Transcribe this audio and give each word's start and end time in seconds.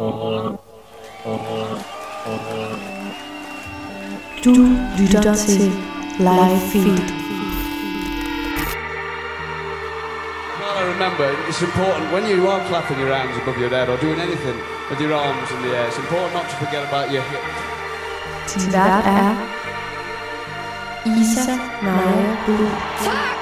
Du 0.00 0.06
lytter 4.98 5.34
til 5.34 5.72
Live 6.18 6.60
Feed. 6.72 7.02
Well, 10.58 10.78
I 10.78 10.80
remember 10.92 11.26
it's 11.48 11.60
important 11.60 12.12
when 12.14 12.24
you 12.30 12.48
are 12.48 12.60
clapping 12.68 12.98
your 12.98 13.14
hands 13.14 13.36
above 13.42 13.58
your 13.60 13.68
head 13.68 13.88
or 13.90 13.96
doing 13.98 14.20
anything 14.20 14.56
with 14.90 15.00
your 15.00 15.14
arms 15.14 15.50
in 15.50 15.62
the 15.64 15.76
air. 15.76 15.86
It's 15.88 15.98
important 15.98 16.32
not 16.32 16.48
to 16.50 16.56
forget 16.64 16.82
about 16.88 17.12
your 17.12 17.22
hips. 17.30 17.54
Din 18.54 18.72
vært 18.72 19.06
er 19.06 19.34
Isa 21.04 21.58
Naja 21.82 22.36
Bull. 22.46 23.39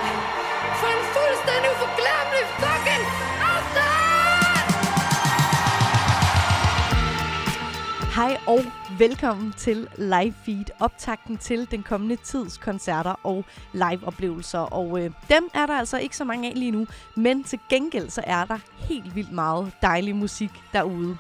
Hej 8.19 8.37
og 8.47 8.59
velkommen 8.99 9.53
til 9.53 9.89
Live 9.99 10.35
Feed, 10.45 10.65
optakten 10.81 11.37
til 11.37 11.71
den 11.71 11.83
kommende 11.83 12.17
tids 12.17 12.59
koncerter 12.59 13.21
og 13.23 13.45
liveoplevelser. 13.73 14.59
Og 14.59 15.05
øh, 15.05 15.11
dem 15.29 15.49
er 15.55 15.67
der 15.67 15.75
altså 15.75 15.99
ikke 15.99 16.17
så 16.17 16.25
mange 16.25 16.49
af 16.49 16.55
lige 16.59 16.71
nu, 16.71 16.87
men 17.17 17.45
til 17.45 17.59
gengæld 17.71 18.11
så 18.11 18.23
er 18.27 18.45
der 18.45 18.59
helt 18.77 19.15
vildt 19.15 19.33
meget 19.33 19.73
dejlig 19.83 20.17
musik 20.17 20.51
derude. 20.73 21.17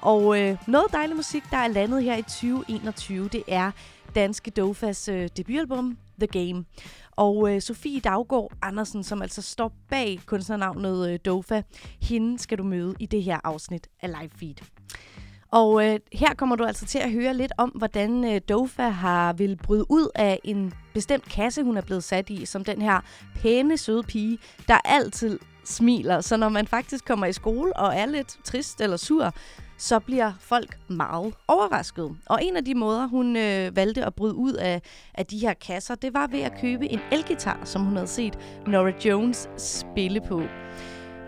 Og 0.00 0.40
øh, 0.40 0.56
noget 0.66 0.92
dejlig 0.92 1.16
musik, 1.16 1.42
der 1.50 1.56
er 1.56 1.68
landet 1.68 2.02
her 2.02 2.16
i 2.16 2.22
2021, 2.22 3.28
det 3.28 3.42
er 3.48 3.70
danske 4.14 4.50
Dofas 4.50 5.08
øh, 5.08 5.28
debutalbum 5.36 5.98
The 6.20 6.26
Game. 6.26 6.64
Og 7.10 7.54
øh, 7.54 7.60
Sofie 7.60 8.00
Daggaard 8.00 8.52
Andersen, 8.62 9.04
som 9.04 9.22
altså 9.22 9.42
står 9.42 9.72
bag 9.90 10.20
kunstnernavnet 10.26 11.10
øh, 11.10 11.18
Dofa, 11.24 11.62
hende 12.02 12.38
skal 12.38 12.58
du 12.58 12.64
møde 12.64 12.94
i 12.98 13.06
det 13.06 13.22
her 13.22 13.38
afsnit 13.44 13.88
af 14.02 14.08
Live 14.08 14.30
Feed. 14.36 14.56
Og 15.52 15.86
øh, 15.86 15.98
her 16.12 16.34
kommer 16.34 16.56
du 16.56 16.64
altså 16.64 16.86
til 16.86 16.98
at 16.98 17.12
høre 17.12 17.34
lidt 17.34 17.52
om, 17.58 17.68
hvordan 17.68 18.24
øh, 18.24 18.40
Dofa 18.48 18.88
har 18.88 19.32
vil 19.32 19.58
bryde 19.62 19.84
ud 19.88 20.08
af 20.14 20.40
en 20.44 20.72
bestemt 20.94 21.24
kasse, 21.24 21.62
hun 21.62 21.76
er 21.76 21.80
blevet 21.80 22.04
sat 22.04 22.30
i, 22.30 22.46
som 22.46 22.64
den 22.64 22.82
her 22.82 23.00
pæne, 23.34 23.76
søde 23.76 24.02
pige, 24.02 24.38
der 24.68 24.78
altid 24.84 25.38
smiler. 25.64 26.20
Så 26.20 26.36
når 26.36 26.48
man 26.48 26.66
faktisk 26.66 27.04
kommer 27.04 27.26
i 27.26 27.32
skole 27.32 27.76
og 27.76 27.94
er 27.94 28.06
lidt 28.06 28.38
trist 28.44 28.80
eller 28.80 28.96
sur, 28.96 29.34
så 29.78 29.98
bliver 29.98 30.32
folk 30.40 30.78
meget 30.88 31.34
overrasket. 31.48 32.16
Og 32.26 32.38
en 32.42 32.56
af 32.56 32.64
de 32.64 32.74
måder, 32.74 33.06
hun 33.06 33.36
øh, 33.36 33.76
valgte 33.76 34.04
at 34.04 34.14
bryde 34.14 34.34
ud 34.34 34.52
af, 34.52 34.82
af 35.14 35.26
de 35.26 35.38
her 35.38 35.54
kasser, 35.54 35.94
det 35.94 36.14
var 36.14 36.26
ved 36.26 36.40
at 36.40 36.60
købe 36.60 36.88
en 36.88 37.00
elgitar, 37.12 37.60
som 37.64 37.82
hun 37.84 37.96
havde 37.96 38.08
set 38.08 38.38
Nora 38.66 38.92
Jones 39.04 39.48
spille 39.56 40.20
på. 40.20 40.42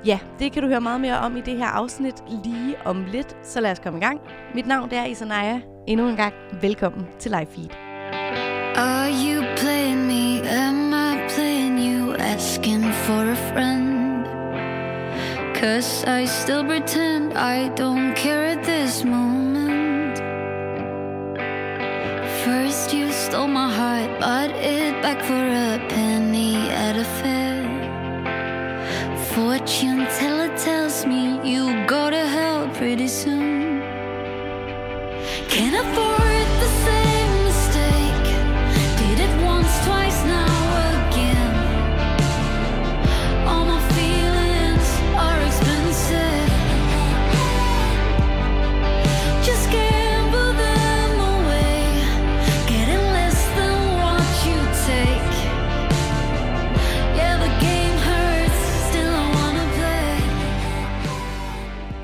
Ja, 0.07 0.19
det 0.39 0.53
kan 0.53 0.63
du 0.63 0.69
høre 0.69 0.81
meget 0.81 1.01
mere 1.01 1.19
om 1.19 1.37
i 1.37 1.41
det 1.41 1.57
her 1.57 1.67
afsnit 1.67 2.15
lige 2.45 2.77
om 2.85 3.05
lidt, 3.05 3.37
så 3.43 3.61
lad 3.61 3.71
os 3.73 3.79
komme 3.79 3.99
i 3.99 4.03
gang. 4.03 4.21
Mit 4.55 4.67
navn 4.67 4.91
det 4.91 4.99
er 4.99 5.05
Isanaya. 5.05 5.61
Endnu 5.87 6.09
en 6.09 6.17
gang 6.17 6.35
velkommen 6.63 7.07
til 7.19 7.31
Live 7.31 7.47
Feed. 7.47 7.71
Are 8.77 9.11
you 9.25 9.45
playing 9.57 10.07
me? 10.07 10.49
Am 10.49 10.93
I 10.93 11.29
playing 11.35 11.79
you? 11.79 12.15
Asking 12.15 12.85
for 12.93 13.23
a 13.33 13.37
friend. 13.53 14.27
Cause 15.55 16.05
I 16.23 16.27
still 16.27 16.65
pretend 16.65 17.33
I 17.33 17.69
don't 17.83 18.17
care 18.17 18.45
at 18.47 18.63
this 18.65 19.05
moment. 19.05 20.19
First, 22.45 22.93
you 22.95 23.13
stole 23.13 23.49
my 23.49 23.69
heart, 23.79 24.11
bought 24.21 24.51
it 24.51 25.03
back 25.03 25.23
for 25.23 25.35
a 25.35 25.79
penny 25.89 26.57
at 26.71 26.97
a 26.97 27.05
fair. 27.05 27.42
Fortune 29.35 30.07
teller 30.19 30.55
tells 30.59 31.07
me 31.07 31.41
you 31.43 31.87
go 31.87 32.11
to 32.11 32.29
hell 32.29 32.69
pretty 32.75 33.09
soon. 33.09 33.81
Can't 35.49 35.75
afford 35.75 36.19
the 36.19 36.22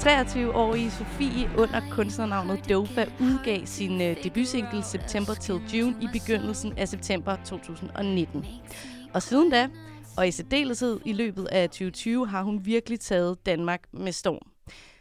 23-årige 0.08 0.91
Sofie 0.91 1.50
under 1.58 1.80
kunstnernavnet 1.91 2.69
Dofa 2.69 3.04
udgav 3.20 3.66
sin 3.66 4.00
øh, 4.00 4.24
debutsingle 4.24 4.82
September 4.82 5.34
Till 5.34 5.60
June 5.72 5.96
i 6.02 6.06
begyndelsen 6.12 6.78
af 6.78 6.88
september 6.88 7.36
2019. 7.44 8.47
Og 9.14 9.22
siden 9.22 9.50
da, 9.50 9.68
og 10.16 10.28
i 10.28 10.30
særdeleshed 10.30 11.00
i 11.04 11.12
løbet 11.12 11.44
af 11.47 11.68
2020, 11.68 12.28
har 12.28 12.42
hun 12.42 12.66
virkelig 12.66 13.00
taget 13.00 13.47
Danmark 13.47 13.80
med 13.92 14.12
storm. 14.12 14.50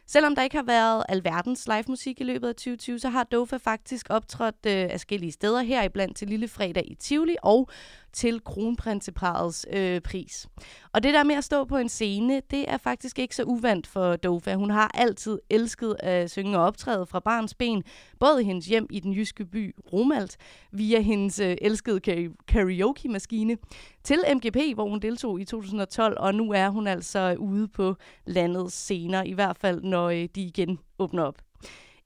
Selvom 0.07 0.35
der 0.35 0.43
ikke 0.43 0.55
har 0.55 0.63
været 0.63 1.03
alverdens 1.09 1.67
live 1.67 1.83
musik 1.87 2.21
i 2.21 2.23
løbet 2.23 2.47
af 2.47 2.55
2020, 2.55 2.99
så 2.99 3.09
har 3.09 3.23
Dofa 3.23 3.57
faktisk 3.57 4.07
optrådt 4.09 4.65
øh, 4.67 4.91
forskellige 4.91 5.31
steder 5.31 5.61
her, 5.61 5.83
iblandt 5.83 6.17
til 6.17 6.27
Lille 6.27 6.47
Fredag 6.47 6.83
i 6.91 6.95
Tivoli 6.95 7.35
og 7.43 7.69
til 8.17 8.43
Kronprinseparets 8.43 9.65
øh, 9.73 10.01
pris. 10.01 10.47
Og 10.93 11.03
det 11.03 11.13
der 11.13 11.23
med 11.23 11.35
at 11.35 11.43
stå 11.43 11.65
på 11.65 11.77
en 11.77 11.89
scene, 11.89 12.41
det 12.51 12.65
er 12.69 12.77
faktisk 12.77 13.19
ikke 13.19 13.35
så 13.35 13.43
uvandt 13.43 13.87
for 13.87 14.15
Dofa. 14.15 14.53
Hun 14.53 14.69
har 14.69 14.91
altid 14.93 15.39
elsket 15.49 15.95
at 15.99 16.31
synge 16.31 16.57
og 16.57 16.63
optræde 16.63 17.05
fra 17.05 17.19
barns 17.19 17.53
ben, 17.53 17.83
både 18.19 18.41
i 18.41 18.45
hendes 18.45 18.65
hjem 18.65 18.87
i 18.89 18.99
den 18.99 19.13
jyske 19.13 19.45
by 19.45 19.75
Romalt, 19.93 20.37
via 20.71 20.99
hendes 20.99 21.39
øh, 21.39 21.57
elskede 21.61 21.99
karaoke-maskine, 22.47 23.57
til 24.03 24.19
MGP, 24.35 24.57
hvor 24.73 24.89
hun 24.89 24.99
deltog 24.99 25.41
i 25.41 25.45
2012, 25.45 26.17
og 26.19 26.35
nu 26.35 26.51
er 26.51 26.69
hun 26.69 26.87
altså 26.87 27.35
ude 27.39 27.67
på 27.67 27.95
landets 28.25 28.75
scener, 28.75 29.23
i 29.23 29.31
hvert 29.31 29.57
fald 29.57 29.81
når 29.81 30.09
øh, 30.09 30.27
de 30.35 30.41
igen 30.41 30.79
åbner 30.99 31.23
op. 31.23 31.46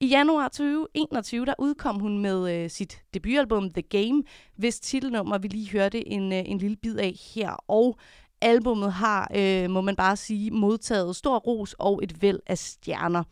I 0.01 0.07
januar 0.07 0.47
2021, 0.47 1.45
der 1.45 1.53
udkom 1.59 1.99
hun 1.99 2.17
med 2.17 2.53
øh, 2.55 2.69
sit 2.69 3.01
debutalbum 3.13 3.71
The 3.71 3.81
Game, 3.81 4.23
hvis 4.55 4.79
titelnummer 4.79 5.37
vi 5.37 5.47
lige 5.47 5.71
hørte 5.71 6.07
en, 6.07 6.33
øh, 6.33 6.41
en 6.45 6.57
lille 6.57 6.77
bid 6.77 6.97
af 6.97 7.19
her. 7.35 7.63
Og 7.67 7.97
albummet 8.41 8.93
har, 8.93 9.31
øh, 9.35 9.69
må 9.69 9.81
man 9.81 9.95
bare 9.95 10.15
sige, 10.15 10.51
modtaget 10.51 11.15
stor 11.15 11.37
ros 11.37 11.75
og 11.79 11.99
et 12.03 12.21
væld 12.21 12.39
af 12.47 12.57
stjerner. 12.57 13.23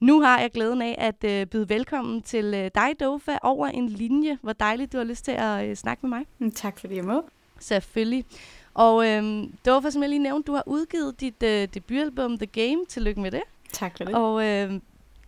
Nu 0.00 0.20
har 0.20 0.40
jeg 0.40 0.50
glæden 0.50 0.82
af 0.82 0.94
at 0.98 1.24
øh, 1.24 1.46
byde 1.46 1.68
velkommen 1.68 2.22
til 2.22 2.44
øh, 2.44 2.70
dig, 2.74 3.00
Dofa, 3.00 3.38
over 3.42 3.66
en 3.66 3.88
linje. 3.88 4.38
Hvor 4.42 4.52
dejligt, 4.52 4.92
du 4.92 4.96
har 4.96 5.04
lyst 5.04 5.24
til 5.24 5.32
at 5.32 5.68
øh, 5.68 5.76
snakke 5.76 6.06
med 6.06 6.18
mig. 6.18 6.26
Mm, 6.38 6.50
Tak 6.50 6.80
fordi 6.80 6.96
jeg 6.96 7.04
må. 7.04 7.22
Selvfølgelig. 7.58 8.24
Og 8.74 9.08
øh, 9.08 9.44
Dofa, 9.66 9.90
som 9.90 10.02
jeg 10.02 10.08
lige 10.08 10.22
nævnte, 10.22 10.46
du 10.46 10.54
har 10.54 10.64
udgivet 10.66 11.20
dit 11.20 11.42
øh, 11.42 11.68
debutalbum 11.74 12.38
The 12.38 12.46
Game. 12.46 12.86
Tillykke 12.88 13.20
med 13.20 13.30
det. 13.30 13.42
Tak 13.72 13.96
for 13.96 14.04
det. 14.04 14.14
Og 14.14 14.44
øh, 14.48 14.80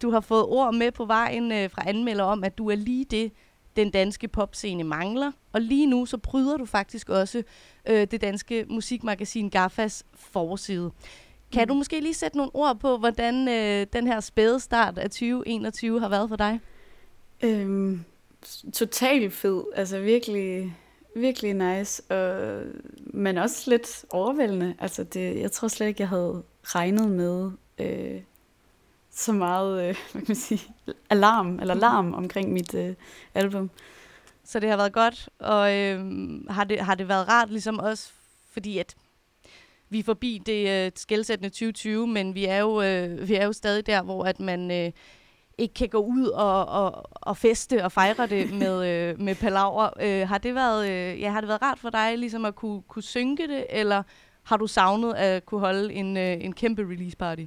du 0.05 0.11
har 0.11 0.21
fået 0.21 0.45
ord 0.45 0.75
med 0.75 0.91
på 0.93 1.05
vejen 1.05 1.53
øh, 1.53 1.71
fra 1.71 1.83
anmelder 1.89 2.25
om, 2.25 2.45
at 2.45 2.59
du 2.59 2.71
er 2.71 2.75
lige 2.77 3.05
det, 3.05 3.33
den 3.77 3.91
danske 3.91 4.29
popscene 4.29 4.85
mangler. 4.85 5.33
Og 5.53 5.61
lige 5.61 5.87
nu 5.87 6.07
så 6.07 6.19
bryder 6.19 6.57
du 6.57 6.65
faktisk 6.65 7.09
også 7.09 7.43
øh, 7.89 8.07
det 8.11 8.21
danske 8.21 8.67
musikmagasin 8.71 9.49
Gaffas 9.49 10.05
forside. 10.15 10.91
Kan 11.53 11.63
Mm. 11.63 11.69
du 11.69 11.75
måske 11.75 12.01
lige 12.01 12.15
sætte 12.15 12.37
nogle 12.37 12.51
ord 12.55 12.79
på, 12.79 12.97
hvordan 12.99 13.49
øh, 13.49 13.87
den 13.93 14.07
her 14.07 14.21
spæde 14.21 14.61
start 14.61 14.99
af 14.99 15.11
2021 15.11 16.01
har 16.01 16.09
været 16.09 16.29
for 16.29 16.37
dig? 16.37 16.61
Øhm, 17.43 18.05
total 18.75 19.31
fed. 19.31 19.65
Altså 19.75 20.01
virkelig, 20.01 20.77
virkelig 21.17 21.55
nice. 21.55 22.03
Og, 22.11 22.63
men 22.99 23.39
også 23.39 23.71
lidt 23.71 24.05
overvældende. 24.11 24.75
Altså 24.79 25.05
det, 25.05 25.41
jeg 25.41 25.53
tror 25.53 25.69
slet 25.69 25.87
ikke, 25.87 26.01
jeg 26.01 26.09
havde 26.09 26.43
regnet 26.65 27.11
med 27.11 27.51
øh, 27.79 28.21
så 29.15 29.33
meget, 29.33 29.89
øh, 29.89 29.97
hvad 30.13 30.23
kan 30.23 30.25
man 30.29 30.37
sige, 30.37 30.75
alarm 31.11 31.59
eller 31.61 31.75
larm 31.75 32.15
omkring 32.15 32.53
mit 32.53 32.75
øh, 32.75 32.95
album. 33.35 33.71
Så 34.45 34.61
det 34.61 34.71
har 34.71 34.77
været 34.77 34.93
godt, 34.93 35.29
og 35.39 35.75
øh, 35.77 36.01
har, 36.51 36.65
det, 36.65 36.81
har 36.81 36.95
det 36.95 37.09
været 37.09 37.29
rart 37.29 37.51
ligesom 37.51 37.79
også, 37.79 38.13
fordi 38.53 38.79
at 38.79 38.95
vi 39.89 39.99
er 39.99 40.05
forbi 40.05 40.43
det 40.47 40.87
øh, 40.87 40.93
skældsættende 40.97 41.49
2020, 41.49 42.07
men 42.07 42.35
vi 42.35 42.45
er, 42.45 42.59
jo, 42.59 42.83
øh, 42.83 43.29
vi 43.29 43.35
er 43.35 43.45
jo 43.45 43.53
stadig 43.53 43.87
der, 43.87 44.03
hvor 44.03 44.25
at 44.25 44.41
man 44.41 44.71
øh, 44.71 44.93
ikke 45.59 45.75
kan 45.75 45.89
gå 45.89 45.99
ud 45.99 46.27
og, 46.27 46.67
og, 46.67 47.05
og 47.11 47.37
feste 47.37 47.85
og 47.85 47.93
fejre 47.93 48.27
det 48.27 48.53
med, 48.63 48.87
øh, 48.87 49.21
med 49.21 49.35
palaver. 49.35 49.91
Øh, 50.01 50.29
har, 50.29 50.39
det 50.39 50.55
været, 50.55 50.91
øh, 50.91 51.21
ja, 51.21 51.31
har 51.31 51.41
det 51.41 51.49
været 51.49 51.63
rart 51.63 51.79
for 51.79 51.91
dig 51.91 52.19
ligesom 52.19 52.45
at 52.45 52.55
kunne, 52.55 52.83
kunne 52.83 53.03
synke 53.03 53.49
det, 53.49 53.67
eller 53.71 54.03
har 54.43 54.57
du 54.57 54.67
savnet 54.67 55.15
at 55.15 55.47
kunne 55.47 55.61
holde 55.61 55.95
en, 55.95 56.17
øh, 56.17 56.37
en 56.41 56.53
kæmpe 56.53 56.83
release 56.83 57.17
party? 57.17 57.45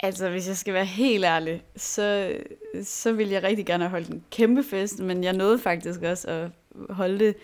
Altså, 0.00 0.30
hvis 0.30 0.48
jeg 0.48 0.56
skal 0.56 0.74
være 0.74 0.84
helt 0.84 1.24
ærlig, 1.24 1.62
så, 1.76 2.36
så 2.82 3.12
ville 3.12 3.32
jeg 3.32 3.42
rigtig 3.42 3.66
gerne 3.66 3.84
have 3.84 3.90
holdt 3.90 4.08
en 4.08 4.24
kæmpe 4.30 4.62
fest, 4.62 4.98
men 4.98 5.24
jeg 5.24 5.32
nåede 5.32 5.58
faktisk 5.58 6.02
også 6.02 6.28
at 6.28 6.50
holde 6.90 7.18
det 7.18 7.36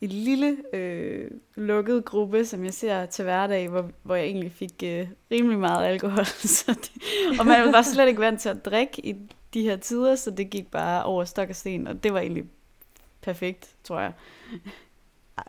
i 0.00 0.04
en 0.04 0.10
lille 0.10 0.56
øh, 0.72 1.30
lukket 1.54 2.04
gruppe, 2.04 2.44
som 2.44 2.64
jeg 2.64 2.74
ser 2.74 3.06
til 3.06 3.22
hverdag, 3.24 3.68
hvor, 3.68 3.90
hvor 4.02 4.14
jeg 4.14 4.24
egentlig 4.24 4.52
fik 4.52 4.82
øh, 4.84 5.08
rimelig 5.30 5.58
meget 5.58 5.86
alkohol. 5.86 6.24
Så 6.56 6.72
det, 6.72 7.02
og 7.40 7.46
man 7.46 7.72
var 7.72 7.82
slet 7.82 8.08
ikke 8.08 8.20
vant 8.20 8.40
til 8.40 8.48
at 8.48 8.64
drikke 8.64 9.06
i 9.06 9.16
de 9.54 9.62
her 9.62 9.76
tider, 9.76 10.14
så 10.14 10.30
det 10.30 10.50
gik 10.50 10.70
bare 10.70 11.04
over 11.04 11.24
stok 11.24 11.48
og 11.48 11.56
sten, 11.56 11.86
og 11.86 12.02
det 12.02 12.12
var 12.12 12.20
egentlig 12.20 12.44
perfekt, 13.20 13.74
tror 13.84 14.00
jeg. 14.00 14.12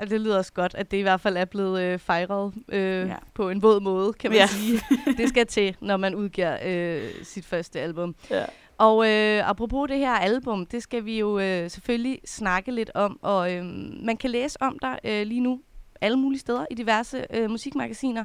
Det 0.10 0.22
lyder 0.22 0.38
også 0.38 0.54
godt, 0.54 0.76
at 0.76 0.92
det 0.92 0.98
i 0.98 1.02
hvert 1.02 1.22
fald 1.22 1.38
er 1.38 1.46
blevet 1.46 1.82
øh, 1.82 2.00
fejret 2.00 2.54
øh, 2.70 3.08
Ja. 3.08 3.16
på 3.34 3.50
en 3.50 3.62
våd 3.62 3.80
måde, 3.80 4.14
kan 4.14 4.30
man 4.32 4.36
Ja. 4.38 4.42
ja. 4.42 4.48
sige. 4.48 4.82
Det 5.18 5.30
skal 5.30 5.48
til, 5.48 5.76
når 5.82 5.98
man 5.98 6.16
udgiver 6.16 6.58
øh, 6.66 7.10
sit 7.24 7.46
første 7.46 7.80
album. 7.80 8.16
Ja. 8.30 8.46
Og 8.78 9.08
øh, 9.10 9.50
apropos 9.50 9.90
det 9.90 9.98
her 9.98 10.12
album, 10.12 10.66
det 10.66 10.84
skal 10.84 11.06
vi 11.06 11.20
jo 11.20 11.40
øh, 11.40 11.70
selvfølgelig 11.70 12.20
snakke 12.26 12.72
lidt 12.72 12.92
om. 12.96 13.20
Og 13.22 13.54
øh, 13.54 13.66
man 14.06 14.18
kan 14.18 14.30
læse 14.30 14.62
om 14.62 14.78
dig 14.82 15.00
øh, 15.04 15.28
lige 15.28 15.42
nu 15.42 15.62
alle 16.02 16.18
mulige 16.18 16.40
steder 16.40 16.66
i 16.72 16.76
diverse 16.76 17.26
øh, 17.34 17.50
musikmagasiner, 17.50 18.24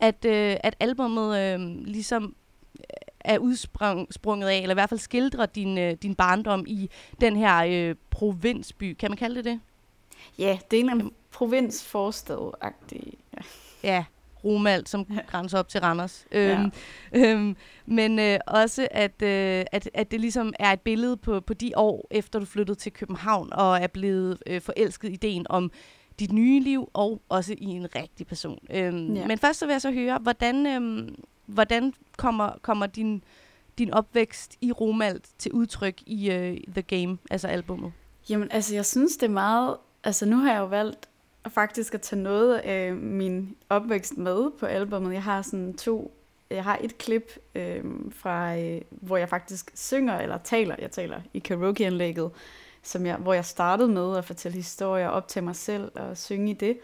at, 0.00 0.24
øh, 0.24 0.56
at 0.60 0.76
albummet 0.80 1.38
øh, 1.38 1.60
ligesom 1.86 2.34
er 3.20 3.38
udsprunget 3.38 4.48
af, 4.48 4.56
eller 4.58 4.70
i 4.70 4.74
hvert 4.74 4.88
fald 4.88 5.00
skildrer 5.00 5.46
din, 5.46 5.78
øh, 5.78 5.92
din 6.02 6.14
barndom 6.14 6.64
i 6.68 6.90
den 7.20 7.36
her 7.36 7.64
øh, 7.90 7.94
provinsby. 8.10 8.96
Kan 8.98 9.10
man 9.10 9.16
kalde 9.18 9.36
det 9.36 9.44
det? 9.44 9.60
Ja, 10.38 10.58
det 10.70 10.76
er 10.76 10.80
en 10.80 10.90
eller 10.90 10.92
anden 10.92 11.12
provinsforstad-agtig. 11.30 13.12
Ja. 13.36 13.42
Ja, 13.84 14.04
Romalt, 14.44 14.88
som 14.88 15.06
grænser 15.26 15.58
op 15.58 15.68
til 15.68 15.80
Randers. 15.80 16.26
Ja. 16.32 16.60
Øhm, 16.60 16.72
øhm, 17.12 17.56
men 17.86 18.18
øh, 18.18 18.38
også, 18.46 18.88
at, 18.90 19.22
øh, 19.22 19.64
at, 19.72 19.90
at 19.94 20.10
det 20.10 20.20
ligesom 20.20 20.52
er 20.58 20.72
et 20.72 20.80
billede 20.80 21.16
på, 21.16 21.40
på 21.40 21.54
de 21.54 21.72
år, 21.76 22.06
efter 22.10 22.38
du 22.38 22.44
flyttede 22.44 22.78
til 22.78 22.92
København, 22.92 23.52
og 23.52 23.78
er 23.78 23.86
blevet 23.86 24.38
øh, 24.46 24.60
forelsket 24.60 25.08
i 25.08 25.12
ideen 25.12 25.46
om 25.48 25.70
dit 26.18 26.32
nye 26.32 26.60
liv, 26.60 26.90
og 26.92 27.22
også 27.28 27.54
i 27.58 27.64
en 27.64 27.94
rigtig 27.94 28.26
person. 28.26 28.58
Øhm, 28.70 29.14
Ja. 29.14 29.20
ja. 29.20 29.26
Men 29.26 29.38
først 29.38 29.58
så 29.58 29.66
vil 29.66 29.72
jeg 29.72 29.80
så 29.82 29.92
høre, 29.92 30.18
hvordan, 30.18 30.66
øhm, 30.66 31.14
hvordan 31.46 31.94
kommer, 32.16 32.50
kommer 32.62 32.86
din, 32.86 33.24
din 33.78 33.90
opvækst 33.94 34.56
i 34.60 34.72
Romalt 34.72 35.28
til 35.38 35.52
udtryk 35.52 36.02
i 36.06 36.30
øh, 36.30 36.56
The 36.72 36.82
Game, 36.82 37.18
altså 37.30 37.48
albummet? 37.48 37.92
Jamen, 38.28 38.48
altså, 38.50 38.74
jeg 38.74 38.86
synes, 38.86 39.16
det 39.16 39.26
er 39.26 39.30
meget... 39.30 39.76
Altså, 40.04 40.26
nu 40.26 40.36
har 40.36 40.52
jeg 40.52 40.60
jo 40.60 40.66
valgt 40.66 41.08
at 41.44 41.52
faktisk 41.52 41.94
at 41.94 42.00
tage 42.00 42.22
noget 42.22 42.54
af 42.54 42.92
min 42.94 43.56
opvækst 43.68 44.18
med 44.18 44.50
på 44.58 44.66
albummet. 44.66 45.12
Jeg 45.12 45.22
har 45.22 45.42
sådan 45.42 45.74
to... 45.74 46.14
Jeg 46.50 46.64
har 46.64 46.78
et 46.80 46.98
klip, 46.98 47.38
øh, 47.54 47.84
fra, 48.10 48.56
øh, 48.58 48.80
hvor 48.90 49.16
jeg 49.16 49.28
faktisk 49.28 49.70
synger, 49.74 50.18
eller 50.18 50.38
taler, 50.38 50.76
jeg 50.78 50.90
taler 50.90 51.20
i 51.34 51.38
karaokeanlægget, 51.38 52.30
som 52.82 53.06
jeg, 53.06 53.16
hvor 53.16 53.34
jeg 53.34 53.44
startede 53.44 53.88
med 53.88 54.16
at 54.16 54.24
fortælle 54.24 54.56
historier, 54.56 55.08
optage 55.08 55.44
mig 55.44 55.56
selv 55.56 55.90
og 55.94 56.16
synge 56.16 56.50
i 56.50 56.54
det. 56.54 56.78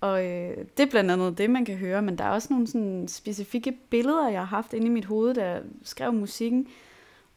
Og 0.00 0.26
øh, 0.26 0.56
det 0.76 0.86
er 0.86 0.90
blandt 0.90 1.10
andet 1.10 1.38
det, 1.38 1.50
man 1.50 1.64
kan 1.64 1.76
høre, 1.76 2.02
men 2.02 2.18
der 2.18 2.24
er 2.24 2.30
også 2.30 2.48
nogle 2.50 2.66
sådan 2.66 3.08
specifikke 3.08 3.72
billeder, 3.90 4.28
jeg 4.28 4.40
har 4.40 4.56
haft 4.56 4.72
inde 4.72 4.86
i 4.86 4.90
mit 4.90 5.04
hoved, 5.04 5.34
da 5.34 5.48
jeg 5.48 5.62
skrev 5.82 6.12
musikken. 6.12 6.68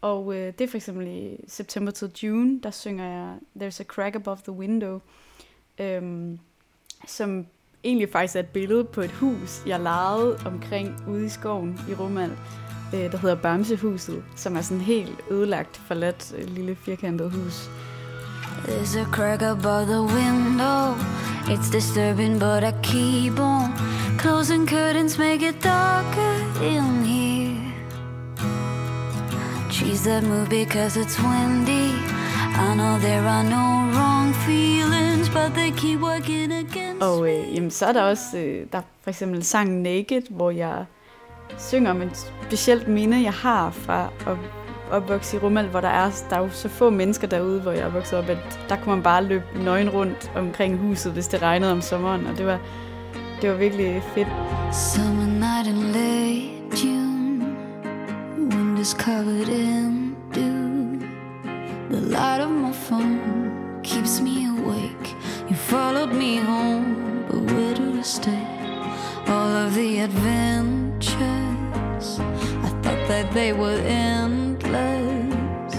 Og 0.03 0.35
øh, 0.35 0.53
det 0.59 0.61
er 0.61 0.67
for 0.67 0.77
eksempel 0.77 1.07
i 1.07 1.37
September 1.47 1.91
til 1.91 2.11
June, 2.23 2.59
der 2.63 2.71
synger 2.71 3.05
jeg 3.05 3.35
There's 3.59 3.79
a 3.79 3.83
Crack 3.83 4.15
Above 4.15 4.37
the 4.43 4.51
Window, 4.51 4.99
øhm, 5.79 6.39
som 7.07 7.45
egentlig 7.83 8.09
faktisk 8.11 8.35
er 8.35 8.39
et 8.39 8.47
billede 8.47 8.83
på 8.83 9.01
et 9.01 9.11
hus, 9.11 9.63
jeg 9.65 9.79
lejede 9.79 10.37
omkring 10.45 10.95
ude 11.07 11.25
i 11.25 11.29
skoven 11.29 11.79
i 11.89 11.93
Romald, 11.93 12.31
øh, 12.93 13.11
der 13.11 13.17
hedder 13.17 13.35
Bamsehuset, 13.35 14.23
som 14.35 14.55
er 14.55 14.61
sådan 14.61 14.81
helt 14.81 15.21
ødelagt, 15.31 15.77
forladt 15.77 16.33
øh, 16.37 16.49
lille 16.49 16.75
firkantet 16.75 17.31
hus. 17.31 17.69
There's 18.63 18.97
a 18.99 19.05
crack 19.11 19.41
above 19.41 19.85
the 19.85 20.01
window. 20.01 20.95
It's 21.53 21.71
disturbing, 21.71 22.39
but 22.39 22.63
I 22.63 22.71
keep 22.83 23.39
on. 23.39 23.69
Closing 24.17 24.67
curtains 24.69 25.17
make 25.17 25.49
it 25.49 25.63
darker 25.63 26.33
in 26.61 27.05
here. 27.05 27.22
Trees 29.73 30.03
that 30.03 30.23
move 30.23 30.49
because 30.49 30.97
it's 30.97 31.17
windy. 31.19 31.89
I 32.65 32.75
know 32.75 32.99
there 32.99 33.25
are 33.27 33.43
no 33.43 33.65
wrong 33.93 34.33
feelings, 34.33 35.29
but 35.29 35.55
they 35.55 35.71
keep 35.71 35.99
working 35.99 36.51
against 36.51 37.03
Og 37.03 37.29
øh, 37.29 37.55
jamen, 37.55 37.71
så 37.71 37.85
er 37.85 37.93
der 37.93 38.01
også 38.01 38.37
øh, 38.37 38.65
der 38.71 38.77
er 38.77 38.81
for 39.01 39.09
eksempel 39.09 39.43
sangen 39.43 39.83
Naked, 39.83 40.21
hvor 40.29 40.51
jeg 40.51 40.85
synger 41.57 41.91
om 41.91 42.01
et 42.01 42.31
specielt 42.43 42.87
minde, 42.87 43.23
jeg 43.23 43.33
har 43.33 43.71
fra 43.71 44.09
at 44.27 44.37
opvokse 44.91 45.37
i 45.37 45.39
Rummel, 45.39 45.67
hvor 45.67 45.81
der 45.81 45.89
er, 45.89 46.11
der 46.29 46.35
er 46.35 46.41
jo 46.41 46.49
så 46.49 46.69
få 46.69 46.89
mennesker 46.89 47.27
derude, 47.27 47.61
hvor 47.61 47.71
jeg 47.71 47.81
er 47.81 47.91
vokset 47.91 48.19
op, 48.19 48.29
at 48.29 48.59
der 48.69 48.75
kunne 48.75 48.95
man 48.95 49.03
bare 49.03 49.23
løbe 49.23 49.45
nøgen 49.63 49.89
rundt 49.89 50.31
omkring 50.35 50.77
huset, 50.77 51.11
hvis 51.11 51.27
det 51.27 51.41
regnede 51.41 51.71
om 51.71 51.81
sommeren, 51.81 52.25
og 52.25 52.37
det 52.37 52.45
var, 52.45 52.59
det 53.41 53.49
var 53.49 53.55
virkelig 53.55 54.03
fedt. 54.15 54.27
Summer 54.71 55.25
night 55.25 55.67
in 55.67 55.91
late 55.91 56.62
windows 58.83 58.93
covered 58.93 59.49
in 59.49 60.15
dew. 60.31 60.99
The 61.89 62.01
light 62.01 62.41
of 62.41 62.51
my 62.51 62.71
phone 62.71 63.79
keeps 63.81 64.19
me 64.19 64.47
awake. 64.47 65.07
You 65.49 65.55
followed 65.55 66.11
me 66.13 66.37
home, 66.37 67.25
but 67.27 67.41
where 67.51 67.75
do 67.75 67.99
I 67.99 68.01
stay? 68.03 68.45
All 69.27 69.55
of 69.65 69.73
the 69.73 69.99
adventures, 69.99 71.19
I 72.67 72.69
thought 72.81 73.07
that 73.07 73.31
they 73.33 73.53
were 73.53 73.79
endless. 73.87 75.75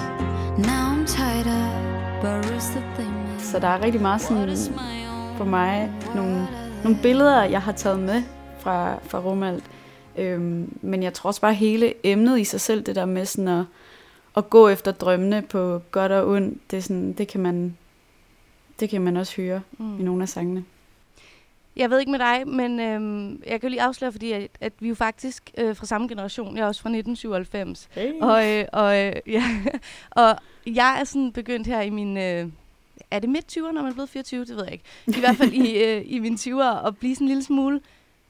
Now 0.57 0.93
I'm 0.93 1.05
tied 1.05 1.47
up 1.47 2.23
by 2.23 2.37
risks 2.53 2.75
that 2.75 2.97
they 2.97 3.09
made. 3.09 3.41
Så 3.41 3.59
der 3.59 3.69
er 3.69 3.83
rigtig 3.83 4.03
meget 4.03 4.21
sådan, 4.21 4.49
is 4.49 4.71
for 5.37 5.45
mig 5.45 5.91
nogle, 6.15 6.49
nogle 6.85 6.99
billeder, 7.03 7.43
jeg 7.43 7.63
har 7.63 7.73
taget 7.73 7.99
med 7.99 8.23
fra, 8.61 8.95
fra 9.07 9.19
Romalt. 9.19 9.65
Øhm, 10.19 10.79
men 10.83 11.03
jeg 11.03 11.15
tror 11.15 11.29
også 11.29 11.41
bare 11.41 11.55
hele 11.55 11.95
emnet 12.03 12.41
i 12.41 12.45
sig 12.45 12.61
selv, 12.61 12.83
det 12.83 12.97
der 12.97 13.05
med 13.05 13.27
sådan 13.27 13.49
at, 13.49 13.65
at 14.37 14.51
gå 14.51 14.69
efter 14.69 14.93
drømmene 14.93 15.43
på 15.43 15.83
godt 15.91 16.13
og 16.13 16.29
ondt, 16.29 16.71
det, 16.71 16.77
er 16.77 16.81
sådan, 16.81 17.13
det, 17.13 17.29
kan, 17.29 17.41
man, 17.41 17.77
det 18.81 18.91
kan 18.91 19.01
man 19.01 19.17
også 19.17 19.37
høre 19.37 19.61
mm. 19.79 20.01
i 20.01 20.03
nogle 20.03 20.23
af 20.23 20.29
sangene. 20.29 20.65
Jeg 21.77 21.91
ved 21.91 22.01
ikke 22.01 22.11
med 22.11 22.19
dig, 22.19 22.49
men 22.49 22.81
øhm, 22.81 23.43
jeg 23.47 23.61
kan 23.61 23.63
jo 23.63 23.69
lige 23.69 23.83
afsløre, 23.83 24.13
fordi 24.13 24.33
at, 24.33 24.49
at 24.61 24.73
vi 24.81 24.87
er 24.87 24.89
jo 24.89 24.95
faktisk 24.95 25.51
øh, 25.59 25.77
fra 25.77 25.87
samme 25.87 26.09
generation. 26.09 26.57
Jeg 26.57 26.63
er 26.63 26.67
også 26.67 26.83
fra 26.83 26.89
1997. 26.89 27.89
Hey. 27.91 28.13
Og, 28.21 28.51
øh, 28.51 28.65
og, 28.73 29.01
øh, 29.01 29.13
ja, 29.37 29.45
og 30.11 30.37
jeg 30.67 30.97
er 31.01 31.05
sådan 31.05 31.33
begyndt 31.33 31.67
her 31.67 31.81
i 31.81 31.91
min... 31.91 32.17
Øh, 32.17 32.49
er 33.11 33.19
det 33.19 33.31
midt 33.31 33.57
20'erne, 33.57 33.73
når 33.73 33.83
man 33.83 33.91
er 33.91 33.93
blevet 33.93 34.09
24? 34.09 34.45
Det 34.45 34.57
ved 34.57 34.65
jeg 34.65 34.73
ikke. 34.73 34.85
I 35.07 35.21
hvert 35.21 35.37
fald 35.37 35.53
i, 35.53 35.79
øh, 35.85 36.03
i 36.07 36.19
mine 36.19 36.37
20'ere 36.37 36.87
at 36.87 36.97
blive 36.97 37.15
sådan 37.15 37.25
en 37.25 37.29
lille 37.29 37.45
smule 37.45 37.81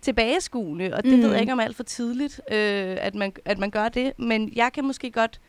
tilbageskuende. 0.04 0.94
Og 0.94 1.04
det 1.04 1.12
mm. 1.12 1.18
ved 1.18 1.26
Mm. 1.28 1.32
jeg 1.32 1.40
ikke 1.40 1.52
om 1.52 1.60
alt 1.60 1.76
for 1.76 1.82
tidligt, 1.82 2.40
øh, 2.50 2.96
at, 3.00 3.14
man, 3.14 3.32
at 3.44 3.58
man 3.58 3.70
gør 3.70 3.88
det. 3.88 4.12
Men 4.18 4.52
jeg 4.56 4.70
kan 4.72 4.84
måske 4.84 5.10
godt 5.10 5.40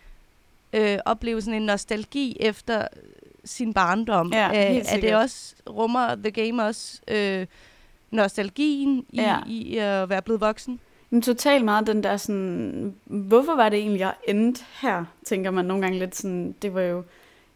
øh, 0.73 0.97
opleve 1.05 1.41
sådan 1.41 1.61
en 1.61 1.65
nostalgi 1.65 2.37
efter 2.39 2.87
sin 3.45 3.73
barndom. 3.73 4.33
Ja, 4.33 4.47
Øh, 4.75 4.81
er 4.91 5.01
det 5.01 5.15
også, 5.15 5.55
rummer 5.69 6.15
The 6.15 6.31
Game 6.31 6.63
også 6.63 7.01
øh, 7.07 7.45
nostalgien 8.11 9.05
i, 9.09 9.21
Ja. 9.21 9.37
i 9.47 9.77
at 9.77 10.09
være 10.09 10.21
blevet 10.21 10.41
voksen? 10.41 10.79
Men 11.09 11.21
totalt 11.21 11.65
meget 11.65 11.87
den 11.87 12.03
der 12.03 12.17
sådan, 12.17 12.95
hvorfor 13.05 13.55
var 13.55 13.69
det 13.69 13.79
egentlig, 13.79 13.99
jeg 13.99 14.13
endte 14.27 14.63
her, 14.81 15.05
tænker 15.25 15.51
man 15.51 15.65
nogle 15.65 15.81
gange 15.83 15.99
lidt 15.99 16.15
sådan, 16.15 16.55
det 16.61 16.73
var 16.73 16.81
jo, 16.81 17.03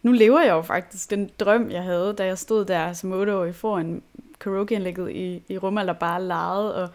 nu 0.03 0.11
lever 0.11 0.39
jeg 0.41 0.49
jo 0.49 0.61
faktisk 0.61 1.09
den 1.09 1.29
drøm, 1.39 1.71
jeg 1.71 1.83
havde, 1.83 2.13
da 2.17 2.25
jeg 2.25 2.37
stod 2.37 2.65
der 2.65 2.93
som 2.93 3.11
otteårig 3.11 3.55
foran 3.55 4.01
karaokeanlægget 4.39 5.11
i, 5.11 5.43
i 5.49 5.57
Rumal 5.57 5.89
og 5.89 5.97
bare 5.97 6.23
legede 6.23 6.83
og 6.83 6.89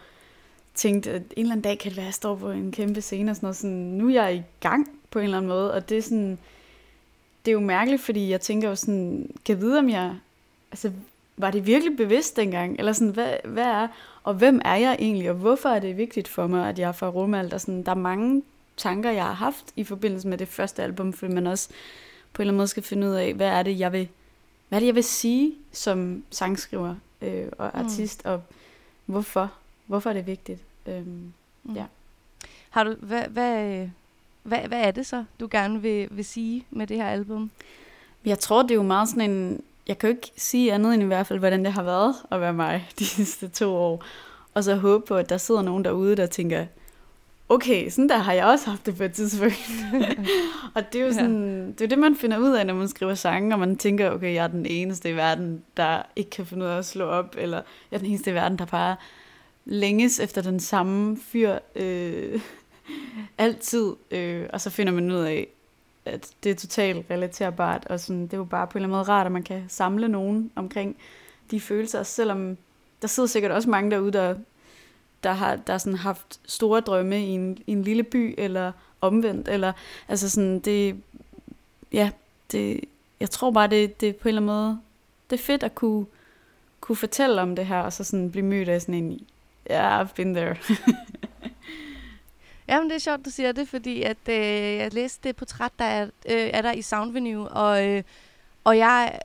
tænkte, 0.75 1.11
at 1.11 1.23
en 1.23 1.27
eller 1.37 1.53
anden 1.53 1.63
dag 1.63 1.79
kan 1.79 1.91
det 1.91 1.97
være, 1.97 2.05
at 2.05 2.07
jeg 2.07 2.15
står 2.15 2.37
på 2.37 2.51
en 2.51 2.73
kæmpe 2.73 3.01
scene 3.01 3.31
og 3.31 3.37
sådan 3.37 3.47
noget. 3.47 3.57
Sådan, 3.57 3.77
nu 3.77 4.09
er 4.09 4.13
jeg 4.13 4.35
i 4.35 4.43
gang 4.61 5.01
på 5.11 5.19
en 5.19 5.25
eller 5.25 5.37
anden 5.37 5.49
måde, 5.49 5.75
og 5.75 5.89
det 5.89 5.99
er 5.99 6.03
sådan, 6.03 6.39
det 7.45 7.51
er 7.51 7.53
jo 7.53 7.61
mærkeligt, 7.61 8.03
fordi 8.03 8.31
jeg 8.31 8.41
tænker 8.41 8.69
jo 8.69 8.75
sådan, 8.75 9.31
kan 9.45 9.55
jeg 9.57 9.63
vide, 9.63 9.79
om 9.79 9.89
jeg, 9.89 10.15
altså, 10.71 10.93
var 11.37 11.51
det 11.51 11.67
virkelig 11.67 11.97
bevidst 11.97 12.37
dengang? 12.37 12.77
Eller 12.79 12.93
sådan, 12.93 13.15
hvad, 13.15 13.35
hvad 13.45 13.65
er, 13.65 13.89
og 14.23 14.35
hvem 14.35 14.61
er 14.65 14.77
jeg 14.77 14.97
egentlig, 14.99 15.31
og 15.31 15.37
hvorfor 15.37 15.69
er 15.69 15.79
det 15.79 15.97
vigtigt 15.97 16.29
for 16.29 16.47
mig, 16.47 16.69
at 16.69 16.79
jeg 16.79 16.89
er 16.89 16.93
fra 16.93 17.09
Rumalt? 17.09 17.55
Og 17.55 17.61
sådan, 17.61 17.83
der 17.83 17.91
er 17.91 17.97
mange 17.97 18.43
tanker, 18.77 19.11
jeg 19.11 19.25
har 19.25 19.33
haft 19.33 19.65
i 19.77 19.85
forbindelse 19.85 20.29
med 20.29 20.39
det 20.39 20.49
første 20.49 20.83
album, 20.83 21.13
fordi 21.13 21.35
man 21.35 21.47
også 21.47 21.69
på 22.33 22.43
en 22.43 22.45
eller 22.45 22.51
anden 22.51 22.57
måde 22.57 22.69
skal 22.69 22.83
finde 22.83 23.07
ud 23.07 23.13
af, 23.13 23.35
hvad 23.35 23.49
er 23.49 23.63
det, 23.63 23.79
jeg 23.79 23.93
vil, 23.93 24.09
hvad 24.69 24.79
er 24.79 24.81
det, 24.81 24.87
jeg 24.87 24.95
vil 24.95 25.05
sige 25.05 25.55
som 25.73 26.25
sangskriver 26.31 26.95
øh, 27.23 27.47
og 27.59 27.71
Mm. 27.75 27.81
artist, 27.85 28.27
og 28.27 28.43
hvorfor? 29.07 29.53
Hvorfor 29.87 30.11
er 30.11 30.15
det 30.15 30.27
vigtigt? 30.27 30.61
Øhm, 30.87 31.33
Mm. 31.67 31.75
Ja. 31.75 31.85
Har 32.71 32.85
du, 32.85 32.95
hvad, 33.01 33.23
hvad, 33.23 33.87
hvad, 34.43 34.59
hvad 34.59 34.81
er 34.81 34.91
det 34.91 35.07
så, 35.07 35.25
du 35.41 35.49
gerne 35.51 35.83
vil, 35.83 36.09
vil 36.11 36.25
sige 36.25 36.67
med 36.71 36.87
det 36.87 36.97
her 36.97 37.09
album? 37.09 37.51
Jeg 38.25 38.39
tror, 38.39 38.63
det 38.63 38.71
er 38.71 38.75
jo 38.75 38.83
meget 38.83 39.09
sådan 39.09 39.31
en... 39.31 39.61
Jeg 39.89 39.99
kan 39.99 40.11
jo 40.11 40.17
ikke 40.17 40.33
sige 40.37 40.73
andet 40.73 40.95
end 40.95 41.03
i 41.03 41.07
hvert 41.07 41.27
fald, 41.27 41.39
hvordan 41.39 41.65
det 41.65 41.73
har 41.73 41.83
været 41.83 42.15
at 42.31 42.41
være 42.41 42.53
mig 42.53 42.89
de 42.99 43.07
sidste 43.07 43.49
to 43.49 43.75
år. 43.77 44.05
Og 44.55 44.65
så 44.65 44.75
håbe 44.77 45.07
på, 45.07 45.17
at 45.17 45.29
der 45.29 45.37
sidder 45.39 45.63
nogen 45.63 45.85
derude, 45.85 46.17
der 46.17 46.27
tænker, 46.27 46.67
okay, 47.49 47.91
sådan 47.91 48.09
der 48.09 48.19
har 48.19 48.33
jeg 48.33 48.47
også 48.47 48.71
haft 48.71 48.87
det 48.87 48.97
på 48.97 49.03
et 49.03 49.13
tidspunkt. 49.13 49.71
og 50.75 50.93
det 50.93 51.01
er 51.01 51.07
jo 51.07 51.13
sådan, 51.13 51.73
det 51.73 51.81
er 51.81 51.89
det, 51.89 51.99
man 51.99 52.17
finder 52.17 52.39
ud 52.39 52.51
af, 52.51 52.67
når 52.67 52.75
man 52.75 52.89
skriver 52.89 53.15
sange, 53.15 53.55
og 53.55 53.59
man 53.59 53.77
tænker, 53.77 54.11
okay, 54.11 54.35
jeg 54.35 54.45
er 54.45 54.49
den 54.49 54.67
eneste 54.67 55.11
i 55.11 55.17
verden, 55.17 55.63
der 55.77 56.03
ikke 56.17 56.31
kan 56.31 56.47
finde 56.47 56.65
ud 56.65 56.71
af 56.71 56.79
at 56.79 56.85
slå 56.85 57.05
op, 57.05 57.35
eller 57.39 57.63
jeg 57.91 57.97
er 57.97 57.99
den 57.99 58.09
eneste 58.09 58.31
i 58.31 58.35
verden, 58.35 58.59
der 58.59 58.67
bare 58.67 58.97
længes 59.65 60.21
efter 60.21 60.43
den 60.43 60.61
samme 60.61 61.17
fyr 61.17 61.59
øh, 61.77 62.41
altid. 63.39 63.93
Øh, 64.11 64.47
og 64.53 64.61
så 64.61 64.71
finder 64.71 64.93
man 64.93 65.11
ud 65.11 65.17
af, 65.17 65.49
at 66.05 66.31
det 66.45 66.51
er 66.51 66.55
totalt 66.55 67.07
relaterbart, 67.11 67.87
og 67.87 68.01
sådan, 68.01 68.23
det 68.23 68.33
er 68.33 68.39
jo 68.39 68.45
bare 68.45 68.67
på 68.67 68.79
en 68.79 68.85
eller 68.85 68.97
anden 68.97 68.99
måde 68.99 69.19
rart, 69.19 69.27
at 69.27 69.33
man 69.33 69.43
kan 69.43 69.65
samle 69.69 70.09
nogen 70.09 70.51
omkring 70.57 70.97
de 71.51 71.61
følelser, 71.61 72.03
selvom 72.03 72.57
der 73.03 73.09
sidder 73.09 73.27
sikkert 73.27 73.53
også 73.53 73.71
mange 73.71 73.91
derude, 73.91 74.13
der, 74.13 74.35
der 75.25 75.33
har 75.33 75.57
der 75.57 75.79
sådan 75.79 75.99
haft 75.99 76.41
store 76.47 76.81
drømme 76.81 77.27
i 77.27 77.29
en, 77.29 77.59
i 77.67 77.73
en 77.73 77.83
lille 77.83 78.03
by, 78.03 78.35
eller 78.39 78.73
omvendt, 79.01 79.49
eller 79.49 79.73
altså 80.09 80.31
sådan, 80.31 80.61
det, 80.61 80.97
ja, 81.93 82.11
det, 82.53 82.81
jeg 83.21 83.31
tror 83.31 83.51
bare, 83.51 83.67
det, 83.67 84.01
det 84.01 84.17
på 84.17 84.29
en 84.29 84.31
eller 84.37 84.53
anden 84.53 84.57
måde, 84.57 84.81
det 85.31 85.41
er 85.41 85.45
fedt 85.45 85.63
at 85.63 85.75
kunne, 85.75 86.07
kunne 86.81 86.97
fortælle 86.97 87.43
om 87.43 87.57
det 87.57 87.67
her, 87.67 87.79
og 87.79 87.93
så 87.93 88.05
sådan 88.05 88.31
blive 88.31 88.47
mødt 88.47 88.69
af 88.69 88.81
sådan 88.81 88.95
en, 88.95 89.27
ja, 89.71 89.75
yeah, 89.75 90.07
I've 90.07 90.15
been 90.15 90.35
there. 90.35 90.57
Jamen, 92.69 92.89
det 92.89 92.95
er 92.95 93.01
sjovt, 93.01 93.25
du 93.25 93.31
siger 93.31 93.53
det, 93.53 93.69
fordi 93.69 94.03
at, 94.03 94.17
øh, 94.29 94.37
jeg 94.77 94.95
læste 94.95 95.29
det 95.29 95.37
portræt, 95.37 95.73
der 95.79 95.85
er, 95.85 96.05
øh, 96.05 96.51
er 96.53 96.63
der 96.63 96.73
i 96.73 96.83
Soundvenue, 96.83 97.49
og, 97.49 97.89
øh, 97.89 98.03
og 98.65 98.79
jeg, 98.79 99.19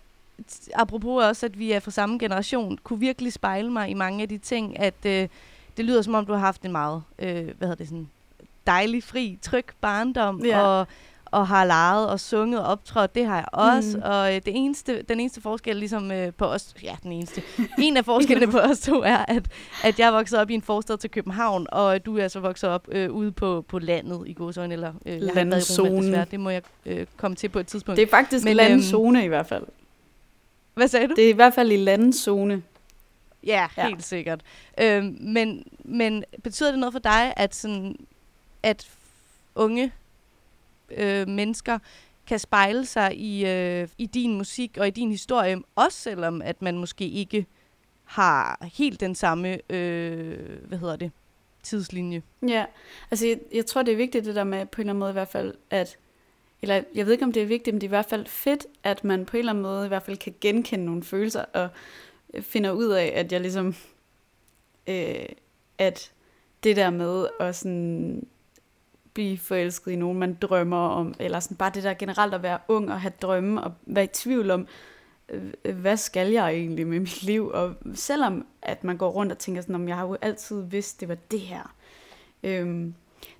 apropos 0.73 1.23
også, 1.23 1.45
at 1.45 1.59
vi 1.59 1.71
er 1.71 1.79
fra 1.79 1.91
samme 1.91 2.19
generation, 2.19 2.77
kunne 2.83 2.99
virkelig 2.99 3.33
spejle 3.33 3.71
mig 3.71 3.89
i 3.89 3.93
mange 3.93 4.21
af 4.21 4.29
de 4.29 4.37
ting, 4.37 4.79
at 4.79 5.05
øh, 5.05 5.27
det 5.79 5.87
lyder 5.87 6.01
som 6.01 6.13
om, 6.13 6.25
du 6.25 6.33
har 6.33 6.39
haft 6.39 6.61
en 6.61 6.71
meget, 6.71 7.03
øh, 7.19 7.33
hvad 7.33 7.43
hedder 7.61 7.75
det, 7.75 7.87
sådan 7.87 8.09
dejlig, 8.67 9.03
fri, 9.03 9.37
tryg 9.41 9.65
barndom, 9.81 10.45
Ja. 10.45 10.61
og, 10.61 10.87
og 11.25 11.47
har 11.47 11.65
leget 11.65 12.09
og 12.09 12.19
sunget 12.19 12.59
og 12.59 12.65
optrådt, 12.65 13.15
det 13.15 13.25
har 13.25 13.35
jeg 13.35 13.45
også, 13.53 13.97
mm. 13.97 14.03
og 14.05 14.35
øh, 14.35 14.35
det 14.35 14.53
eneste, 14.55 15.01
den 15.01 15.19
eneste 15.19 15.41
forskel 15.41 15.75
ligesom 15.75 16.11
øh, 16.11 16.33
på 16.33 16.45
os, 16.45 16.73
ja, 16.83 16.95
den 17.03 17.11
eneste, 17.11 17.41
en 17.79 17.97
af 17.97 18.05
forskellene 18.05 18.51
på 18.51 18.57
os 18.57 18.79
to 18.79 19.01
er, 19.01 19.17
at, 19.17 19.47
at 19.83 19.99
jeg 19.99 20.07
er 20.07 20.11
vokset 20.11 20.39
op 20.39 20.49
i 20.49 20.53
en 20.53 20.61
forstad 20.61 20.97
til 20.97 21.11
København, 21.11 21.67
og 21.71 22.05
du 22.05 22.17
er 22.17 22.27
så 22.27 22.39
vokset 22.39 22.69
op 22.69 22.87
øh, 22.91 23.11
ude 23.11 23.31
på, 23.31 23.65
på 23.67 23.79
landet 23.79 24.23
i 24.25 24.33
Godsøjen, 24.33 24.71
eller 24.71 24.93
øh, 25.05 25.21
desværre, 25.21 26.25
det 26.31 26.39
må 26.39 26.49
jeg 26.49 26.61
øh, 26.85 27.05
komme 27.17 27.35
til 27.35 27.49
på 27.49 27.59
et 27.59 27.67
tidspunkt. 27.67 27.97
Det 27.97 28.03
er 28.03 28.09
faktisk 28.09 28.45
Men, 28.45 28.59
øhm, 28.59 28.69
landzone 28.69 29.25
i 29.25 29.27
hvert 29.27 29.47
fald. 29.47 29.63
Hvad 30.73 30.87
sagde 30.87 31.07
du? 31.07 31.13
Det 31.15 31.25
er 31.25 31.29
i 31.29 31.35
hvert 31.35 31.53
fald 31.53 31.71
i 31.71 31.77
landzone. 31.77 32.61
Ja, 33.45 33.67
Ja. 33.77 33.87
helt 33.87 34.03
sikkert. 34.03 34.41
Øhm, 34.81 35.17
men, 35.21 35.63
men 35.85 36.23
betyder 36.43 36.69
det 36.71 36.79
noget 36.79 36.93
for 36.93 36.99
dig, 36.99 37.33
at, 37.37 37.55
sådan, 37.55 37.95
at 38.63 38.87
unge 39.55 39.91
øh, 40.97 41.27
mennesker 41.27 41.79
kan 42.27 42.39
spejle 42.39 42.85
sig 42.85 43.17
i, 43.17 43.45
øh, 43.45 43.87
i 43.97 44.05
din 44.05 44.37
musik 44.37 44.77
og 44.77 44.87
i 44.87 44.89
din 44.91 45.11
historie, 45.11 45.57
også 45.75 45.97
selvom 45.97 46.41
at 46.41 46.61
man 46.61 46.77
måske 46.77 47.07
ikke 47.07 47.45
har 48.03 48.67
helt 48.73 48.99
den 48.99 49.15
samme, 49.15 49.71
øh, 49.73 50.59
hvad 50.67 50.77
hedder 50.77 50.95
det, 50.95 51.11
tidslinje? 51.63 52.21
Ja, 52.47 52.65
altså 53.11 53.27
jeg, 53.27 53.39
jeg 53.53 53.65
tror, 53.65 53.83
det 53.83 53.91
er 53.91 53.95
vigtigt 53.97 54.25
det 54.25 54.35
der 54.35 54.43
med 54.43 54.65
på 54.65 54.81
en 54.81 54.81
eller 54.81 54.91
anden 54.91 54.99
måde 54.99 55.09
i 55.09 55.13
hvert 55.13 55.27
fald, 55.27 55.53
at, 55.69 55.97
eller 56.61 56.81
jeg 56.95 57.05
ved 57.05 57.13
ikke, 57.13 57.25
om 57.25 57.31
det 57.31 57.41
er 57.41 57.47
vigtigt, 57.47 57.73
men 57.73 57.81
det 57.81 57.87
er 57.87 57.89
i 57.89 57.97
hvert 57.97 58.05
fald 58.09 58.25
fedt, 58.25 58.65
at 58.83 59.03
man 59.03 59.25
på 59.25 59.37
en 59.37 59.39
eller 59.39 59.51
anden 59.51 59.61
måde 59.61 59.85
i 59.85 59.87
hvert 59.87 60.03
fald 60.03 60.17
kan 60.17 60.35
genkende 60.41 60.85
nogle 60.85 61.03
følelser, 61.03 61.45
og 61.53 61.69
finder 62.41 62.71
ud 62.71 62.87
af, 62.87 63.11
at 63.15 63.31
jeg 63.31 63.41
ligesom, 63.41 63.75
øh, 64.87 65.25
at 65.77 66.11
det 66.63 66.75
der 66.75 66.89
med 66.89 67.27
at 67.39 67.55
sådan 67.55 68.27
blive 69.13 69.37
forelsket 69.37 69.91
i 69.91 69.95
nogen, 69.95 70.19
man 70.19 70.37
drømmer 70.41 70.87
om, 70.87 71.13
eller 71.19 71.39
sådan 71.39 71.57
bare 71.57 71.71
det 71.73 71.83
der 71.83 71.93
generelt 71.93 72.33
at 72.33 72.43
være 72.43 72.59
ung 72.67 72.91
og 72.91 73.01
have 73.01 73.13
drømme, 73.21 73.63
og 73.63 73.73
være 73.85 74.03
i 74.03 74.07
tvivl 74.07 74.51
om, 74.51 74.67
øh, 75.29 75.75
hvad 75.75 75.97
skal 75.97 76.31
jeg 76.31 76.49
egentlig 76.49 76.87
med 76.87 76.99
mit 76.99 77.23
liv? 77.23 77.51
Og 77.53 77.75
selvom 77.93 78.45
at 78.61 78.83
man 78.83 78.97
går 78.97 79.09
rundt 79.09 79.31
og 79.31 79.37
tænker 79.37 79.61
sådan, 79.61 79.75
om 79.75 79.87
jeg 79.87 79.95
har 79.95 80.07
jo 80.07 80.17
altid 80.21 80.61
vidst, 80.61 80.99
det 80.99 81.07
var 81.07 81.17
det 81.31 81.39
her. 81.39 81.75
Øhm, 82.43 82.93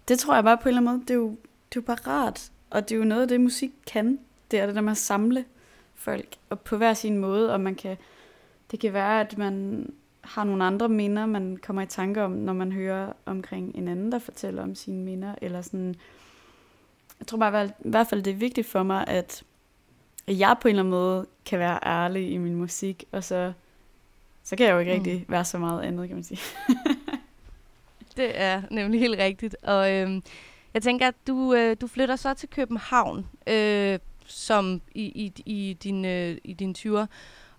det 0.07 0.19
tror 0.19 0.35
jeg 0.35 0.43
bare 0.43 0.57
på 0.57 0.69
en 0.69 0.77
eller 0.77 0.81
anden 0.81 0.93
måde, 0.93 1.01
det 1.01 1.09
er, 1.09 1.15
jo, 1.15 1.29
det 1.69 1.77
er 1.77 1.81
jo 1.81 1.81
bare 1.81 2.07
rart. 2.07 2.51
Og 2.69 2.89
det 2.89 2.95
er 2.95 2.99
jo 2.99 3.05
noget 3.05 3.21
af 3.21 3.27
det, 3.27 3.41
musik 3.41 3.71
kan. 3.87 4.19
Det 4.51 4.59
er 4.59 4.65
det 4.65 4.75
der 4.75 4.81
med 4.81 4.91
at 4.91 4.97
samle 4.97 5.45
folk, 5.95 6.35
og 6.49 6.59
på 6.59 6.77
hver 6.77 6.93
sin 6.93 7.17
måde, 7.17 7.53
og 7.53 7.61
man 7.61 7.75
kan, 7.75 7.97
det 8.71 8.79
kan 8.79 8.93
være, 8.93 9.21
at 9.21 9.37
man 9.37 9.85
har 10.21 10.43
nogle 10.43 10.63
andre 10.63 10.89
minder, 10.89 11.25
man 11.25 11.57
kommer 11.57 11.81
i 11.81 11.85
tanke 11.85 12.23
om, 12.23 12.31
når 12.31 12.53
man 12.53 12.71
hører 12.71 13.13
omkring 13.25 13.75
en 13.75 13.87
anden, 13.87 14.11
der 14.11 14.19
fortæller 14.19 14.63
om 14.63 14.75
sine 14.75 15.03
minder, 15.03 15.35
eller 15.41 15.61
sådan. 15.61 15.95
Jeg 17.19 17.27
tror 17.27 17.37
bare 17.37 17.65
i 17.65 17.89
hvert 17.89 18.07
fald, 18.07 18.23
det 18.23 18.31
er 18.31 18.37
vigtigt 18.37 18.67
for 18.67 18.83
mig, 18.83 19.07
at 19.07 19.43
jeg 20.27 20.55
på 20.61 20.67
en 20.67 20.69
eller 20.69 20.83
anden 20.83 20.91
måde 20.91 21.25
kan 21.45 21.59
være 21.59 21.79
ærlig 21.85 22.31
i 22.31 22.37
min 22.37 22.55
musik, 22.55 23.03
og 23.11 23.23
så, 23.23 23.53
så 24.43 24.55
kan 24.55 24.65
jeg 24.65 24.73
jo 24.73 24.79
ikke 24.79 24.93
Mm. 24.93 24.97
rigtig 24.99 25.25
være 25.27 25.45
så 25.45 25.57
meget 25.57 25.81
andet, 25.81 26.07
kan 26.07 26.17
man 26.17 26.23
sige. 26.23 26.39
Det 28.17 28.39
er 28.41 28.61
nemlig 28.71 28.99
helt 28.99 29.19
rigtigt. 29.19 29.55
Og 29.63 29.93
øhm, 29.93 30.23
jeg 30.73 30.81
tænker, 30.81 31.07
at 31.07 31.15
du, 31.27 31.53
øh, 31.53 31.75
du 31.81 31.87
flytter 31.87 32.15
så 32.15 32.33
til 32.33 32.49
København 32.49 33.27
øh, 33.47 33.99
som 34.25 34.81
i, 34.95 35.01
i, 35.03 35.33
i, 35.45 35.77
din, 35.83 36.05
øh, 36.05 36.37
i 36.43 36.53
din 36.53 36.75
20'er. 36.77 37.05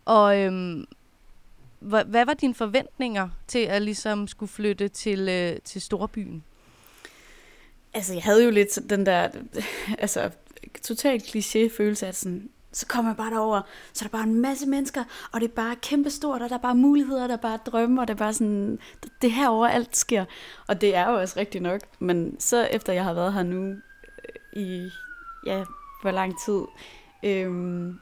Og 0.04 0.38
øhm, 0.38 0.86
hvad, 1.80 2.04
hvad 2.04 2.26
var 2.26 2.34
dine 2.34 2.54
forventninger 2.54 3.28
til 3.46 3.58
at 3.58 3.82
ligesom 3.82 4.28
skulle 4.28 4.50
flytte 4.50 4.88
til, 4.88 5.28
øh, 5.28 5.58
til 5.64 5.80
Storbyen? 5.80 6.44
Altså, 7.94 8.12
jeg 8.12 8.22
havde 8.22 8.44
jo 8.44 8.50
lidt 8.50 8.78
den 8.90 9.06
der, 9.06 9.28
altså, 9.98 10.30
totalt 10.82 11.22
kliché 11.22 11.76
følelse 11.76 12.06
af 12.06 12.14
sådan, 12.14 12.50
så 12.72 12.86
kommer 12.86 13.10
jeg 13.10 13.16
bare 13.16 13.30
derover, 13.30 13.60
så 13.92 14.04
er 14.04 14.08
der 14.08 14.18
bare 14.18 14.26
en 14.26 14.40
masse 14.40 14.68
mennesker, 14.68 15.04
og 15.32 15.40
det 15.40 15.48
er 15.48 15.54
bare 15.54 15.76
kæmpestort, 15.76 16.42
og 16.42 16.48
der 16.48 16.56
er 16.56 16.60
bare 16.60 16.74
muligheder, 16.74 17.26
der 17.26 17.34
er 17.34 17.40
bare 17.40 17.58
drømme, 17.66 18.00
og 18.00 18.08
det 18.08 18.14
er 18.14 18.18
bare 18.18 18.34
sådan, 18.34 18.78
det 19.22 19.32
her 19.32 19.42
herover 19.42 19.66
alt 19.66 19.96
sker. 19.96 20.24
Og 20.66 20.80
det 20.80 20.94
er 20.94 21.10
jo 21.10 21.20
også 21.20 21.40
rigtigt 21.40 21.62
nok. 21.62 21.80
Men 21.98 22.40
så 22.40 22.64
efter 22.64 22.92
jeg 22.92 23.04
har 23.04 23.14
været 23.14 23.32
her 23.32 23.42
nu 23.42 23.64
øh, 23.68 24.62
i, 24.62 24.90
ja, 25.46 25.64
hvor 26.02 26.10
lang 26.10 26.34
tid, 26.44 26.62
øhm, 27.22 27.98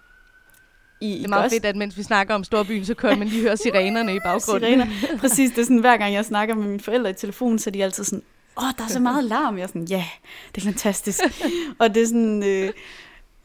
i, 1.00 1.12
Det 1.12 1.24
er 1.24 1.28
meget 1.28 1.52
fedt, 1.52 1.64
at 1.64 1.76
mens 1.76 1.96
vi 1.96 2.02
snakker 2.02 2.34
om 2.34 2.44
Storbyen, 2.44 2.84
så 2.84 2.94
kan 2.94 3.18
man 3.18 3.28
lige 3.28 3.42
høre 3.42 3.56
sirenerne 3.66 4.14
i 4.14 4.18
baggrunden. 4.24 4.68
Sirener. 4.68 4.86
Præcis, 5.20 5.50
det 5.50 5.58
er 5.58 5.62
sådan, 5.62 5.78
hver 5.78 5.96
gang 5.96 6.14
jeg 6.14 6.24
snakker 6.24 6.54
med 6.54 6.66
mine 6.66 6.80
forældre 6.80 7.10
i 7.10 7.12
telefonen, 7.12 7.58
så 7.58 7.70
er 7.70 7.72
de 7.72 7.84
altid 7.84 8.04
sådan, 8.04 8.22
åh, 8.58 8.64
der 8.78 8.84
er 8.84 8.88
så 8.88 9.00
meget 9.00 9.24
larm. 9.24 9.56
Jeg 9.56 9.62
er 9.62 9.66
sådan, 9.66 9.84
ja, 9.84 10.04
det 10.54 10.60
er 10.60 10.64
fantastisk. 10.64 11.20
og 11.80 11.94
det 11.94 12.02
er 12.02 12.06
sådan, 12.06 12.42
øh, 12.42 12.72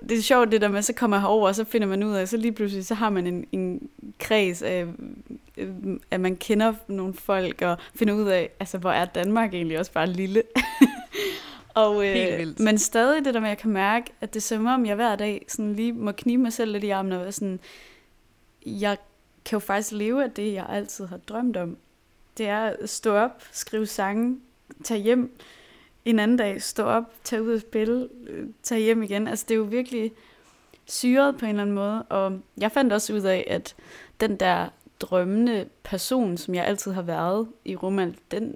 det 0.09 0.17
er 0.17 0.21
sjovt 0.21 0.51
det 0.51 0.61
der 0.61 0.67
med, 0.67 0.81
så 0.81 0.93
kommer 0.93 1.17
jeg 1.17 1.21
herover, 1.21 1.47
og 1.47 1.55
så 1.55 1.63
finder 1.63 1.87
man 1.87 2.03
ud 2.03 2.13
af, 2.13 2.27
så 2.27 2.37
lige 2.37 2.51
pludselig, 2.51 2.85
så 2.85 2.95
har 2.95 3.09
man 3.09 3.27
en, 3.27 3.45
en 3.51 3.89
kreds 4.19 4.61
af, 4.61 4.85
øh, 5.57 5.69
at 6.11 6.19
man 6.19 6.35
kender 6.35 6.73
nogle 6.87 7.13
folk, 7.13 7.61
og 7.61 7.77
finder 7.95 8.13
ud 8.13 8.27
af, 8.27 8.49
altså, 8.59 8.77
hvor 8.77 8.91
er 8.91 9.05
Danmark 9.05 9.53
egentlig 9.53 9.79
også 9.79 9.91
bare 9.91 10.07
lille. 10.07 10.43
Og, 11.73 12.07
øh, 12.07 12.13
Helt 12.13 12.37
vildt. 12.37 12.59
Men 12.59 12.77
stadig 12.77 13.25
det 13.25 13.33
der 13.33 13.39
med, 13.39 13.47
at 13.47 13.49
jeg 13.49 13.57
kan 13.57 13.71
mærke, 13.71 14.11
at 14.21 14.33
det 14.33 14.39
er 14.39 14.41
som 14.41 14.65
om, 14.65 14.85
jeg 14.85 14.95
hver 14.95 15.15
dag 15.15 15.45
sådan 15.47 15.73
lige 15.73 15.93
må 15.93 16.11
knibe 16.11 16.43
mig 16.43 16.53
selv 16.53 16.71
lidt 16.71 16.83
i 16.83 16.89
armen, 16.89 17.11
og 17.11 17.19
være 17.19 17.31
sådan, 17.31 17.59
jeg 18.65 18.97
kan 19.45 19.55
jo 19.55 19.59
faktisk 19.59 19.91
leve 19.91 20.23
af 20.23 20.31
det, 20.31 20.53
jeg 20.53 20.65
altid 20.69 21.05
har 21.05 21.17
drømt 21.17 21.57
om. 21.57 21.77
Det 22.37 22.47
er 22.47 22.59
at 22.59 22.89
stå 22.89 23.15
op, 23.15 23.43
skrive 23.51 23.85
sange, 23.87 24.39
tage 24.83 24.99
hjem 25.01 25.37
en 26.05 26.19
anden 26.19 26.37
dag, 26.37 26.61
stå 26.61 26.83
op, 26.83 27.03
tage 27.23 27.43
ud 27.43 27.53
og 27.53 27.61
spille, 27.61 28.09
øh, 28.27 28.47
tage 28.63 28.81
hjem 28.81 29.03
igen. 29.03 29.27
Altså 29.27 29.45
det 29.47 29.53
er 29.53 29.57
jo 29.57 29.63
virkelig 29.63 30.11
syret 30.85 31.37
på 31.37 31.45
en 31.45 31.49
eller 31.49 31.61
anden 31.61 31.75
måde. 31.75 32.03
Og 32.03 32.39
jeg 32.57 32.71
fandt 32.71 32.93
også 32.93 33.13
ud 33.13 33.21
af, 33.21 33.45
at 33.47 33.75
den 34.19 34.35
der 34.35 34.69
drømmende 34.99 35.69
person, 35.83 36.37
som 36.37 36.55
jeg 36.55 36.65
altid 36.65 36.91
har 36.91 37.01
været 37.01 37.47
i 37.65 37.75
Romal, 37.75 38.15
den, 38.31 38.55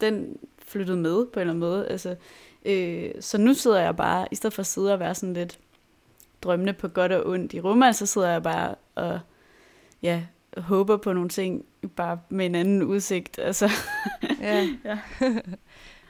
den 0.00 0.38
flyttede 0.68 0.96
med 0.98 1.26
på 1.26 1.40
en 1.40 1.40
eller 1.40 1.52
anden 1.52 1.60
måde. 1.60 1.88
Altså, 1.88 2.16
øh, 2.64 3.10
så 3.20 3.38
nu 3.38 3.54
sidder 3.54 3.80
jeg 3.80 3.96
bare, 3.96 4.26
i 4.30 4.34
stedet 4.34 4.54
for 4.54 4.60
at 4.60 4.66
sidde 4.66 4.92
og 4.92 5.00
være 5.00 5.14
sådan 5.14 5.34
lidt 5.34 5.58
drømmende 6.42 6.72
på 6.72 6.88
godt 6.88 7.12
og 7.12 7.26
ondt 7.26 7.54
i 7.54 7.60
Romal, 7.60 7.94
så 7.94 8.06
sidder 8.06 8.28
jeg 8.28 8.42
bare 8.42 8.74
og 8.94 9.20
ja, 10.02 10.22
håber 10.56 10.96
på 10.96 11.12
nogle 11.12 11.28
ting, 11.28 11.64
bare 11.96 12.18
med 12.28 12.46
en 12.46 12.54
anden 12.54 12.82
udsigt. 12.82 13.38
Altså, 13.38 13.70
Ja. 14.40 14.66
Ja. 14.84 14.98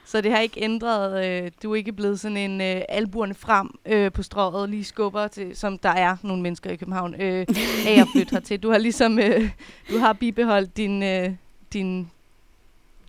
så 0.05 0.21
det 0.21 0.31
har 0.31 0.39
ikke 0.39 0.63
ændret, 0.63 1.25
øh, 1.25 1.51
du 1.63 1.71
er 1.71 1.75
ikke 1.75 1.93
blevet 1.93 2.19
sådan 2.19 2.37
en 2.37 2.61
øh, 2.61 2.81
albuerne 2.89 3.33
frem 3.33 3.69
øh, 3.85 4.11
på 4.11 4.23
strået, 4.23 4.69
lige 4.69 4.83
skubber 4.83 5.27
til, 5.27 5.55
som 5.55 5.77
der 5.77 5.89
er 5.89 6.17
nogle 6.23 6.43
mennesker 6.43 6.71
i 6.71 6.75
København, 6.75 7.21
øh, 7.21 7.45
af 7.87 8.01
at 8.01 8.07
flytte 8.15 8.31
hertil. 8.31 8.59
Du 8.59 8.71
har 8.71 8.77
ligesom, 8.77 9.19
øh, 9.19 9.49
du 9.91 9.97
har 9.97 10.13
bibeholdt 10.13 10.77
din, 10.77 11.03
øh, 11.03 11.31
din, 11.73 12.11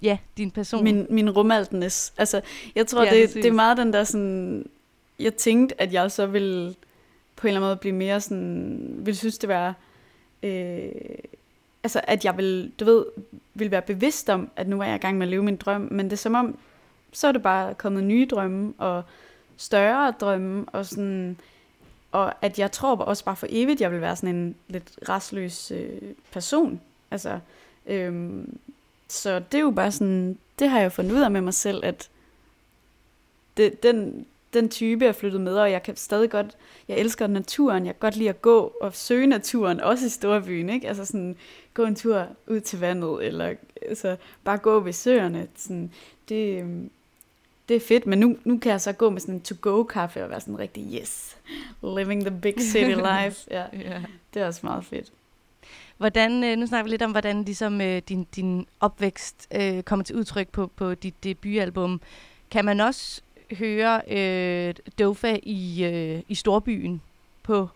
ja, 0.02 0.19
din 0.37 0.50
person. 0.50 0.85
min, 0.85 1.07
min 1.11 1.31
rumaltness. 1.31 2.12
Altså, 2.17 2.40
jeg 2.75 2.87
tror, 2.87 3.05
ja, 3.05 3.14
det, 3.14 3.28
præcis. 3.28 3.43
det 3.43 3.47
er 3.47 3.52
meget 3.52 3.76
den 3.76 3.93
der 3.93 4.05
sådan... 4.05 4.67
Jeg 5.19 5.35
tænkte, 5.35 5.81
at 5.81 5.93
jeg 5.93 6.11
så 6.11 6.26
ville 6.26 6.75
på 7.37 7.47
en 7.47 7.49
eller 7.49 7.61
anden 7.61 7.69
måde 7.69 7.76
blive 7.76 7.95
mere 7.95 8.21
sådan... 8.21 8.95
Ville 8.99 9.17
synes, 9.17 9.38
det 9.38 9.49
var... 9.49 9.75
Øh, 10.43 10.88
altså, 11.83 12.00
at 12.05 12.25
jeg 12.25 12.37
vil, 12.37 12.73
du 12.81 12.85
ved, 12.85 13.05
vil 13.55 13.71
være 13.71 13.83
bevidst 13.83 14.28
om, 14.28 14.50
at 14.57 14.69
nu 14.69 14.81
er 14.81 14.85
jeg 14.85 14.95
i 14.95 14.99
gang 14.99 15.19
med 15.19 15.26
at 15.26 15.31
leve 15.31 15.43
min 15.43 15.57
drøm. 15.57 15.88
Men 15.90 16.07
det 16.07 16.12
er 16.12 16.17
som 16.17 16.35
om, 16.35 16.59
så 17.12 17.28
er 17.28 17.33
det 17.33 17.43
bare 17.43 17.75
kommet 17.75 18.05
nye 18.05 18.26
drømme, 18.31 18.75
og 18.78 19.02
større 19.57 20.14
drømme, 20.21 20.64
og 20.69 20.87
sådan... 20.87 21.37
Og 22.12 22.35
at 22.45 22.59
jeg 22.59 22.73
tror 22.73 22.97
også 22.97 23.25
bare 23.25 23.37
for 23.37 23.47
evigt, 23.50 23.81
jeg 23.81 23.93
vil 23.93 24.00
være 24.00 24.17
sådan 24.17 24.35
en 24.35 24.55
lidt 24.69 24.99
restløs 25.09 25.71
øh, 25.71 26.02
person. 26.33 26.81
Altså, 27.11 27.38
øhm, 27.87 28.59
så 29.08 29.38
det 29.38 29.58
er 29.58 29.62
jo 29.62 29.70
bare 29.70 29.92
sådan, 29.92 30.38
det 30.58 30.68
har 30.70 30.80
jeg 30.80 30.92
fundet 30.92 31.12
ud 31.12 31.20
af 31.20 31.30
med 31.30 31.40
mig 31.40 31.54
selv, 31.54 31.84
at 31.84 32.08
det, 33.56 33.82
den, 33.82 34.26
den 34.54 34.68
type 34.68 35.06
er 35.06 35.12
flyttet 35.12 35.40
med, 35.40 35.54
og 35.56 35.70
jeg 35.70 35.82
kan 35.82 35.96
stadig 35.96 36.30
godt, 36.30 36.56
jeg 36.88 36.98
elsker 36.98 37.26
naturen, 37.26 37.86
jeg 37.86 37.94
kan 37.94 38.00
godt 38.00 38.16
lide 38.16 38.28
at 38.28 38.42
gå 38.42 38.72
og 38.80 38.94
søge 38.94 39.26
naturen, 39.26 39.80
også 39.80 40.06
i 40.06 40.08
storbyen, 40.08 40.68
ikke? 40.70 40.88
Altså 40.88 41.04
sådan, 41.04 41.36
gå 41.74 41.84
en 41.84 41.94
tur 41.94 42.26
ud 42.46 42.60
til 42.60 42.80
vandet, 42.80 43.26
eller 43.26 43.54
altså, 43.82 44.16
bare 44.44 44.58
gå 44.58 44.80
ved 44.80 44.92
søerne, 44.92 45.48
sådan, 45.56 45.92
det, 46.28 46.64
det 47.68 47.76
er 47.76 47.80
fedt, 47.80 48.06
men 48.06 48.18
nu, 48.18 48.36
nu 48.44 48.58
kan 48.58 48.72
jeg 48.72 48.80
så 48.80 48.92
gå 48.92 49.10
med 49.10 49.20
sådan 49.20 49.34
en 49.34 49.40
to-go-kaffe 49.40 50.24
og 50.24 50.30
være 50.30 50.40
sådan 50.40 50.58
rigtig, 50.58 51.00
yes, 51.00 51.36
living 51.82 52.26
the 52.26 52.40
big 52.40 52.54
city 52.60 52.94
life. 53.12 53.46
Ja, 53.50 53.64
Ja. 53.72 54.02
det 54.34 54.42
er 54.42 54.46
også 54.46 54.60
meget 54.62 54.84
fedt. 54.84 55.12
Hvordan, 55.99 56.45
øh, 56.45 56.57
nu 56.57 56.67
snakker 56.67 56.85
vi 56.85 56.90
lidt 56.90 57.02
om, 57.02 57.11
hvordan 57.11 57.43
ligesom, 57.45 57.81
øh, 57.81 58.02
din, 58.09 58.26
din 58.37 58.67
opvækst 58.81 59.49
øh, 59.55 59.83
kommer 59.83 60.05
til 60.05 60.17
udtryk 60.17 60.49
på, 60.49 60.67
på 60.67 60.95
dit 60.95 61.25
debutalbum. 61.25 62.00
Kan 62.50 62.64
man 62.64 62.81
også 62.81 63.23
høre 63.52 64.00
øh, 64.11 64.75
Dofa 64.99 65.38
i, 65.43 65.85
øh, 65.85 66.23
i 66.28 66.35
storbyen 66.35 67.02
på 67.43 67.69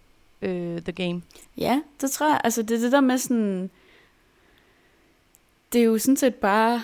øh, 0.43 0.83
The 0.83 0.93
Game? 0.93 1.23
Ja, 1.59 1.83
det 2.01 2.11
tror 2.11 2.29
jeg. 2.29 2.41
Altså, 2.45 2.63
det 2.63 2.77
er 2.77 2.81
det 2.81 2.93
der 2.93 3.01
med 3.01 3.19
sådan... 3.19 3.71
Det 5.73 5.81
er 5.81 5.85
jo 5.85 5.99
sådan 5.99 6.17
set 6.17 6.35
bare 6.35 6.83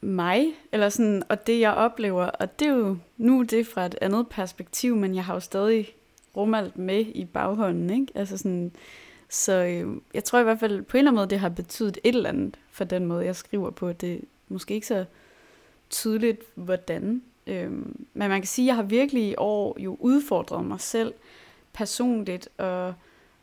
mig, 0.00 0.46
eller 0.72 0.88
sådan, 0.88 1.22
og 1.28 1.46
det 1.46 1.60
jeg 1.60 1.72
oplever, 1.72 2.24
og 2.24 2.58
det 2.58 2.68
er 2.68 2.72
jo, 2.72 2.96
nu 3.16 3.40
er 3.40 3.44
det 3.44 3.66
fra 3.66 3.86
et 3.86 3.94
andet 4.00 4.28
perspektiv, 4.28 4.96
men 4.96 5.14
jeg 5.14 5.24
har 5.24 5.34
jo 5.34 5.40
stadig 5.40 5.88
rumalt 6.36 6.78
med 6.78 7.00
i 7.14 7.24
baghånden, 7.24 7.90
ikke? 7.90 8.12
Altså 8.14 8.38
sådan, 8.38 8.72
så 9.32 9.52
øh, 9.52 9.96
jeg 10.14 10.24
tror 10.24 10.38
i 10.38 10.42
hvert 10.42 10.60
fald 10.60 10.82
på 10.82 10.96
en 10.96 10.98
eller 10.98 11.10
anden 11.10 11.20
måde, 11.20 11.30
det 11.30 11.38
har 11.38 11.48
betydet 11.48 11.98
et 12.04 12.14
eller 12.14 12.28
andet 12.28 12.58
for 12.70 12.84
den 12.84 13.06
måde, 13.06 13.24
jeg 13.24 13.36
skriver 13.36 13.70
på. 13.70 13.92
Det 13.92 14.12
er 14.12 14.18
måske 14.48 14.74
ikke 14.74 14.86
så 14.86 15.04
tydeligt, 15.90 16.40
hvordan. 16.54 17.22
Øh, 17.46 17.70
men 17.70 18.28
man 18.28 18.40
kan 18.40 18.46
sige, 18.46 18.64
at 18.64 18.66
jeg 18.66 18.76
har 18.76 18.82
virkelig 18.82 19.22
i 19.22 19.34
år 19.38 19.76
jo 19.80 19.96
udfordret 20.00 20.64
mig 20.64 20.80
selv 20.80 21.14
personligt 21.72 22.48
og 22.58 22.94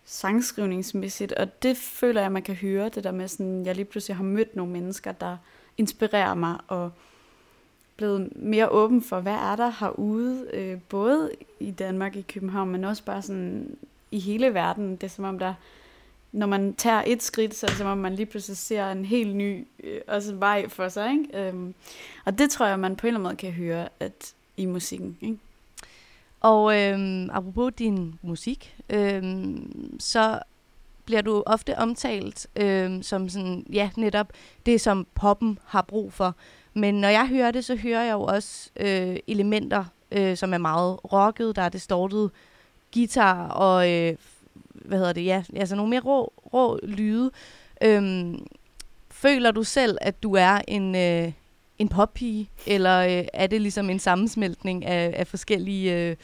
sangskrivningsmæssigt, 0.05 1.31
og 1.31 1.63
det 1.63 1.77
føler 1.77 2.21
jeg, 2.21 2.31
man 2.31 2.41
kan 2.41 2.55
høre, 2.55 2.89
det 2.89 3.03
der 3.03 3.11
med 3.11 3.27
sådan, 3.27 3.65
jeg 3.65 3.75
lige 3.75 3.85
pludselig 3.85 4.17
har 4.17 4.23
mødt 4.23 4.55
nogle 4.55 4.73
mennesker, 4.73 5.11
der 5.11 5.37
inspirerer 5.77 6.33
mig, 6.33 6.57
og 6.67 6.91
blevet 7.97 8.29
mere 8.35 8.69
åben 8.69 9.01
for, 9.01 9.19
hvad 9.19 9.33
er 9.33 9.55
der 9.55 9.71
herude, 9.79 10.47
øh, 10.53 10.77
både 10.89 11.31
i 11.59 11.71
Danmark, 11.71 12.15
i 12.15 12.21
København, 12.21 12.69
men 12.69 12.83
også 12.83 13.03
bare 13.03 13.21
sådan 13.21 13.77
i 14.11 14.19
hele 14.19 14.53
verden. 14.53 14.91
Det 14.91 15.03
er 15.03 15.07
som 15.07 15.25
om, 15.25 15.39
der, 15.39 15.53
når 16.31 16.47
man 16.47 16.73
tager 16.73 17.03
et 17.07 17.23
skridt, 17.23 17.55
så 17.55 17.65
er 17.65 17.69
det 17.69 17.77
som 17.77 17.87
om, 17.87 17.97
man 17.97 18.15
lige 18.15 18.25
pludselig 18.25 18.57
ser 18.57 18.91
en 18.91 19.05
helt 19.05 19.35
ny 19.35 19.67
øh, 19.83 20.01
også 20.07 20.35
vej 20.35 20.69
for 20.69 20.89
sig. 20.89 21.11
Ikke? 21.11 21.47
Øhm, 21.47 21.73
og 22.25 22.37
det 22.37 22.49
tror 22.49 22.65
jeg, 22.65 22.79
man 22.79 22.95
på 22.95 23.07
en 23.07 23.07
eller 23.07 23.19
anden 23.19 23.29
måde 23.29 23.35
kan 23.35 23.51
høre 23.51 23.89
at, 23.99 24.33
i 24.57 24.65
musikken. 24.65 25.17
Ikke? 25.21 25.37
Og 26.39 26.81
øhm, 26.81 27.29
apropos 27.29 27.73
din 27.73 28.19
musik, 28.21 28.75
øhm, 28.89 29.95
så 29.99 30.39
bliver 31.05 31.21
du 31.21 31.43
ofte 31.45 31.77
omtalt 31.77 32.47
øhm, 32.55 33.03
som 33.03 33.29
sådan, 33.29 33.65
ja, 33.73 33.89
netop 33.97 34.27
det, 34.65 34.81
som 34.81 35.07
poppen 35.15 35.59
har 35.65 35.81
brug 35.81 36.13
for. 36.13 36.35
Men 36.73 37.01
når 37.01 37.07
jeg 37.07 37.27
hører 37.27 37.51
det, 37.51 37.65
så 37.65 37.75
hører 37.75 38.03
jeg 38.03 38.13
jo 38.13 38.21
også 38.21 38.69
øh, 38.75 39.17
elementer, 39.27 39.85
øh, 40.11 40.37
som 40.37 40.53
er 40.53 40.57
meget 40.57 40.99
rocket. 41.13 41.55
Der 41.55 41.61
er 41.61 41.69
distortet 41.69 42.31
guitar 42.93 43.47
og, 43.47 43.91
øh, 43.91 44.15
hvad 44.89 44.97
hedder 44.97 45.13
det, 45.13 45.25
ja, 45.25 45.43
altså 45.55 45.75
nogle 45.75 45.89
mere 45.89 45.99
rå, 45.99 46.33
rå 46.53 46.79
lyde. 46.83 47.31
Øhm, 47.83 48.47
føler 49.11 49.51
du 49.51 49.63
selv, 49.63 49.97
at 50.01 50.23
du 50.23 50.33
er 50.33 50.61
en, 50.67 50.95
øh, 50.95 51.31
en 51.79 51.89
poppige, 51.89 52.49
eller 52.67 52.99
øh, 52.99 53.27
er 53.33 53.47
det 53.47 53.61
ligesom 53.61 53.89
en 53.89 53.99
sammensmeltning 53.99 54.85
af, 54.85 55.13
af 55.17 55.27
forskellige 55.27 55.95
øh, 55.95 56.15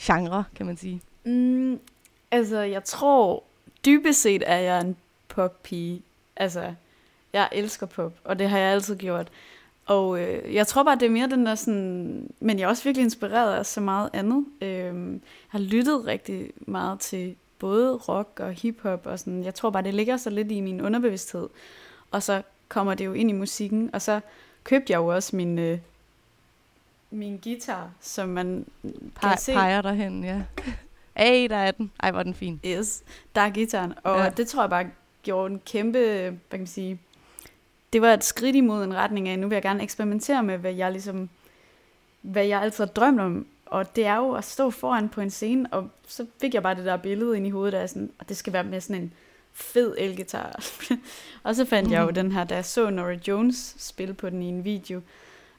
genrer, 0.00 0.42
kan 0.54 0.66
man 0.66 0.76
sige? 0.76 1.00
Mm, 1.24 1.80
altså, 2.30 2.60
jeg 2.60 2.84
tror, 2.84 3.44
dybest 3.84 4.22
set 4.22 4.42
er 4.46 4.58
jeg 4.58 4.80
en 4.80 4.96
poppige. 5.28 6.02
Altså, 6.36 6.74
jeg 7.32 7.48
elsker 7.52 7.86
pop, 7.86 8.12
og 8.24 8.38
det 8.38 8.48
har 8.48 8.58
jeg 8.58 8.72
altid 8.72 8.96
gjort. 8.96 9.28
Og 9.86 10.20
øh, 10.20 10.54
jeg 10.54 10.66
tror 10.66 10.82
bare, 10.82 10.94
det 10.94 11.06
er 11.06 11.10
mere 11.10 11.28
den 11.28 11.46
der 11.46 11.54
sådan... 11.54 12.30
Men 12.40 12.58
jeg 12.58 12.64
er 12.64 12.68
også 12.68 12.84
virkelig 12.84 13.04
inspireret 13.04 13.54
af 13.54 13.66
så 13.66 13.80
meget 13.80 14.10
andet. 14.12 14.46
Øh, 14.60 14.68
jeg 14.68 15.20
har 15.48 15.58
lyttet 15.58 16.06
rigtig 16.06 16.50
meget 16.56 17.00
til 17.00 17.36
både 17.62 17.96
rock 17.96 18.40
og 18.40 18.52
hiphop, 18.52 19.06
og 19.06 19.18
sådan. 19.18 19.44
Jeg 19.44 19.54
tror 19.54 19.70
bare, 19.70 19.82
det 19.82 19.94
ligger 19.94 20.16
så 20.16 20.30
lidt 20.30 20.52
i 20.52 20.60
min 20.60 20.80
underbevidsthed. 20.80 21.48
Og 22.10 22.22
så 22.22 22.42
kommer 22.68 22.94
det 22.94 23.04
jo 23.04 23.12
ind 23.12 23.30
i 23.30 23.32
musikken, 23.32 23.90
og 23.92 24.02
så 24.02 24.20
købte 24.64 24.92
jeg 24.92 24.98
jo 24.98 25.06
også 25.06 25.36
min, 25.36 25.58
øh, 25.58 25.78
min 27.10 27.40
guitar, 27.44 27.90
som 28.00 28.28
man 28.28 28.66
kan 29.20 29.38
se. 29.38 29.52
peger 29.52 29.82
derhen, 29.82 30.24
ja. 30.24 30.42
Ej, 31.16 31.46
der 31.50 31.56
er 31.56 31.70
den. 31.70 31.92
Ej, 32.00 32.10
hvor 32.10 32.22
den 32.22 32.34
fin. 32.34 32.60
Yes, 32.66 33.02
der 33.34 33.40
er 33.40 33.50
gitaren. 33.50 33.94
Og 34.02 34.18
ja. 34.18 34.30
det 34.30 34.48
tror 34.48 34.62
jeg 34.62 34.70
bare 34.70 34.86
gjorde 35.22 35.52
en 35.52 35.60
kæmpe, 35.66 35.98
hvad 35.98 36.38
kan 36.50 36.60
man 36.60 36.66
sige, 36.66 36.98
det 37.92 38.02
var 38.02 38.14
et 38.14 38.24
skridt 38.24 38.56
imod 38.56 38.84
en 38.84 38.94
retning 38.94 39.28
af, 39.28 39.38
nu 39.38 39.48
vil 39.48 39.56
jeg 39.56 39.62
gerne 39.62 39.82
eksperimentere 39.82 40.42
med, 40.42 40.58
hvad 40.58 40.72
jeg 40.72 40.92
ligesom, 40.92 41.28
hvad 42.22 42.44
jeg 42.44 42.62
altid 42.62 42.84
har 42.84 42.92
drømt 42.92 43.20
om. 43.20 43.46
Og 43.72 43.96
det 43.96 44.06
er 44.06 44.16
jo 44.16 44.32
at 44.32 44.44
stå 44.44 44.70
foran 44.70 45.08
på 45.08 45.20
en 45.20 45.30
scene, 45.30 45.68
og 45.72 45.90
så 46.06 46.26
fik 46.40 46.54
jeg 46.54 46.62
bare 46.62 46.74
det 46.74 46.84
der 46.84 46.96
billede 46.96 47.36
ind 47.36 47.46
i 47.46 47.50
hovedet, 47.50 47.72
der 47.72 47.86
sådan, 47.86 48.10
og 48.18 48.28
det 48.28 48.36
skal 48.36 48.52
være 48.52 48.64
med 48.64 48.80
sådan 48.80 49.02
en 49.02 49.12
fed 49.52 49.94
elgitar. 49.98 50.64
og 51.44 51.56
så 51.56 51.64
fandt 51.64 51.88
mm. 51.88 51.92
jeg 51.92 52.02
jo 52.02 52.10
den 52.10 52.32
her, 52.32 52.44
da 52.44 52.54
jeg 52.54 52.64
så 52.64 52.90
Nora 52.90 53.16
Jones 53.28 53.74
spille 53.78 54.14
på 54.14 54.30
den 54.30 54.42
i 54.42 54.46
en 54.46 54.64
video 54.64 55.00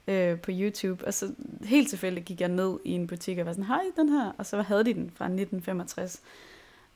øh, 0.07 0.39
på 0.39 0.51
YouTube, 0.53 1.05
og 1.05 1.13
så 1.13 1.33
helt 1.63 1.89
tilfældigt 1.89 2.25
gik 2.25 2.41
jeg 2.41 2.49
ned 2.49 2.79
i 2.83 2.91
en 2.91 3.07
butik 3.07 3.37
og 3.37 3.45
var 3.45 3.51
sådan, 3.51 3.65
hej, 3.65 3.83
den 3.95 4.09
her, 4.09 4.31
og 4.37 4.45
så 4.45 4.61
havde 4.61 4.83
de 4.83 4.93
den 4.93 5.11
fra 5.15 5.25
1965. 5.25 6.21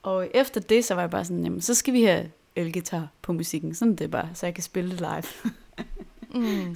Og 0.03 0.29
efter 0.33 0.61
det, 0.61 0.85
så 0.85 0.93
var 0.93 1.01
jeg 1.01 1.09
bare 1.09 1.25
sådan, 1.25 1.43
jamen, 1.43 1.61
så 1.61 1.73
skal 1.73 1.93
vi 1.93 2.03
have 2.03 2.31
elgitar 2.55 3.07
på 3.21 3.33
musikken, 3.33 3.75
sådan 3.75 3.95
det 3.95 4.11
bare, 4.11 4.29
så 4.33 4.45
jeg 4.45 4.53
kan 4.53 4.63
spille 4.63 4.91
det 4.91 4.99
live. 4.99 5.53
Mm. 6.33 6.75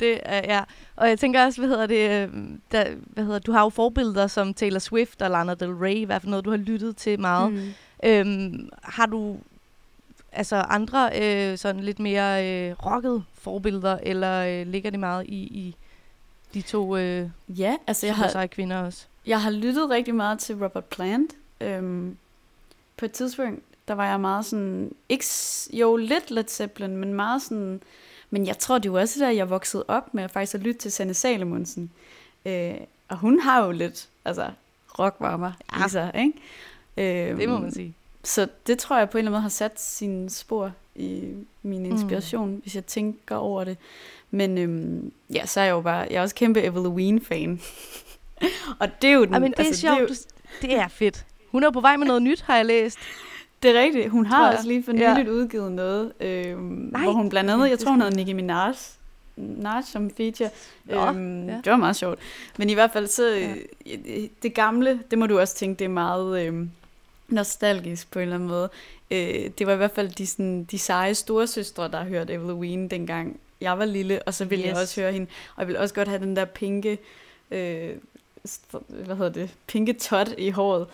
Det 0.00 0.20
er, 0.22 0.54
ja. 0.54 0.64
Og 0.96 1.08
jeg 1.08 1.18
tænker 1.18 1.44
også, 1.44 1.60
hvad 1.60 1.68
hedder 1.68 1.86
det, 1.86 2.10
øh, 2.10 2.44
der, 2.72 2.84
hvad 3.04 3.24
hedder, 3.24 3.38
du 3.38 3.52
har 3.52 3.62
jo 3.62 3.68
forbilleder 3.68 4.26
som 4.26 4.54
Taylor 4.54 4.78
Swift 4.78 5.22
og 5.22 5.30
Lana 5.30 5.54
Del 5.54 5.70
Rey, 5.70 5.94
i 5.94 6.04
hvert 6.04 6.22
fald 6.22 6.30
noget, 6.30 6.44
du 6.44 6.50
har 6.50 6.56
lyttet 6.56 6.96
til 6.96 7.20
meget. 7.20 7.52
Mm. 7.52 7.72
Øhm, 8.04 8.68
har 8.82 9.06
du 9.06 9.36
altså 10.32 10.56
andre 10.56 11.10
øh, 11.22 11.58
sådan 11.58 11.82
lidt 11.82 11.98
mere 11.98 12.46
øh, 12.46 12.72
rocket 12.86 13.24
forbilleder, 13.34 13.98
eller 14.02 14.60
øh, 14.60 14.66
ligger 14.66 14.90
det 14.90 15.00
meget 15.00 15.26
i, 15.26 15.36
i 15.36 15.76
de 16.54 16.62
to 16.62 16.96
øh, 16.96 17.28
Ja, 17.48 17.76
altså 17.86 18.06
jeg 18.06 18.16
har, 18.16 18.46
kvinder 18.46 18.78
også? 18.78 19.06
jeg 19.26 19.42
har 19.42 19.50
lyttet 19.50 19.90
rigtig 19.90 20.14
meget 20.14 20.38
til 20.38 20.56
Robert 20.56 20.84
Plant. 20.84 21.32
Øhm, 21.60 22.16
på 22.96 23.04
et 23.04 23.12
tidspunkt, 23.12 23.62
der 23.88 23.94
var 23.94 24.10
jeg 24.10 24.20
meget 24.20 24.46
sådan, 24.46 24.94
ikke, 25.08 25.24
jo 25.72 25.96
lidt 25.96 26.30
Led 26.30 26.44
Zeppelin, 26.48 26.96
men 26.96 27.14
meget 27.14 27.42
sådan, 27.42 27.80
men 28.30 28.46
jeg 28.46 28.58
tror, 28.58 28.78
det 28.78 28.92
var 28.92 29.00
også 29.00 29.20
der, 29.24 29.30
jeg 29.30 29.50
voksede 29.50 29.84
op 29.88 30.14
med 30.14 30.28
faktisk 30.28 30.54
at 30.54 30.60
lytte 30.60 30.80
til 30.80 30.92
Sanne 30.92 31.14
Salomonsen. 31.14 31.90
Øh, 32.46 32.74
og 33.08 33.16
hun 33.16 33.40
har 33.40 33.64
jo 33.64 33.70
lidt, 33.72 34.08
altså, 34.24 34.50
rockvarmer 34.98 35.52
Ja. 35.78 35.86
i 35.86 35.88
sig, 35.88 36.10
ikke? 36.14 37.28
Øhm, 37.28 37.38
Det 37.38 37.48
må 37.48 37.58
man 37.58 37.72
sige. 37.72 37.94
Så 38.24 38.48
det 38.66 38.78
tror 38.78 38.98
jeg 38.98 39.10
på 39.10 39.18
en 39.18 39.20
eller 39.20 39.28
anden 39.30 39.32
måde 39.32 39.42
har 39.42 39.48
sat 39.48 39.80
sine 39.80 40.30
spor 40.30 40.72
i 40.94 41.32
min 41.62 41.82
Mm. 41.82 41.90
inspiration, 41.90 42.50
mm. 42.50 42.56
hvis 42.56 42.74
jeg 42.74 42.86
tænker 42.86 43.36
over 43.36 43.64
det. 43.64 43.76
Men 44.30 44.58
øhm, 44.58 45.12
ja, 45.34 45.46
så 45.46 45.60
er 45.60 45.64
jeg 45.64 45.70
jo 45.72 45.80
bare, 45.80 46.06
jeg 46.10 46.16
er 46.16 46.22
også 46.22 46.34
kæmpe 46.34 46.62
Evel 46.62 46.82
Louise-fan. 46.82 47.60
og 48.80 48.88
det 49.02 49.10
er 49.10 49.14
jo 49.14 49.24
den, 49.24 49.32
Ej, 49.34 49.38
men 49.40 49.50
det 49.52 49.58
er 49.60 49.64
altså, 49.64 49.80
sjovt. 49.80 49.98
Det 50.00 50.08
er, 50.08 50.14
jo, 50.62 50.74
det 50.76 50.78
er 50.84 50.88
fedt. 50.88 51.26
Hun 51.50 51.64
er 51.64 51.70
på 51.70 51.80
vej 51.80 51.96
med 51.96 52.06
noget 52.06 52.22
nyt, 52.22 52.40
har 52.40 52.56
jeg 52.56 52.66
læst. 52.66 52.98
Det 53.62 53.76
er 53.76 53.80
rigtigt. 53.80 54.10
Hun 54.10 54.26
har 54.26 54.52
også 54.52 54.68
lige 54.68 54.82
for 54.82 54.92
Ja. 54.92 55.14
nyligt 55.14 55.28
udgivet 55.28 55.72
noget, 55.72 56.12
øhm, 56.20 56.88
Nej. 56.92 57.02
hvor 57.02 57.12
hun 57.12 57.28
blandt 57.28 57.50
andet, 57.50 57.70
jeg 57.70 57.78
tror 57.78 57.90
hun 57.90 58.00
havde 58.00 58.16
Nicki 58.16 58.32
Minaj, 58.32 58.72
Minaj 59.36 59.82
som 59.82 60.10
feature. 60.10 60.50
Nå, 60.84 61.06
øhm, 61.06 61.48
ja. 61.48 61.54
Det 61.64 61.70
var 61.70 61.76
meget 61.76 61.96
sjovt. 61.96 62.18
Men 62.58 62.70
i 62.70 62.74
hvert 62.74 62.90
fald 62.92 63.06
så, 63.06 63.36
ja. 63.86 63.94
det 64.42 64.54
gamle, 64.54 65.00
det 65.10 65.18
må 65.18 65.26
du 65.26 65.38
også 65.40 65.54
tænke, 65.54 65.78
det 65.78 65.84
er 65.84 65.88
meget 65.88 66.46
øhm, 66.46 66.70
nostalgisk 67.28 68.10
på 68.10 68.18
en 68.18 68.22
eller 68.22 68.34
anden 68.34 68.48
måde. 68.48 68.68
Øh, 69.10 69.50
det 69.58 69.66
var 69.66 69.72
i 69.72 69.76
hvert 69.76 69.90
fald 69.90 70.08
de, 70.08 70.26
sådan, 70.26 70.64
de 70.64 70.78
seje 70.78 71.14
storesøstre, 71.14 71.88
der 71.88 72.04
hørte 72.04 72.32
Evelyn 72.32 72.88
dengang 72.88 73.40
jeg 73.60 73.78
var 73.78 73.84
lille, 73.84 74.22
og 74.22 74.34
så 74.34 74.44
ville 74.44 74.64
yes. 74.64 74.72
jeg 74.72 74.76
også 74.82 75.00
høre 75.00 75.12
hende. 75.12 75.26
Og 75.56 75.60
jeg 75.60 75.66
ville 75.66 75.80
også 75.80 75.94
godt 75.94 76.08
have 76.08 76.20
den 76.22 76.36
der 76.36 76.44
pinke, 76.44 76.98
øh, 77.50 77.90
hvad 78.88 79.16
hedder 79.16 79.32
det, 79.32 79.50
pinke 79.66 79.92
tot 79.92 80.34
i 80.38 80.50
håret. 80.50 80.86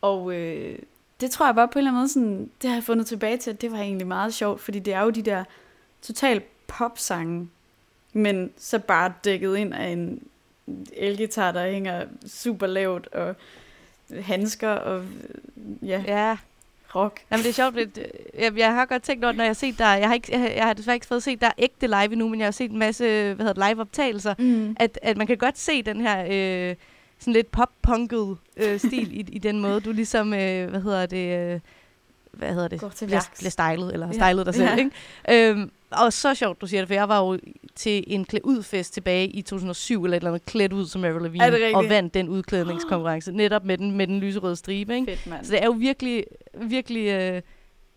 Og 0.00 0.32
øh, 0.34 0.78
det 1.24 1.32
tror 1.32 1.46
jeg 1.46 1.54
bare 1.54 1.68
på 1.68 1.78
en 1.78 1.80
eller 1.80 1.90
anden 1.90 2.00
måde, 2.00 2.08
sådan, 2.12 2.50
det 2.62 2.70
har 2.70 2.76
jeg 2.76 2.84
fundet 2.84 3.06
tilbage 3.06 3.36
til, 3.36 3.50
at 3.50 3.60
det 3.60 3.72
var 3.72 3.78
egentlig 3.78 4.06
meget 4.06 4.34
sjovt, 4.34 4.60
fordi 4.60 4.78
det 4.78 4.94
er 4.94 5.00
jo 5.02 5.10
de 5.10 5.22
der 5.22 5.44
total 6.02 6.42
popsange, 6.66 7.48
men 8.12 8.50
så 8.58 8.78
bare 8.78 9.12
dækket 9.24 9.56
ind 9.56 9.74
af 9.74 9.88
en 9.88 10.22
elgitar, 10.96 11.52
der 11.52 11.70
hænger 11.70 12.04
super 12.26 12.66
lavt, 12.66 13.06
og 13.06 13.34
handsker, 14.22 14.68
og 14.70 15.04
ja, 15.82 16.02
Ja. 16.06 16.36
rock. 16.94 17.20
Jamen, 17.30 17.42
det 17.44 17.48
er 17.50 17.54
sjovt. 17.54 17.76
Jeg, 18.38 18.58
jeg 18.58 18.72
har 18.74 18.86
godt 18.86 19.02
tænkt 19.02 19.24
over, 19.24 19.32
når 19.32 19.44
jeg 19.44 19.48
har 19.48 19.54
set 19.54 19.78
dig, 19.78 19.96
jeg 20.00 20.08
har, 20.08 20.14
ikke, 20.14 20.32
jeg, 20.32 20.40
har- 20.40 20.48
jeg 20.48 20.64
har 20.64 20.72
desværre 20.72 20.96
ikke 20.96 21.06
fået 21.06 21.22
set 21.22 21.40
dig 21.40 21.52
ægte 21.58 21.86
live 21.86 22.12
endnu, 22.12 22.28
men 22.28 22.40
jeg 22.40 22.46
har 22.46 22.50
set 22.52 22.70
en 22.70 22.78
masse 22.78 23.04
hvad 23.34 23.46
hedder 23.46 23.68
live-optagelser, 23.68 24.34
Mm. 24.38 24.76
at, 24.80 24.98
at 25.02 25.16
man 25.16 25.26
kan 25.26 25.36
godt 25.36 25.58
se 25.58 25.82
den 25.82 26.00
her, 26.00 26.26
øh, 26.70 26.76
sådan 27.18 27.32
lidt 27.32 27.50
pop-punket 27.50 28.36
øh, 28.56 28.78
stil 28.78 29.20
i, 29.20 29.24
i 29.32 29.38
den 29.38 29.60
måde, 29.60 29.80
du 29.80 29.92
ligesom, 29.92 30.34
øh, 30.34 30.70
hvad 30.70 30.80
hedder 30.80 31.06
det, 31.06 31.38
øh, 31.54 31.60
hvad 32.32 32.48
hedder 32.54 32.68
det, 32.68 32.78
bliver, 33.06 33.20
bliver 33.38 33.50
stylet, 33.50 33.92
eller 33.92 34.06
har 34.06 34.14
Ja. 34.14 34.30
stylet 34.30 34.46
dig 34.46 34.54
selv, 34.54 34.68
Ja. 34.68 34.76
ikke? 34.76 35.50
Øhm, 35.50 35.70
og 35.90 36.12
så 36.12 36.34
sjovt, 36.34 36.60
du 36.60 36.66
siger 36.66 36.80
det, 36.80 36.88
for 36.88 36.94
jeg 36.94 37.08
var 37.08 37.20
jo 37.20 37.38
til 37.74 38.04
en 38.06 38.24
klæd 38.24 38.40
ud 38.44 38.62
fest 38.62 38.94
tilbage 38.94 39.28
i 39.28 39.42
2007, 39.42 40.04
eller 40.04 40.16
et 40.16 40.20
eller 40.20 40.30
andet 40.30 40.46
klædt 40.46 40.72
ud 40.72 40.86
som 40.86 41.04
Avril 41.04 41.22
Lavigne, 41.22 41.76
og 41.76 41.88
vandt 41.88 42.14
den 42.14 42.28
udklædningskonkurrence, 42.28 43.32
netop 43.32 43.64
med 43.64 43.78
den, 43.78 43.90
med 43.90 44.06
den 44.06 44.20
lyserøde 44.20 44.56
stribe, 44.56 44.94
ikke? 44.94 45.16
Fedt. 45.16 45.46
Så 45.46 45.52
det 45.52 45.60
er 45.62 45.66
jo 45.66 45.72
virkelig, 45.72 46.24
virkelig 46.54 47.06
øh, 47.06 47.42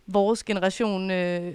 vores 0.07 0.43
generation, 0.43 1.11
øh, 1.11 1.53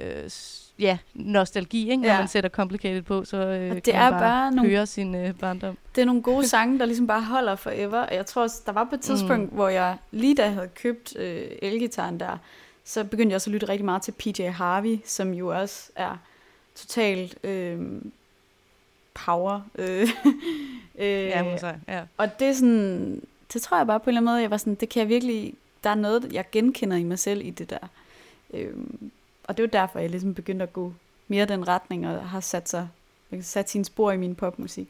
ja, 0.79 0.99
nostalgi, 1.15 1.91
ikke? 1.91 2.03
Når 2.03 2.09
Ja. 2.09 2.19
man 2.19 2.29
sætter 2.29 2.51
Complicated 2.51 3.03
på, 3.03 3.25
så 3.25 3.37
øh, 3.37 3.71
Og 3.71 3.75
det 3.77 3.83
kan 3.85 3.95
er 3.95 4.11
man 4.11 4.21
bare 4.21 4.51
nogle- 4.53 4.71
høre 4.71 4.87
sin 4.87 5.15
øh, 5.15 5.35
barndom. 5.35 5.79
Det 5.95 6.01
er 6.01 6.05
nogle 6.07 6.23
gode 6.23 6.49
sange, 6.55 6.79
der 6.79 6.85
ligesom 6.87 7.07
bare 7.07 7.23
holder 7.23 7.57
forever. 7.57 7.99
Og 7.99 8.15
jeg 8.15 8.27
tror 8.27 8.43
også, 8.43 8.63
der 8.67 8.73
var 8.73 8.85
på 8.85 8.95
et 8.95 9.01
tidspunkt, 9.01 9.51
mm. 9.51 9.55
hvor 9.55 9.69
jeg 9.69 9.97
lige 10.11 10.35
da 10.35 10.43
jeg 10.45 10.53
havde 10.53 10.69
købt 10.69 11.17
øh, 11.17 11.45
elgitaren 11.63 12.21
der, 12.21 12.39
så 12.85 13.05
begyndte 13.05 13.31
jeg 13.31 13.37
også 13.37 13.51
at 13.51 13.53
lytte 13.53 13.69
rigtig 13.69 13.85
meget 13.85 14.03
til 14.03 14.13
PJ 14.13 14.43
Harvey, 14.49 14.99
som 15.07 15.35
jo 15.35 15.49
også 15.61 15.91
er 15.97 16.17
totalt 16.75 17.39
øh, 17.45 17.81
power. 19.15 19.61
Øh, 19.79 20.01
øh, 20.99 21.07
Ja, 21.07 21.43
må 21.43 21.59
sige, 21.59 21.81
ja. 21.89 22.03
og 22.17 22.39
det 22.39 22.49
er 22.49 22.53
sådan, 22.53 23.23
det 23.53 23.63
tror 23.63 23.77
jeg 23.77 23.87
bare 23.87 24.01
på 24.01 24.05
en 24.05 24.09
eller 24.11 24.21
anden 24.21 24.33
måde, 24.33 24.43
jeg 24.43 24.51
var 24.51 24.57
sådan, 24.57 24.75
det 24.75 24.89
kan 24.89 25.01
jeg 25.01 25.09
virkelig, 25.09 25.55
der 25.85 25.91
er 25.91 25.95
noget, 25.95 26.33
jeg 26.33 26.45
genkender 26.53 26.97
i 26.97 27.03
mig 27.05 27.19
selv 27.19 27.47
i 27.47 27.51
det 27.51 27.71
der. 27.71 27.79
Øhm, 28.55 29.11
og 29.45 29.57
det 29.57 29.63
er 29.63 29.67
jo 29.67 29.71
derfor, 29.81 29.99
jeg 29.99 30.11
ligesom 30.11 30.35
begyndte 30.35 30.63
at 30.63 30.73
gå 30.73 30.93
mere 31.29 31.47
den 31.47 31.69
retning, 31.69 32.09
og 32.09 32.29
har 32.29 32.41
sat 32.41 32.69
sig, 32.69 32.89
sat 33.41 33.71
sine 33.71 33.85
spor 33.85 34.13
i 34.13 34.17
min 34.17 34.35
popmusik. 34.35 34.89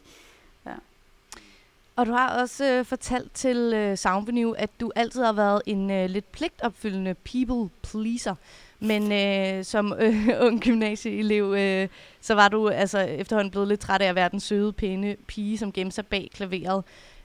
Og 1.97 2.07
du 2.07 2.13
har 2.13 2.41
også 2.41 2.65
øh, 2.65 2.85
fortalt 2.85 3.35
til 3.35 3.57
øh, 3.75 3.99
Soundvenue, 3.99 4.59
at 4.59 4.71
du 4.81 4.93
altid 4.97 5.23
har 5.23 5.33
været 5.33 5.63
en 5.67 5.91
øh, 5.91 6.11
lidt 6.11 6.33
pligtopfyldende 6.33 7.15
people 7.15 7.71
pleaser. 7.83 8.35
Men 8.81 9.13
øh, 9.13 9.65
som 9.65 9.95
øh, 9.99 10.29
ung 10.47 10.61
gymnasieelev, 10.61 11.55
øh, 11.59 11.89
så 12.21 12.35
var 12.35 12.49
du 12.49 12.69
altså 12.69 12.99
efterhånden 12.99 13.51
blevet 13.51 13.69
lidt 13.69 13.81
træt 13.81 14.03
af 14.03 14.09
at 14.09 14.15
være 14.15 14.29
den 14.29 14.41
søde, 14.41 14.73
pæne 14.73 15.17
pige, 15.27 15.59
som 15.59 15.73
gemte 15.73 15.95
sig 15.95 16.07
bag 16.07 16.31
klaveret. 16.35 16.85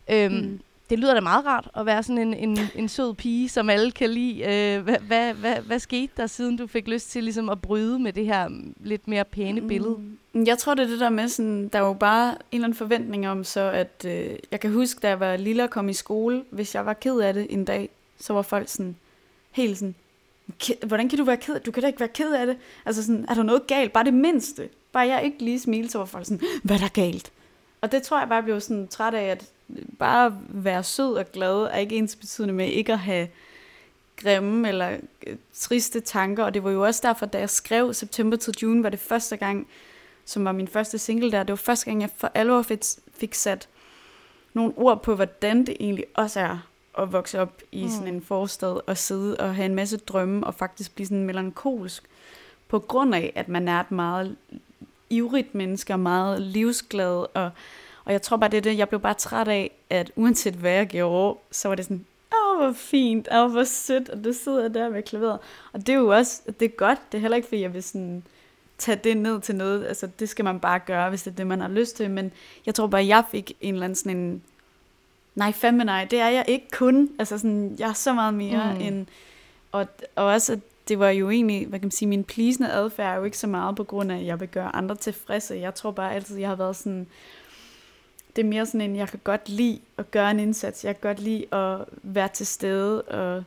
Øhm, 0.10 0.34
Mm. 0.36 0.60
Det 0.90 1.00
lyder 1.00 1.14
da 1.14 1.20
meget 1.20 1.46
rart 1.46 1.70
at 1.78 1.86
være 1.86 2.04
sådan 2.04 2.18
en, 2.18 2.34
en, 2.34 2.58
en 2.76 2.90
sød 2.90 3.14
pige, 3.14 3.50
som 3.50 3.70
alle 3.70 3.92
kan 3.92 4.10
lide. 4.10 4.40
Øh, 4.40 4.84
hvad, 4.84 4.98
hvad, 5.00 5.34
hvad, 5.34 5.56
hvad 5.56 5.80
skete 5.80 6.12
der, 6.18 6.28
siden 6.28 6.58
du 6.58 6.68
fik 6.68 6.88
lyst 6.88 7.12
til 7.12 7.24
ligesom 7.24 7.50
at 7.50 7.62
bryde 7.62 8.00
med 8.00 8.14
det 8.14 8.26
her 8.26 8.50
lidt 8.80 9.08
mere 9.08 9.26
pæne 9.26 9.62
billede? 9.68 9.96
Mm. 10.34 10.44
Jeg 10.46 10.58
tror, 10.58 10.74
det 10.74 10.84
er 10.84 10.88
det 10.88 11.00
der 11.00 11.10
med, 11.10 11.28
sådan, 11.28 11.68
der 11.68 11.80
var 11.80 11.88
jo 11.88 11.94
bare 11.94 12.30
en 12.30 12.36
eller 12.52 12.66
anden 12.66 12.78
forventning 12.78 13.30
om, 13.30 13.44
så 13.44 13.60
at 13.62 14.06
øh, 14.08 14.30
jeg 14.52 14.60
kan 14.60 14.72
huske, 14.74 15.00
da 15.00 15.08
jeg 15.08 15.20
var 15.20 15.38
lille 15.38 15.64
og 15.64 15.70
kom 15.70 15.90
i 15.90 15.94
skole, 15.94 16.44
hvis 16.50 16.76
jeg 16.76 16.86
var 16.86 16.94
ked 16.94 17.18
af 17.20 17.34
det 17.34 17.48
en 17.50 17.66
dag, 17.66 17.90
så 18.20 18.34
var 18.34 18.42
folk 18.42 18.70
sådan, 18.70 18.96
helt 19.52 19.78
sådan, 19.78 19.96
"Ke- 20.64 20.86
hvordan 20.86 21.10
kan 21.10 21.18
du 21.18 21.24
være 21.24 21.38
ked 21.38 21.54
af 21.56 21.60
det? 21.62 21.66
Du 21.66 21.72
kan 21.72 21.82
da 21.82 21.88
ikke 21.88 22.00
være 22.00 22.10
ked 22.10 22.34
af 22.34 22.46
det. 22.46 22.58
Altså 22.86 23.04
sådan, 23.04 23.26
er 23.30 23.34
der 23.34 23.44
noget 23.44 23.68
galt? 23.68 23.94
Bare 23.94 24.04
det 24.04 24.14
mindste. 24.14 24.70
Bare 24.92 25.08
jeg 25.08 25.24
ikke 25.24 25.38
lige 25.44 25.60
smilte, 25.60 25.92
så 25.92 25.98
var 25.98 26.06
folk 26.06 26.26
sådan, 26.26 26.48
hvad 26.64 26.76
er 26.76 26.80
der 26.80 26.88
galt? 26.88 27.32
Og 27.82 27.92
det 27.92 28.04
tror 28.04 28.20
jeg 28.20 28.28
bare, 28.28 28.36
jeg 28.36 28.44
blev 28.44 28.62
sådan 28.62 28.88
træt 28.88 29.14
af, 29.14 29.24
at 29.24 29.46
bare 30.00 30.26
at 30.26 30.34
være 30.50 30.84
sød 30.84 31.14
og 31.14 31.32
glad 31.32 31.56
er 31.72 31.78
ikke 31.78 31.96
ens 31.96 32.16
betydende 32.16 32.54
med 32.54 32.68
ikke 32.68 32.94
at 32.94 33.00
have 33.00 33.28
grimme 34.18 34.68
eller 34.68 34.98
øh, 35.28 35.36
triste 35.54 36.00
tanker. 36.00 36.44
Og 36.44 36.54
det 36.54 36.64
var 36.64 36.72
jo 36.72 36.86
også 36.86 37.00
derfor, 37.04 37.26
da 37.26 37.40
jeg 37.40 37.50
skrev 37.50 37.94
September 37.94 38.38
to 38.38 38.52
June, 38.62 38.84
var 38.84 38.90
det 38.90 39.00
første 39.00 39.38
gang, 39.38 39.68
som 40.26 40.46
var 40.46 40.52
min 40.52 40.68
første 40.68 40.98
single 40.98 41.32
der. 41.32 41.44
Det 41.44 41.50
var 41.50 41.56
første 41.56 41.86
gang, 41.86 42.02
jeg 42.02 42.10
for 42.18 42.32
alvor 42.34 42.62
fik, 42.62 42.80
fik 43.18 43.34
sat 43.34 43.68
nogle 44.54 44.74
ord 44.76 45.04
på, 45.04 45.16
hvordan 45.16 45.66
det 45.66 45.78
egentlig 45.80 46.06
også 46.14 46.40
er 46.40 46.68
at 46.98 47.12
vokse 47.12 47.40
op 47.40 47.62
i 47.72 47.84
Mm. 47.84 47.90
sådan 47.90 48.08
en 48.08 48.22
forstad 48.22 48.80
og 48.88 48.98
sidde 48.98 49.38
og 49.38 49.56
have 49.56 49.66
en 49.66 49.76
masse 49.76 49.98
drømme 49.98 50.48
og 50.48 50.56
faktisk 50.56 50.96
blive 50.96 51.08
sådan 51.08 51.24
melankolsk 51.24 52.04
på 52.68 52.80
grund 52.80 53.16
af, 53.16 53.34
at 53.36 53.50
man 53.50 53.68
er 53.68 53.80
et 53.80 53.92
meget 53.92 54.36
ivrigt 55.10 55.56
menneske 55.56 55.94
og 55.94 56.00
meget 56.00 56.42
livsglad 56.42 57.26
og 57.34 57.52
og 58.08 58.14
jeg 58.14 58.22
tror 58.22 58.38
bare, 58.38 58.50
det 58.50 58.58
er 58.58 58.62
det, 58.62 58.78
jeg 58.78 58.90
blev 58.90 59.02
bare 59.02 59.14
træt 59.14 59.48
af, 59.48 59.72
at 59.90 60.12
uanset 60.16 60.54
hvad 60.54 60.72
jeg 60.72 60.88
gjorde, 60.88 61.40
så 61.52 61.68
var 61.68 61.76
det 61.76 61.86
sådan, 61.86 62.06
åh, 62.34 62.58
hvor 62.58 62.74
fint, 62.74 63.28
åh, 63.32 63.52
hvor 63.52 63.64
sødt, 63.64 64.10
og 64.10 64.24
du 64.24 64.34
sidder 64.34 64.68
der 64.68 64.90
med 64.90 65.04
klaveret. 65.04 65.40
Og 65.74 65.80
det 65.80 65.90
er 65.90 65.94
jo 66.00 66.08
også, 66.08 66.42
det 66.60 66.66
er 66.66 66.70
godt, 66.78 67.00
det 67.12 67.18
er 67.18 67.22
heller 67.22 67.36
ikke, 67.36 67.48
fordi 67.48 67.62
jeg 67.62 67.74
vil 67.74 67.84
sådan 67.84 68.24
tage 68.78 69.00
det 69.04 69.18
ned 69.18 69.42
til 69.42 69.56
noget, 69.56 69.86
altså 69.86 70.08
det 70.20 70.30
skal 70.30 70.46
man 70.46 70.60
bare 70.60 70.80
gøre, 70.80 71.10
hvis 71.10 71.24
det 71.24 71.32
er 71.32 71.36
det, 71.36 71.48
man 71.48 71.62
har 71.62 71.68
lyst 71.68 71.96
til, 71.98 72.10
men 72.12 72.32
jeg 72.66 72.76
tror 72.76 72.88
bare, 72.88 73.08
jeg 73.08 73.24
fik 73.32 73.52
en 73.62 73.74
eller 73.74 73.84
anden 73.86 73.96
sådan 73.96 74.18
en, 74.18 74.42
nej, 75.36 75.52
fandme 75.52 75.84
nej, 75.84 76.08
det 76.12 76.20
er 76.20 76.30
jeg 76.30 76.46
ikke 76.48 76.68
kun, 76.72 77.10
altså 77.20 77.38
sådan, 77.38 77.76
jeg 77.80 77.90
er 77.90 77.94
så 77.94 78.14
meget 78.14 78.34
mere 78.34 78.74
Mm. 78.74 78.82
end, 78.82 79.06
og, 79.72 79.88
og 80.16 80.26
også, 80.26 80.54
at 80.54 80.60
det 80.88 81.00
var 81.00 81.10
jo 81.10 81.30
egentlig, 81.30 81.68
hvad 81.68 81.80
kan 81.80 81.86
man 81.86 81.92
sige, 81.92 82.10
min 82.10 82.24
pleasende 82.24 82.72
adfærd 82.72 83.14
er 83.14 83.18
jo 83.18 83.24
ikke 83.24 83.38
så 83.38 83.48
meget 83.48 83.76
på 83.76 83.84
grund 83.84 84.12
af, 84.12 84.18
at 84.18 84.26
jeg 84.26 84.40
vil 84.40 84.48
gøre 84.48 84.76
andre 84.76 84.96
tilfredse. 84.96 85.56
Jeg 85.56 85.76
tror 85.76 85.92
bare 85.92 86.14
altid, 86.14 86.38
jeg 86.38 86.50
har 86.50 86.56
været 86.56 86.76
sådan, 86.76 87.08
det 88.38 88.44
er 88.44 88.50
mere 88.50 88.66
sådan 88.66 88.82
en, 88.82 88.96
jeg 88.96 89.08
kan 89.08 89.20
godt 89.24 89.50
lide 89.50 89.80
at 89.98 90.12
gøre 90.12 90.32
en 90.32 90.40
indsats. 90.40 90.86
Jeg 90.86 90.96
kan 90.96 91.10
godt 91.10 91.20
lide 91.20 91.56
at 91.56 91.86
være 92.04 92.28
til 92.28 92.48
stede 92.48 93.02
og 93.02 93.44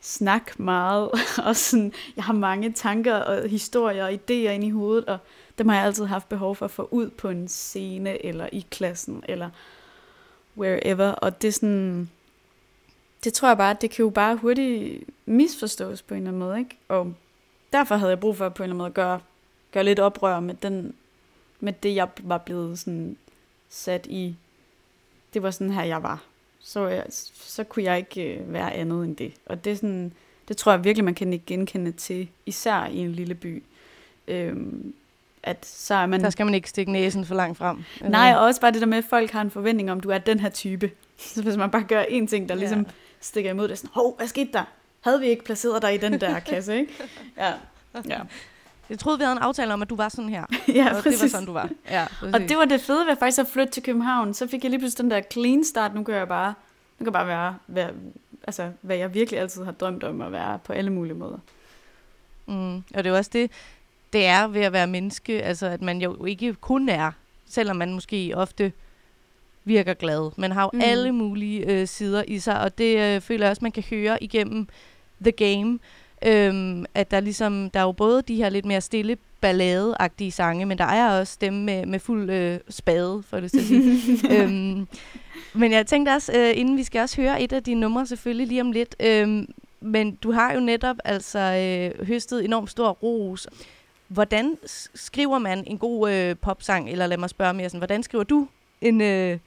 snakke 0.00 0.62
meget. 0.62 1.10
og 1.46 1.56
sådan, 1.56 1.92
jeg 2.16 2.24
har 2.24 2.32
mange 2.32 2.72
tanker 2.72 3.14
og 3.14 3.48
historier 3.48 4.04
og 4.04 4.12
idéer 4.12 4.50
ind 4.50 4.64
i 4.64 4.70
hovedet, 4.70 5.04
og 5.04 5.18
dem 5.58 5.68
har 5.68 5.76
jeg 5.76 5.84
altid 5.84 6.04
haft 6.04 6.28
behov 6.28 6.56
for 6.56 6.64
at 6.64 6.70
få 6.70 6.88
ud 6.90 7.10
på 7.10 7.28
en 7.28 7.48
scene, 7.48 8.24
eller 8.26 8.48
i 8.52 8.66
klassen, 8.70 9.24
eller 9.28 9.50
wherever. 10.58 11.08
Og 11.08 11.42
det 11.42 11.48
er 11.48 11.52
sådan, 11.52 12.10
det 13.24 13.32
tror 13.32 13.48
jeg 13.48 13.56
bare, 13.56 13.76
det 13.80 13.90
kan 13.90 14.02
jo 14.02 14.10
bare 14.10 14.36
hurtigt 14.36 15.04
misforstås 15.26 16.02
på 16.02 16.14
en 16.14 16.20
eller 16.20 16.30
anden 16.30 16.40
måde, 16.40 16.58
ikke? 16.58 16.76
Og 16.88 17.14
derfor 17.72 17.96
havde 17.96 18.10
jeg 18.10 18.20
brug 18.20 18.36
for 18.36 18.48
på 18.48 18.62
en 18.62 18.64
eller 18.64 18.74
anden 18.74 18.78
måde 18.78 18.88
at 18.88 18.94
gøre, 18.94 19.20
gøre 19.72 19.84
lidt 19.84 19.98
oprør 19.98 20.40
med, 20.40 20.54
den, 20.54 20.94
med 21.60 21.72
det, 21.72 21.94
jeg 21.94 22.08
var 22.22 22.38
blevet 22.38 22.78
sådan 22.78 23.16
sat 23.70 24.06
i. 24.06 24.36
Det 25.34 25.42
var 25.42 25.50
sådan 25.50 25.70
her, 25.72 25.82
jeg 25.82 26.02
var. 26.02 26.22
Så, 26.60 26.86
jeg, 26.86 27.04
så 27.10 27.64
kunne 27.64 27.84
jeg 27.84 27.98
ikke 27.98 28.34
øh, 28.34 28.52
være 28.52 28.72
andet 28.74 29.04
end 29.04 29.16
det. 29.16 29.32
Og 29.46 29.64
det 29.64 29.72
er 29.72 29.76
sådan, 29.76 30.12
det 30.48 30.56
tror 30.56 30.72
jeg 30.72 30.84
virkelig, 30.84 31.04
man 31.04 31.14
kan 31.14 31.32
ikke 31.32 31.44
genkende 31.46 31.92
til, 31.92 32.28
især 32.46 32.86
i 32.86 32.96
en 32.98 33.12
lille 33.12 33.34
by. 33.34 33.62
Øhm, 34.28 34.94
at 35.42 35.66
så 35.66 35.94
er 35.94 36.06
man... 36.06 36.20
Der 36.22 36.30
skal 36.30 36.46
man 36.46 36.54
ikke 36.54 36.68
stikke 36.68 36.92
næsen 36.92 37.24
for 37.24 37.34
langt 37.34 37.58
frem. 37.58 37.84
eller 37.96 38.10
Nej, 38.10 38.34
og 38.36 38.44
også 38.44 38.60
bare 38.60 38.72
det 38.72 38.80
der 38.80 38.86
med, 38.86 38.98
at 38.98 39.04
folk 39.04 39.30
har 39.30 39.40
en 39.40 39.50
forventning 39.50 39.92
om, 39.92 40.00
du 40.00 40.10
er 40.10 40.18
den 40.18 40.40
her 40.40 40.48
type. 40.48 40.90
Så 41.18 41.42
hvis 41.42 41.56
man 41.56 41.70
bare 41.70 41.82
gør 41.82 42.02
én 42.02 42.26
ting, 42.26 42.48
der 42.48 42.54
Ja. 42.54 42.58
ligesom 42.58 42.86
stikker 43.20 43.50
imod, 43.50 43.68
det 43.68 43.78
sådan, 43.78 43.90
hov, 43.94 44.16
hvad 44.16 44.26
skete 44.26 44.52
der? 44.52 44.64
Havde 45.00 45.20
vi 45.20 45.26
ikke 45.26 45.44
placeret 45.44 45.82
dig 45.82 45.94
i 45.94 45.98
den 45.98 46.20
der 46.20 46.38
kasse, 46.50 46.76
ikke? 46.78 46.92
Ja, 47.36 47.52
ja. 48.08 48.20
Jeg 48.90 48.98
troede, 48.98 49.18
vi 49.18 49.24
havde 49.24 49.36
en 49.36 49.42
aftale 49.42 49.74
om, 49.74 49.82
at 49.82 49.90
du 49.90 49.96
var 49.96 50.08
sådan 50.08 50.28
her. 50.28 50.44
ja 50.68 50.84
og 50.84 50.88
det 50.88 50.94
var 50.94 51.02
præcis. 51.02 51.30
sådan, 51.30 51.46
du 51.46 51.52
var. 51.52 51.70
Ja, 51.90 52.06
Og 52.32 52.40
det 52.40 52.56
var 52.56 52.64
det 52.64 52.80
fede 52.80 53.06
ved 53.06 53.16
faktisk 53.16 53.40
at 53.40 53.46
flytte 53.46 53.72
til 53.72 53.82
København. 53.82 54.34
Så 54.34 54.46
fik 54.46 54.62
jeg 54.62 54.70
lige 54.70 54.80
pludselig 54.80 55.02
den 55.02 55.10
der 55.10 55.22
clean 55.32 55.64
start. 55.64 55.94
Nu 55.94 56.02
kan 56.02 56.14
jeg 56.14 56.28
bare, 56.28 56.54
nu 56.98 57.04
kan 57.04 57.06
jeg 57.06 57.12
bare 57.12 57.26
være, 57.26 57.56
være 57.66 57.90
altså, 58.46 58.70
hvad 58.80 58.96
jeg 58.96 59.14
virkelig 59.14 59.40
altid 59.40 59.64
har 59.64 59.72
drømt 59.72 60.04
om 60.04 60.20
at 60.20 60.32
være 60.32 60.58
på 60.64 60.72
alle 60.72 60.90
mulige 60.90 61.14
måder. 61.14 61.38
Mm. 62.46 62.76
Og 62.76 63.04
det 63.04 63.06
er 63.06 63.16
også 63.16 63.30
det, 63.32 63.50
det 64.12 64.26
er 64.26 64.46
ved 64.46 64.60
at 64.60 64.72
være 64.72 64.86
menneske, 64.86 65.42
altså 65.42 65.66
at 65.66 65.82
man 65.82 66.00
jo 66.00 66.24
ikke 66.24 66.54
kun 66.54 66.88
er, 66.88 67.12
selvom 67.46 67.76
man 67.76 67.92
måske 67.92 68.32
ofte 68.34 68.72
virker 69.64 69.94
glad. 69.94 70.30
Man 70.36 70.52
har 70.52 70.62
jo 70.62 70.70
mm. 70.72 70.80
alle 70.84 71.12
mulige 71.12 71.66
øh, 71.66 71.88
sider 71.88 72.24
i 72.28 72.38
sig, 72.38 72.60
og 72.60 72.78
det 72.78 72.98
øh, 72.98 73.20
føler 73.20 73.46
jeg 73.46 73.50
også, 73.50 73.64
man 73.64 73.72
kan 73.72 73.84
høre 73.90 74.22
igennem 74.22 74.68
The 75.20 75.32
Game, 75.32 75.78
øhm, 76.24 76.84
at 76.94 77.10
der 77.10 77.20
ligesom, 77.20 77.70
der 77.70 77.80
er 77.80 77.84
jo 77.84 77.92
både 77.92 78.22
de 78.22 78.36
her 78.36 78.48
lidt 78.48 78.64
mere 78.64 78.80
stille 78.80 79.16
balladeagtige 79.40 80.32
sange, 80.32 80.66
men 80.66 80.78
der 80.78 80.84
er 80.84 81.20
også 81.20 81.38
dem 81.40 81.52
med, 81.52 81.86
med 81.86 81.98
fuld 81.98 82.30
øh, 82.30 82.58
spade, 82.68 83.22
for 83.28 83.40
det 83.40 83.50
til 83.52 83.58
at 83.58 83.64
sige. 83.64 84.42
øhm, 84.42 84.88
men 85.54 85.72
jeg 85.72 85.86
tænkte 85.86 86.10
også, 86.10 86.32
øh, 86.32 86.60
inden 86.60 86.76
vi 86.76 86.82
skal 86.84 87.00
også 87.00 87.20
høre 87.20 87.42
et 87.42 87.52
af 87.52 87.62
dine 87.62 87.80
numre 87.80 88.06
selvfølgelig 88.06 88.46
lige 88.46 88.60
om 88.60 88.72
lidt, 88.72 88.96
øhm, 89.00 89.46
men 89.80 90.14
du 90.14 90.32
har 90.32 90.54
jo 90.54 90.60
netop 90.60 90.96
altså 91.04 91.38
øh, 91.38 92.06
høstet 92.06 92.44
enormt 92.44 92.70
stor 92.70 92.90
ros. 92.90 93.48
Hvordan 94.08 94.58
skriver 94.94 95.38
man 95.38 95.64
en 95.66 95.78
god 95.78 96.10
øh, 96.12 96.36
popsang, 96.36 96.90
eller 96.90 97.06
lad 97.06 97.16
mig 97.16 97.30
spørge 97.30 97.54
mere 97.54 97.68
sådan, 97.68 97.80
hvordan 97.80 98.02
skriver 98.02 98.24
du 98.24 98.48
en, 98.80 99.00
øh, 99.00 99.38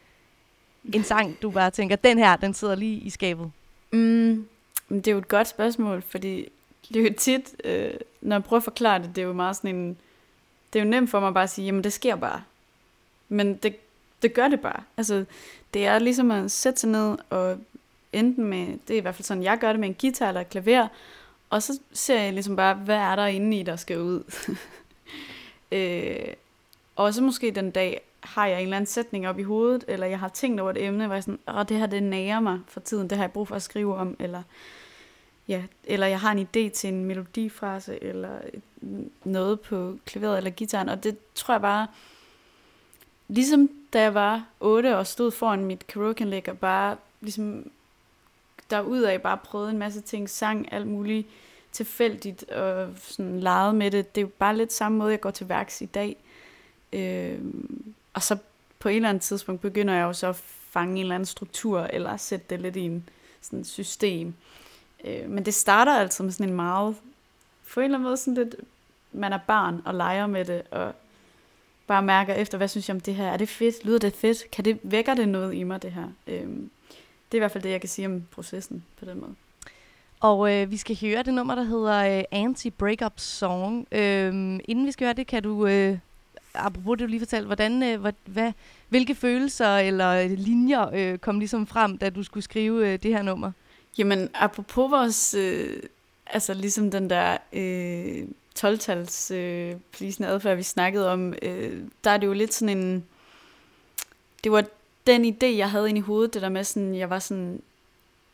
en 0.94 1.04
sang, 1.04 1.38
du 1.42 1.50
bare 1.50 1.72
tænker, 1.72 1.96
den 1.96 2.18
her, 2.18 2.36
den 2.36 2.54
sidder 2.54 2.76
lige 2.76 3.00
i 3.00 3.10
skabet? 3.10 3.52
Mm, 3.92 4.48
men 4.90 4.98
det 4.98 5.08
er 5.08 5.12
jo 5.12 5.18
et 5.18 5.28
godt 5.28 5.48
spørgsmål, 5.48 6.02
fordi 6.02 6.48
det 6.94 7.02
er 7.02 7.10
jo 7.10 7.16
tit, 7.18 7.56
øh, 7.64 7.94
når 8.22 8.36
jeg 8.36 8.44
prøver 8.44 8.60
at 8.60 8.64
forklare 8.64 9.00
det, 9.00 9.16
det 9.16 9.22
er 9.22 9.26
jo 9.26 9.34
meget 9.34 9.56
sådan 9.56 9.76
en, 9.76 9.98
det 10.74 10.80
er 10.80 10.84
jo 10.84 10.90
nemt 10.90 11.10
for 11.10 11.20
mig 11.20 11.34
bare 11.34 11.44
at 11.44 11.50
sige, 11.50 11.66
jamen 11.66 11.84
det 11.84 11.94
sker 11.94 12.16
bare. 12.16 12.44
Men 13.30 13.56
det, 13.56 13.76
det 14.22 14.34
gør 14.34 14.48
det 14.48 14.60
bare. 14.60 14.84
Altså, 14.98 15.26
det 15.74 15.86
er 15.86 16.00
ligesom 16.00 16.32
at 16.32 16.52
sætte 16.52 16.80
sig 16.80 16.90
ned 16.90 17.18
og 17.30 17.58
enten 18.14 18.46
med, 18.46 18.68
det 18.88 18.94
er 18.94 18.98
i 18.98 19.02
hvert 19.02 19.16
fald 19.16 19.26
sådan, 19.26 19.44
jeg 19.44 19.58
gør 19.58 19.70
det 19.70 19.80
med 19.80 19.90
en 19.90 19.96
guitar 20.02 20.28
eller 20.28 20.42
et 20.42 20.50
klaver, 20.50 20.88
og 21.50 21.64
så 21.64 21.80
ser 21.94 22.22
jeg 22.22 22.34
ligesom 22.34 22.56
bare, 22.56 22.74
hvad 22.74 22.98
er 22.98 23.16
der 23.16 23.26
inde 23.26 23.60
i, 23.60 23.64
der 23.64 23.76
skal 23.76 24.00
ud. 24.00 24.24
øh, 25.78 26.34
og 26.96 27.14
så 27.14 27.24
måske 27.24 27.52
den 27.52 27.72
dag 27.72 28.02
har 28.20 28.48
jeg 28.48 28.58
en 28.58 28.64
eller 28.64 28.78
anden 28.78 28.88
sætning 28.88 29.28
op 29.28 29.40
i 29.40 29.44
hovedet, 29.44 29.86
eller 29.88 30.08
jeg 30.08 30.20
har 30.20 30.30
tænkt 30.30 30.60
over 30.60 30.72
et 30.72 30.86
emne, 30.86 31.06
hvor 31.06 31.16
jeg 31.16 31.24
sådan, 31.24 31.40
åh, 31.48 31.66
det 31.70 31.78
her 31.78 31.86
det 31.86 32.04
nærer 32.04 32.40
mig 32.40 32.60
for 32.68 32.80
tiden, 32.80 33.10
det 33.10 33.18
har 33.18 33.24
jeg 33.24 33.32
brug 33.32 33.48
for 33.48 33.56
at 33.56 33.62
skrive 33.62 33.96
om, 33.96 34.16
eller, 34.20 34.44
ja, 35.50 35.64
eller 35.84 36.08
jeg 36.08 36.20
har 36.20 36.32
en 36.32 36.48
idé 36.48 36.70
til 36.70 36.88
en 36.88 37.06
melodifrase, 37.06 38.04
eller 38.04 38.40
noget 39.24 39.60
på 39.60 39.98
klaveret 40.06 40.38
eller 40.38 40.50
gitaren, 40.50 40.90
og 40.90 41.04
det 41.04 41.18
tror 41.36 41.54
jeg 41.54 41.62
bare, 41.62 41.88
ligesom 43.28 43.70
da 43.94 44.02
jeg 44.02 44.14
var 44.14 44.46
8 44.60 44.98
og 44.98 45.08
stod 45.08 45.32
foran 45.32 45.66
mit 45.66 45.88
karaokeanlæg 45.88 46.50
og 46.50 46.58
bare 46.58 46.98
ligesom 47.22 47.72
derudad 48.70 49.20
bare 49.20 49.38
prøvede 49.38 49.72
en 49.72 49.78
masse 49.78 50.02
ting, 50.02 50.30
sang 50.30 50.74
alt 50.74 50.88
muligt 50.88 51.28
tilfældigt 51.72 52.44
og 52.44 52.90
sådan 52.98 53.40
legede 53.40 53.74
med 53.74 53.92
det. 53.92 54.16
Det 54.16 54.22
er 54.22 54.26
jo 54.26 54.32
bare 54.40 54.58
lidt 54.58 54.74
samme 54.74 54.98
måde, 54.98 55.12
jeg 55.12 55.22
går 55.22 55.32
til 55.32 55.50
værks 55.50 55.82
i 55.82 55.86
dag. 55.86 56.16
Øh, 56.94 57.40
og 58.14 58.24
så 58.24 58.38
på 58.80 58.90
et 58.90 58.96
eller 58.96 59.10
andet 59.10 59.24
tidspunkt 59.24 59.62
begynder 59.62 59.94
jeg 59.94 60.04
jo 60.04 60.14
så 60.14 60.28
at 60.28 60.36
fange 60.70 60.92
en 60.92 61.02
eller 61.02 61.16
anden 61.16 61.26
struktur, 61.26 61.80
eller 61.80 62.18
sætte 62.18 62.46
det 62.50 62.62
lidt 62.62 62.76
i 62.76 62.82
en 62.82 63.10
sådan 63.42 63.66
system. 63.66 64.34
Øh, 65.06 65.30
men 65.30 65.46
det 65.46 65.54
starter 65.54 65.94
altså 65.94 66.24
med 66.24 66.32
sådan 66.32 66.50
en 66.50 66.56
meget, 66.56 66.96
på 67.74 67.80
en 67.80 67.84
eller 67.84 67.98
anden 67.98 68.08
måde 68.08 68.18
sådan 68.18 68.34
lidt, 68.34 68.56
man 69.12 69.34
er 69.34 69.40
barn 69.48 69.82
og 69.86 69.94
leger 69.94 70.28
med 70.28 70.46
det, 70.46 70.62
og 70.72 70.94
bare 71.88 72.02
mærker 72.02 72.34
efter, 72.34 72.58
hvad 72.58 72.68
synes 72.68 72.90
jeg 72.90 72.96
om 72.96 73.02
det 73.02 73.16
her? 73.16 73.28
Er 73.28 73.38
det 73.38 73.50
fedt? 73.50 73.86
Lyder 73.86 74.00
det 74.00 74.14
fedt? 74.14 74.52
Kan 74.52 74.66
det, 74.66 74.80
vækker 74.84 75.14
det 75.14 75.30
noget 75.30 75.54
i 75.54 75.64
mig, 75.64 75.82
det 75.82 75.92
her? 75.92 76.08
Øh, 76.28 76.48
det 77.32 77.32
er 77.32 77.36
i 77.36 77.40
hvert 77.40 77.52
fald 77.52 77.64
det, 77.64 77.70
jeg 77.70 77.82
kan 77.82 77.90
sige 77.90 78.06
om 78.06 78.24
processen 78.32 78.84
på 79.00 79.06
den 79.06 79.20
måde. 79.20 79.36
Og 80.20 80.56
øh, 80.56 80.72
vi 80.72 80.78
skal 80.78 80.98
høre 81.02 81.24
det 81.24 81.34
nummer, 81.34 81.56
der 81.56 81.64
hedder 81.64 82.18
øh, 82.18 82.46
Anti-Breakup 82.46 83.14
Song. 83.16 83.88
Øh, 83.92 84.60
inden 84.66 84.86
vi 84.86 84.92
skal 84.92 85.06
høre 85.06 85.14
det, 85.14 85.28
kan 85.28 85.44
du, 85.44 85.68
øh, 85.68 85.98
apropos 86.54 86.98
det 86.98 87.06
du 87.06 87.10
lige 87.10 87.20
fortalte, 87.20 87.46
hvordan, 87.46 87.84
øh, 87.84 88.02
hvad, 88.02 88.14
hvad, 88.26 88.52
hvilke 88.90 89.16
følelser 89.16 89.78
eller 89.78 90.28
linjer 90.28 90.90
øh, 90.94 91.18
kom 91.18 91.40
ligesom 91.40 91.68
frem, 91.68 91.98
da 91.98 92.10
du 92.10 92.24
skulle 92.24 92.44
skrive 92.44 92.88
øh, 92.88 93.00
det 93.04 93.12
her 93.12 93.22
nummer? 93.22 93.52
Jamen, 93.98 94.30
apropos 94.34 94.92
vores, 94.92 95.34
øh, 95.34 95.84
altså 96.26 96.54
ligesom 96.54 96.92
den 96.92 97.10
der 97.10 97.38
øh, 97.54 98.28
12-tals 98.60 99.32
øh, 99.32 99.76
plisende 99.92 100.30
adfærd, 100.30 100.58
vi 100.58 100.64
snakkede 100.64 101.12
om, 101.12 101.34
øh, 101.42 101.84
der 102.04 102.12
er 102.12 102.18
det 102.18 102.28
jo 102.28 102.34
lidt 102.34 102.54
sådan 102.54 102.78
en, 102.78 103.06
det 104.44 104.52
var 104.52 104.64
den 105.08 105.26
idé, 105.26 105.46
jeg 105.46 105.72
havde 105.72 105.90
ind 105.90 105.98
i 105.98 106.02
hovedet, 106.02 106.34
det 106.34 106.42
der 106.42 106.50
med 106.50 106.64
sådan, 106.64 106.96
jeg 106.96 107.10
var 107.10 107.20
sådan, 107.20 107.62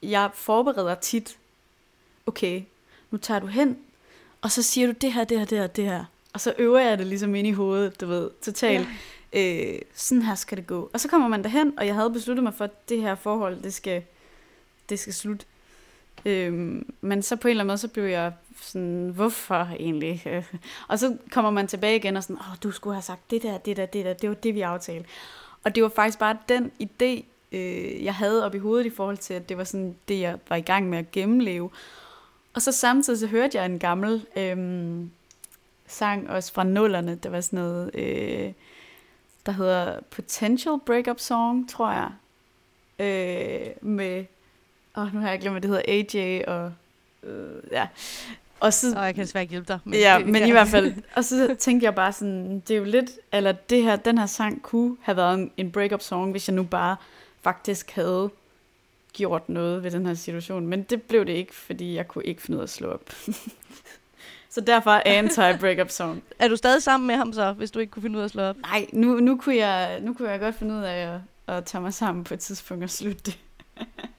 jeg 0.04 0.30
forbereder 0.34 0.96
tit, 0.96 1.38
okay, 2.26 2.62
nu 3.12 3.18
tager 3.18 3.40
du 3.40 3.48
hen, 3.48 3.78
og 4.42 4.52
så 4.52 4.64
siger 4.64 4.88
du 4.88 4.94
det 5.02 5.14
her, 5.14 5.24
det 5.24 5.40
her, 5.40 5.46
det 5.46 5.58
her, 5.58 5.68
det 5.68 5.86
her. 5.86 6.06
Og 6.34 6.42
så 6.42 6.54
øver 6.58 6.80
jeg 6.80 6.98
det 6.98 7.08
ligesom 7.08 7.36
ind 7.36 7.48
i 7.48 7.52
hovedet, 7.52 8.02
du 8.02 8.06
ved, 8.06 8.30
totalt. 8.42 8.88
Ja. 9.34 9.74
Øh, 9.74 9.82
sådan 9.94 10.22
her 10.22 10.36
skal 10.36 10.58
det 10.58 10.68
gå. 10.68 10.90
Og 10.94 11.00
så 11.00 11.08
kommer 11.08 11.28
man 11.28 11.44
derhen, 11.44 11.80
og 11.80 11.88
jeg 11.88 11.96
havde 11.96 12.10
besluttet 12.10 12.44
mig 12.44 12.54
for, 12.54 12.64
at 12.64 12.90
det 12.90 13.02
her 13.02 13.16
forhold, 13.16 13.62
det 13.62 13.74
skal, 13.74 14.04
det 14.90 15.00
skal 15.00 15.14
slutte. 15.14 15.46
Øhm, 16.26 16.94
men 17.02 17.24
så 17.24 17.36
på 17.36 17.48
en 17.48 17.50
eller 17.50 17.64
anden 17.64 17.72
måde, 17.72 17.78
så 17.78 17.88
blev 17.88 18.04
jeg 18.04 18.34
sådan, 18.62 19.12
hvorfor 19.16 19.70
egentlig? 19.80 20.24
og 20.90 21.00
så 21.00 21.18
kommer 21.32 21.52
man 21.52 21.68
tilbage 21.68 21.96
igen 21.96 22.18
og 22.18 22.24
sådan, 22.24 22.36
åh, 22.36 22.56
du 22.64 22.72
skulle 22.72 22.94
have 22.94 23.02
sagt 23.02 23.32
det 23.32 23.44
der, 23.44 23.58
det 23.58 23.78
der, 23.78 23.86
det 23.86 24.06
der, 24.06 24.14
det 24.14 24.30
var 24.30 24.36
det, 24.36 24.56
vi 24.56 24.62
aftalte. 24.62 25.10
Og 25.64 25.76
det 25.76 25.84
var 25.84 25.90
faktisk 25.90 26.20
bare 26.20 26.38
den 26.50 26.72
idé, 26.82 27.24
øh, 27.52 28.04
jeg 28.04 28.16
havde 28.16 28.46
op 28.46 28.56
i 28.56 28.58
hovedet 28.58 28.86
i 28.86 28.90
forhold 28.90 29.18
til, 29.18 29.34
at 29.34 29.50
det 29.50 29.58
var 29.58 29.64
sådan 29.64 29.96
det, 30.08 30.20
jeg 30.20 30.38
var 30.50 30.56
i 30.56 30.62
gang 30.62 30.90
med 30.90 30.98
at 30.98 31.12
gennemleve. 31.12 31.70
Og 32.54 32.62
så 32.62 32.72
samtidig 32.72 33.20
så 33.20 33.28
hørte 33.28 33.58
jeg 33.58 33.66
en 33.66 33.80
gammel 33.80 34.26
øh, 34.38 34.58
sang 35.88 36.30
også 36.30 36.54
fra 36.54 36.64
nullerne, 36.64 37.16
der 37.16 37.30
var 37.30 37.42
sådan 37.42 37.60
noget, 37.60 37.96
øh, 37.96 38.54
der 39.46 39.52
hedder 39.52 40.00
Potential 40.12 40.80
Breakup 40.86 41.20
Song, 41.20 41.70
tror 41.70 41.92
jeg, 41.92 42.12
øh, 43.00 43.90
med, 43.90 44.26
oh, 44.96 45.14
nu 45.14 45.20
har 45.20 45.30
jeg 45.30 45.40
glemt, 45.40 45.54
hvad 45.54 45.62
det 45.62 45.70
hedder, 45.70 45.84
AJ 45.88 46.44
og, 46.48 46.72
øh, 47.24 47.64
ja. 47.72 47.88
Og 48.60 48.74
så, 48.74 48.96
Og 48.98 49.06
jeg 49.06 49.16
kan 49.16 49.26
desværre 49.26 49.44
ikke 49.44 49.52
hjælpe 49.52 49.68
dig. 49.74 49.80
men 49.84 50.00
ja, 50.00 50.20
men 50.20 50.48
i 50.48 50.52
hvert 50.52 50.68
fald, 50.68 50.94
og 51.16 51.24
så 51.24 51.56
tænkte 51.60 51.86
jeg 51.86 51.96
bare 51.96 52.14
sådan, 52.14 52.60
det 52.60 52.74
er 52.74 52.78
jo 52.78 52.84
lidt, 52.84 53.12
eller 53.32 53.52
det 53.52 53.84
her, 53.84 53.96
den 53.96 54.18
her 54.18 54.26
sang 54.26 54.62
kunne 54.62 54.98
have 55.02 55.18
været 55.18 55.34
en, 55.34 55.52
en 55.58 55.72
breakup 55.72 56.02
song, 56.02 56.32
hvis 56.32 56.48
jeg 56.48 56.56
nu 56.56 56.64
bare 56.64 56.96
faktisk 57.42 57.92
havde 57.92 58.30
gjort 59.14 59.50
noget 59.50 59.84
ved 59.84 59.92
den 59.92 60.06
her 60.06 60.14
situation. 60.14 60.68
Men 60.68 60.84
det 60.84 61.02
blev 61.02 61.26
det 61.26 61.34
ikke, 61.34 61.56
fordi 61.56 61.96
jeg 61.96 62.08
kunne 62.08 62.24
ikke 62.24 62.42
finde 62.42 62.58
ud 62.58 62.62
af 62.62 62.66
at 62.66 62.70
slå 62.70 62.90
op. 62.90 63.10
så 64.50 64.62
derfor 64.62 65.02
anti-breakup 65.06 65.90
song. 65.90 66.24
Er 66.40 66.48
du 66.48 66.56
stadig 66.56 66.84
sammen 66.84 67.08
med 67.08 67.16
ham 67.16 67.34
så, 67.34 67.52
hvis 67.52 67.72
du 67.72 67.80
ikke 67.80 67.92
kunne 67.92 68.04
finde 68.04 68.16
ud 68.16 68.22
af 68.22 68.26
at 68.26 68.32
slå 68.32 68.44
op? 68.44 68.56
Nej, 68.62 68.86
nu, 68.94 69.20
nu, 69.20 69.38
kunne 69.38 69.56
jeg, 69.56 70.00
nu 70.02 70.14
kunne 70.14 70.30
jeg 70.30 70.40
godt 70.40 70.56
finde 70.56 70.76
ud 70.76 70.82
af 70.82 71.14
at, 71.48 71.56
at 71.56 71.66
tage 71.66 71.82
mig 71.82 71.94
sammen 71.94 72.24
på 72.24 72.34
et 72.34 72.40
tidspunkt 72.40 72.84
og 72.84 72.90
slutte 72.90 73.22
det. 73.26 73.38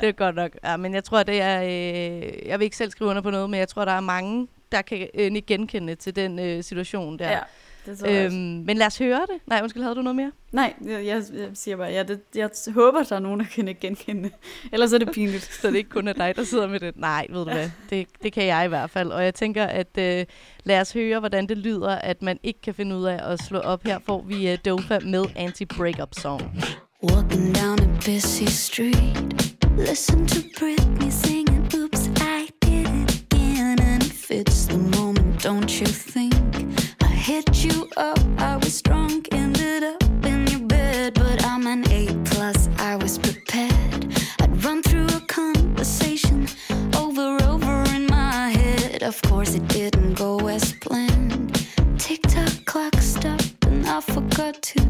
Det 0.00 0.08
er 0.08 0.12
godt 0.12 0.36
nok. 0.36 0.50
Ja, 0.64 0.76
men 0.76 0.94
jeg 0.94 1.04
tror, 1.04 1.22
det 1.22 1.40
er... 1.40 1.62
Øh, 1.62 2.48
jeg 2.48 2.58
vil 2.58 2.64
ikke 2.64 2.76
selv 2.76 2.90
skrive 2.90 3.10
under 3.10 3.22
på 3.22 3.30
noget, 3.30 3.50
men 3.50 3.60
jeg 3.60 3.68
tror, 3.68 3.84
der 3.84 3.92
er 3.92 4.00
mange, 4.00 4.48
der 4.72 4.82
kan 4.82 4.98
øh, 5.14 5.24
ikke 5.24 5.42
genkende 5.42 5.94
til 5.94 6.16
den 6.16 6.38
øh, 6.38 6.64
situation 6.64 7.18
der. 7.18 7.38
det 7.86 7.98
tror 7.98 8.08
jeg 8.08 8.26
Øhm, 8.26 8.34
men 8.34 8.76
lad 8.76 8.86
os 8.86 8.98
høre 8.98 9.20
det. 9.20 9.40
Nej, 9.46 9.60
undskyld, 9.62 9.82
havde 9.82 9.94
du 9.94 10.02
noget 10.02 10.16
mere? 10.16 10.32
Nej, 10.52 10.74
jeg, 10.86 11.06
jeg, 11.06 11.22
jeg 11.34 11.48
siger 11.54 11.76
bare, 11.76 11.90
ja, 11.90 12.02
det, 12.02 12.20
jeg 12.34 12.50
håber, 12.74 13.02
der 13.02 13.16
er 13.16 13.20
nogen, 13.20 13.40
der 13.40 13.46
kan 13.54 13.68
ikke 13.68 13.80
genkende 13.80 14.22
det. 14.22 14.32
Ellers 14.72 14.92
er 14.92 14.98
det 14.98 15.10
pinligt. 15.12 15.44
Så 15.62 15.68
det 15.68 15.76
ikke 15.76 15.90
kun 15.90 16.08
er 16.08 16.12
dig, 16.12 16.36
der 16.36 16.44
sidder 16.44 16.68
med 16.68 16.80
det. 16.80 16.96
Nej, 16.96 17.26
ved 17.30 17.38
du 17.38 17.44
hvad, 17.44 17.70
det, 17.90 18.06
det 18.22 18.32
kan 18.32 18.46
jeg 18.46 18.64
i 18.64 18.68
hvert 18.68 18.90
fald. 18.90 19.10
Og 19.10 19.24
jeg 19.24 19.34
tænker, 19.34 19.64
at 19.64 19.98
øh, 19.98 20.26
lad 20.64 20.80
os 20.80 20.92
høre, 20.92 21.18
hvordan 21.18 21.46
det 21.46 21.58
lyder, 21.58 21.94
at 21.94 22.22
man 22.22 22.38
ikke 22.42 22.60
kan 22.60 22.74
finde 22.74 22.96
ud 22.96 23.04
af 23.04 23.32
at 23.32 23.38
slå 23.38 23.58
op. 23.58 23.82
Her 23.84 23.98
får 24.06 24.24
vi 24.28 24.50
øh, 24.50 24.58
Dofa 24.64 24.98
med 24.98 25.24
Anti-Breakup 25.36 26.20
Song. 26.20 26.42
Walking 27.02 27.54
down 27.54 27.78
a 27.80 27.98
busy 28.06 28.44
street, 28.44 29.56
listen 29.80 30.26
to 30.26 30.40
Britney 30.40 31.10
singing, 31.10 31.66
Oops, 31.74 32.08
I 32.18 32.48
did 32.60 32.86
it 32.86 33.22
again. 33.22 33.80
And 33.80 34.02
if 34.02 34.30
it's 34.30 34.66
the 34.66 34.78
moment, 34.78 35.42
don't 35.42 35.80
you 35.80 35.86
think? 35.86 36.34
I 37.02 37.06
hit 37.06 37.64
you 37.64 37.88
up, 37.96 38.18
I 38.38 38.56
was 38.56 38.82
drunk, 38.82 39.28
ended 39.32 39.82
up 39.82 40.02
in 40.24 40.46
your 40.48 40.60
bed, 40.60 41.14
but 41.14 41.44
I'm 41.44 41.66
an 41.66 41.90
A 41.90 42.08
plus, 42.26 42.68
I 42.78 42.96
was 42.96 43.18
prepared. 43.18 44.06
I'd 44.40 44.64
run 44.64 44.82
through 44.82 45.06
a 45.06 45.20
conversation 45.26 46.46
over, 46.96 47.38
over 47.44 47.82
in 47.94 48.06
my 48.06 48.50
head. 48.50 49.02
Of 49.02 49.20
course, 49.22 49.54
it 49.54 49.66
didn't 49.68 50.14
go 50.14 50.46
as 50.48 50.74
planned. 50.74 51.54
Tick 51.98 52.20
tock 52.22 52.64
clock 52.66 52.94
stopped, 52.96 53.64
and 53.66 53.86
I 53.86 54.00
forgot 54.00 54.60
to 54.62 54.89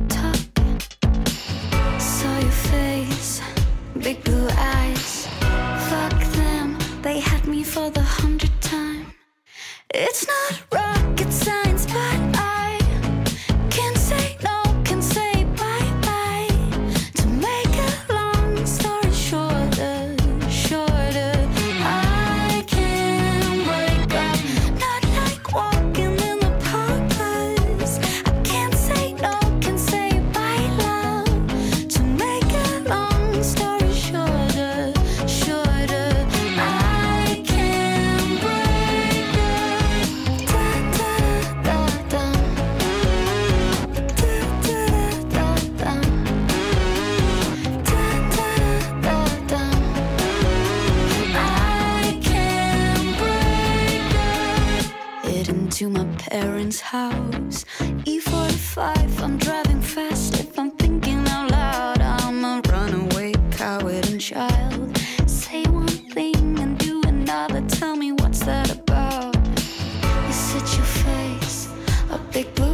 a 72.41 72.45
big 72.55 72.70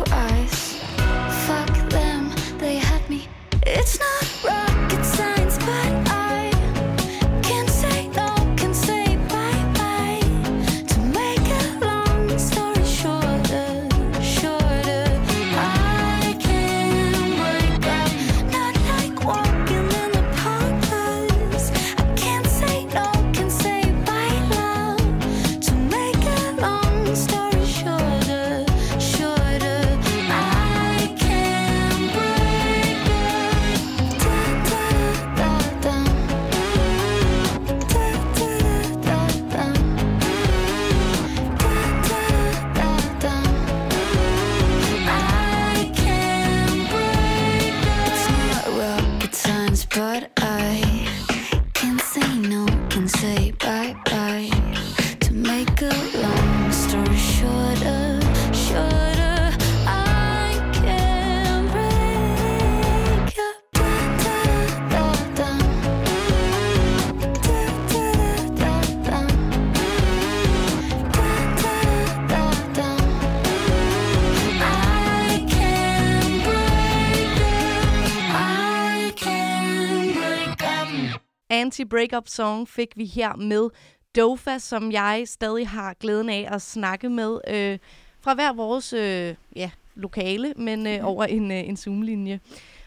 anti-breakup 81.63 82.27
song 82.27 82.69
fik 82.69 82.93
vi 82.97 83.05
her 83.05 83.37
med 83.37 83.69
Dofa, 84.17 84.59
som 84.59 84.93
jeg 84.93 85.23
stadig 85.27 85.69
har 85.69 85.95
glæden 86.01 86.29
af 86.29 86.49
at 86.51 86.63
snakke 86.63 87.09
med 87.09 87.39
øh, 87.49 87.79
fra 88.21 88.35
hver 88.35 88.53
vores 88.53 88.93
øh, 88.93 89.35
ja, 89.57 89.71
lokale, 89.95 90.55
men 90.57 90.87
øh, 90.87 90.99
over 91.03 91.25
en, 91.25 91.51
øh, 91.51 91.69
en 91.69 91.77
Zoom-linje. 91.77 92.41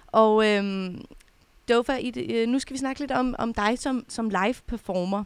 Og 0.08 0.47
øh, 0.47 0.91
Dofa, 1.69 1.95
i 1.95 2.12
det, 2.12 2.32
øh, 2.32 2.47
nu 2.47 2.60
skal 2.60 2.73
vi 2.73 2.79
snakke 2.79 2.99
lidt 3.01 3.12
om, 3.12 3.36
om 3.39 3.53
dig 3.53 3.79
som, 3.79 4.05
som 4.08 4.29
live-performer. 4.29 5.23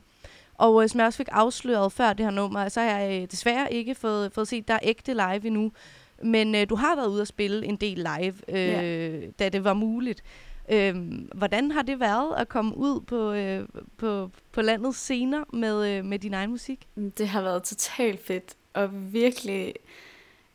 Og 0.53 0.83
øh, 0.83 0.89
som 0.89 0.99
jeg 0.99 1.07
også 1.07 1.17
fik 1.17 1.29
afsløret 1.31 1.91
før 1.91 2.13
det 2.13 2.25
her 2.25 2.31
nummer, 2.31 2.69
så 2.69 2.81
har 2.81 2.99
jeg 2.99 3.21
øh, 3.21 3.27
desværre 3.31 3.73
ikke 3.73 3.95
fået, 3.95 4.31
fået 4.33 4.47
set 4.47 4.67
dig 4.67 4.79
ægte 4.83 5.13
live 5.13 5.45
endnu. 5.45 5.71
Men 6.23 6.55
øh, 6.55 6.69
du 6.69 6.75
har 6.75 6.95
været 6.95 7.07
ude 7.07 7.21
at 7.21 7.27
spille 7.27 7.65
en 7.65 7.75
del 7.75 7.97
live, 7.97 8.35
øh, 8.47 8.67
Ja. 8.67 9.19
da 9.39 9.49
det 9.49 9.63
var 9.63 9.73
muligt. 9.73 10.23
Øhm, 10.69 11.29
hvordan 11.35 11.71
har 11.71 11.81
det 11.81 11.99
været 11.99 12.35
at 12.35 12.49
komme 12.49 12.77
ud 12.77 13.01
på, 13.01 13.31
øh, 13.31 13.67
på, 13.97 14.31
på 14.51 14.61
landets 14.61 14.99
scener 14.99 15.43
med, 15.53 15.97
øh, 15.97 16.05
med 16.05 16.19
din 16.19 16.33
egen 16.33 16.49
musik? 16.49 16.87
Mm, 16.95 17.11
det 17.11 17.27
har 17.27 17.41
været 17.41 17.63
totalt 17.63 18.25
fedt, 18.25 18.55
og 18.73 19.13
virkelig, 19.13 19.73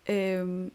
øh, 0.08 0.70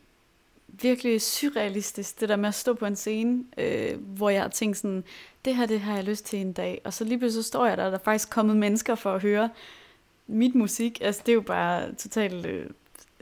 virkelig 0.67 1.21
surrealistisk, 1.21 2.19
det 2.19 2.29
der 2.29 2.35
med 2.35 2.47
at 2.47 2.55
stå 2.55 2.73
på 2.73 2.85
en 2.85 2.95
scene, 2.95 3.43
øh, 3.57 4.01
hvor 4.01 4.29
jeg 4.29 4.41
har 4.41 4.49
tænkt 4.49 4.77
sådan, 4.77 5.03
det 5.45 5.55
her, 5.55 5.65
det 5.65 5.79
har 5.79 5.95
jeg 5.95 6.03
lyst 6.03 6.25
til 6.25 6.39
en 6.39 6.53
dag, 6.53 6.81
og 6.83 6.93
så 6.93 7.03
lige 7.03 7.17
pludselig 7.17 7.43
så 7.43 7.47
står 7.47 7.65
jeg 7.65 7.77
der, 7.77 7.85
og 7.85 7.91
der 7.91 7.97
er 7.97 8.03
faktisk 8.03 8.29
kommet 8.29 8.57
mennesker 8.57 8.95
for 8.95 9.13
at 9.13 9.21
høre 9.21 9.49
mit 10.27 10.55
musik, 10.55 11.01
altså 11.01 11.21
det 11.25 11.31
er 11.31 11.35
jo 11.35 11.41
bare 11.41 11.93
totalt 11.93 12.45
øh, 12.45 12.69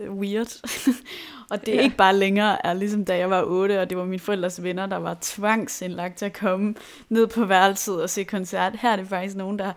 weird, 0.09 0.55
og 1.51 1.65
det 1.65 1.71
er 1.73 1.75
Ja. 1.77 1.81
ikke 1.83 1.97
bare 1.97 2.15
længere 2.15 2.65
er 2.65 2.73
ligesom 2.73 3.05
da 3.05 3.17
jeg 3.17 3.29
var 3.29 3.43
8, 3.43 3.81
og 3.81 3.89
det 3.89 3.97
var 3.97 4.05
mine 4.05 4.19
forældres 4.19 4.63
venner, 4.63 4.85
der 4.85 4.97
var 4.97 5.17
tvangsindlagt 5.21 6.17
til 6.17 6.25
at 6.25 6.33
komme 6.33 6.75
ned 7.09 7.27
på 7.27 7.45
værelset 7.45 8.01
og 8.01 8.09
se 8.09 8.23
koncert. 8.23 8.75
Her 8.75 8.91
er 8.91 8.95
det 8.95 9.07
faktisk 9.07 9.35
nogen, 9.35 9.59
der, 9.59 9.71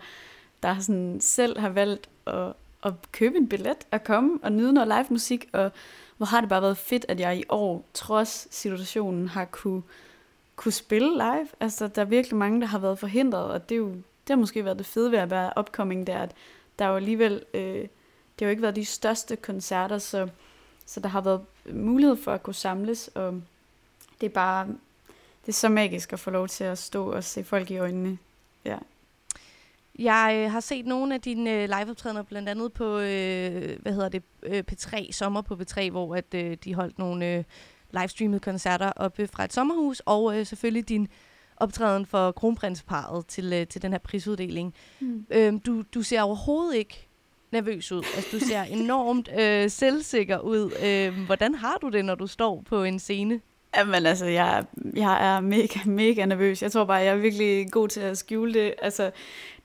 der 0.63 0.79
sådan 0.79 1.17
selv 1.21 1.59
har 1.59 1.69
valgt 1.69 2.09
at, 2.27 2.53
at 2.83 2.93
købe 3.11 3.37
en 3.37 3.49
billet 3.49 3.77
og 3.91 4.03
komme 4.03 4.39
og 4.43 4.51
nyde 4.51 4.73
noget 4.73 4.87
live 4.87 5.05
musik, 5.09 5.45
og 5.53 5.71
hvor 6.17 6.25
har 6.25 6.39
det 6.39 6.49
bare 6.49 6.61
været 6.61 6.77
fedt, 6.77 7.05
at 7.09 7.19
jeg 7.19 7.37
i 7.37 7.43
år, 7.49 7.85
trods 7.93 8.47
situationen, 8.51 9.27
har 9.27 9.45
kunne, 9.45 9.81
kunne 10.55 10.71
spille 10.71 11.13
live. 11.13 11.47
Altså, 11.59 11.87
der 11.87 12.01
er 12.01 12.05
virkelig 12.05 12.37
mange, 12.37 12.61
der 12.61 12.67
har 12.67 12.79
været 12.79 12.99
forhindret, 12.99 13.43
og 13.45 13.69
det, 13.69 13.75
er 13.75 13.79
jo, 13.79 13.87
det 13.87 14.29
har 14.29 14.35
måske 14.35 14.65
været 14.65 14.77
det 14.77 14.85
fede 14.85 15.11
ved 15.11 15.19
at 15.19 15.29
være 15.29 15.51
upcoming, 15.59 16.07
der 16.07 16.17
at 16.17 16.31
der 16.79 16.85
er 16.85 16.89
jo 16.89 16.95
alligevel, 16.95 17.43
øh, 17.53 17.85
det 18.39 18.45
har 18.45 18.45
jo 18.45 18.49
ikke 18.49 18.61
været 18.61 18.75
de 18.75 18.85
største 18.85 19.35
koncerter, 19.35 19.97
så, 19.97 20.29
så 20.85 20.99
der 20.99 21.09
har 21.09 21.21
været 21.21 21.41
mulighed 21.73 22.17
for 22.17 22.31
at 22.31 22.43
kunne 22.43 22.53
samles, 22.53 23.07
og 23.07 23.41
det 24.21 24.25
er 24.25 24.33
bare, 24.33 24.67
det 25.45 25.47
er 25.47 25.53
så 25.53 25.69
magisk 25.69 26.13
at 26.13 26.19
få 26.19 26.29
lov 26.29 26.47
til 26.47 26.63
at 26.63 26.77
stå 26.77 27.11
og 27.11 27.23
se 27.23 27.43
folk 27.43 27.71
i 27.71 27.77
øjnene. 27.77 28.17
Ja. 28.65 28.77
Jeg 29.99 30.41
øh, 30.45 30.51
har 30.51 30.59
set 30.59 30.85
nogle 30.85 31.13
af 31.13 31.21
dine 31.21 31.51
øh, 31.51 31.69
liveoptrædener, 31.79 32.23
blandt 32.23 32.49
andet 32.49 32.73
på, 32.73 32.97
øh, 32.97 33.81
hvad 33.81 33.93
hedder 33.93 34.09
det, 34.09 34.23
øh, 34.43 34.63
P3, 34.71 35.11
Sommer 35.11 35.41
på 35.41 35.55
P3, 35.55 35.89
hvor 35.89 36.15
at, 36.15 36.33
øh, 36.35 36.57
de 36.63 36.75
holdt 36.75 36.99
nogle 36.99 37.33
øh, 37.33 37.43
livestreamede 37.91 38.39
koncerter 38.39 38.91
oppe 38.95 39.27
fra 39.27 39.43
et 39.43 39.53
sommerhus, 39.53 40.01
og 40.05 40.39
øh, 40.39 40.45
selvfølgelig 40.45 40.89
din 40.89 41.07
optræden 41.57 42.05
for 42.05 42.31
kronprinsparet 42.31 43.25
til, 43.27 43.53
øh, 43.53 43.67
til 43.67 43.81
den 43.81 43.91
her 43.91 43.99
prisuddeling. 43.99 44.73
Mm. 44.99 45.25
Øhm, 45.29 45.59
du, 45.59 45.83
du 45.93 46.01
ser 46.01 46.21
overhovedet 46.21 46.75
ikke 46.75 47.04
nervøs 47.55 47.91
ud. 47.91 48.03
Altså, 48.15 48.29
du 48.31 48.39
ser 48.39 48.61
enormt 48.61 49.29
øh, 49.39 49.69
selvsikker 49.69 50.39
ud. 50.39 50.71
Øhm, 50.85 51.25
hvordan 51.25 51.55
har 51.55 51.77
du 51.81 51.89
det, 51.89 52.05
når 52.05 52.15
du 52.15 52.27
står 52.27 52.63
på 52.69 52.83
en 52.83 52.99
scene? 52.99 53.41
Jamen 53.77 54.05
altså, 54.05 54.25
jeg, 54.25 54.65
jeg 54.95 55.35
er 55.35 55.39
mega, 55.39 55.79
mega 55.85 56.25
nervøs. 56.25 56.61
Jeg 56.61 56.71
tror 56.71 56.85
bare, 56.85 56.97
jeg 56.97 57.13
er 57.13 57.17
virkelig 57.17 57.71
god 57.71 57.87
til 57.87 57.99
at 57.99 58.17
skjule 58.17 58.53
det. 58.53 58.73
Altså, 58.81 59.11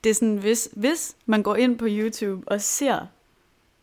det 0.03 0.09
er 0.09 0.13
sådan, 0.13 0.35
hvis, 0.35 0.69
hvis 0.73 1.15
man 1.25 1.43
går 1.43 1.55
ind 1.55 1.77
på 1.77 1.85
YouTube 1.89 2.47
og 2.47 2.61
ser 2.61 3.05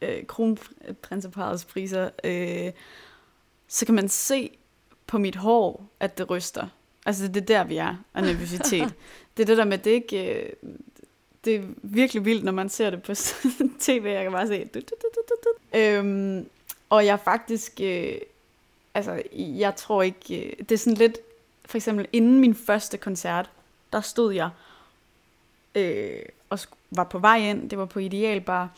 øh, 0.02 0.26
kronprinseparets 0.26 1.64
priser, 1.64 2.10
øh, 2.24 2.72
så 3.68 3.86
kan 3.86 3.94
man 3.94 4.08
se 4.08 4.50
på 5.06 5.18
mit 5.18 5.36
hår, 5.36 5.84
at 6.00 6.18
det 6.18 6.30
ryster. 6.30 6.66
Altså, 7.06 7.28
det 7.28 7.36
er 7.36 7.46
der, 7.46 7.64
vi 7.64 7.76
er 7.76 7.96
af 8.14 8.22
nervøsitet. 8.22 8.94
det 9.36 9.42
er 9.42 9.46
det 9.46 9.56
der 9.56 9.64
med, 9.64 9.78
det 9.78 9.90
er 9.90 9.94
ikke... 9.94 10.34
Øh, 10.34 10.52
det 11.48 11.56
er 11.56 11.62
virkelig 11.82 12.24
vildt, 12.24 12.44
når 12.44 12.52
man 12.52 12.68
ser 12.68 12.90
det 12.90 13.02
på 13.02 13.14
tv. 13.80 14.04
Jeg 14.04 14.22
kan 14.22 14.32
bare 14.32 14.46
se... 14.46 14.64
Du, 14.64 14.80
du, 14.80 14.94
du, 15.02 15.20
du, 15.28 15.34
du. 15.44 15.78
Øhm, 15.78 16.48
og 16.90 17.06
jeg 17.06 17.20
faktisk... 17.20 17.80
Øh, 17.80 18.14
altså, 18.94 19.22
jeg 19.34 19.76
tror 19.76 20.02
ikke... 20.02 20.46
Øh, 20.46 20.58
det 20.58 20.72
er 20.72 20.78
sådan 20.78 20.96
lidt... 20.96 21.18
For 21.64 21.78
eksempel, 21.78 22.06
inden 22.12 22.40
min 22.40 22.54
første 22.54 22.98
koncert, 22.98 23.50
der 23.92 24.00
stod 24.00 24.34
jeg 24.34 24.50
øh, 25.74 26.22
og 26.50 26.58
var 26.90 27.04
på 27.04 27.18
vej 27.18 27.38
ind. 27.38 27.70
Det 27.70 27.78
var 27.78 27.84
på 27.84 27.98
Idealbar. 27.98 28.68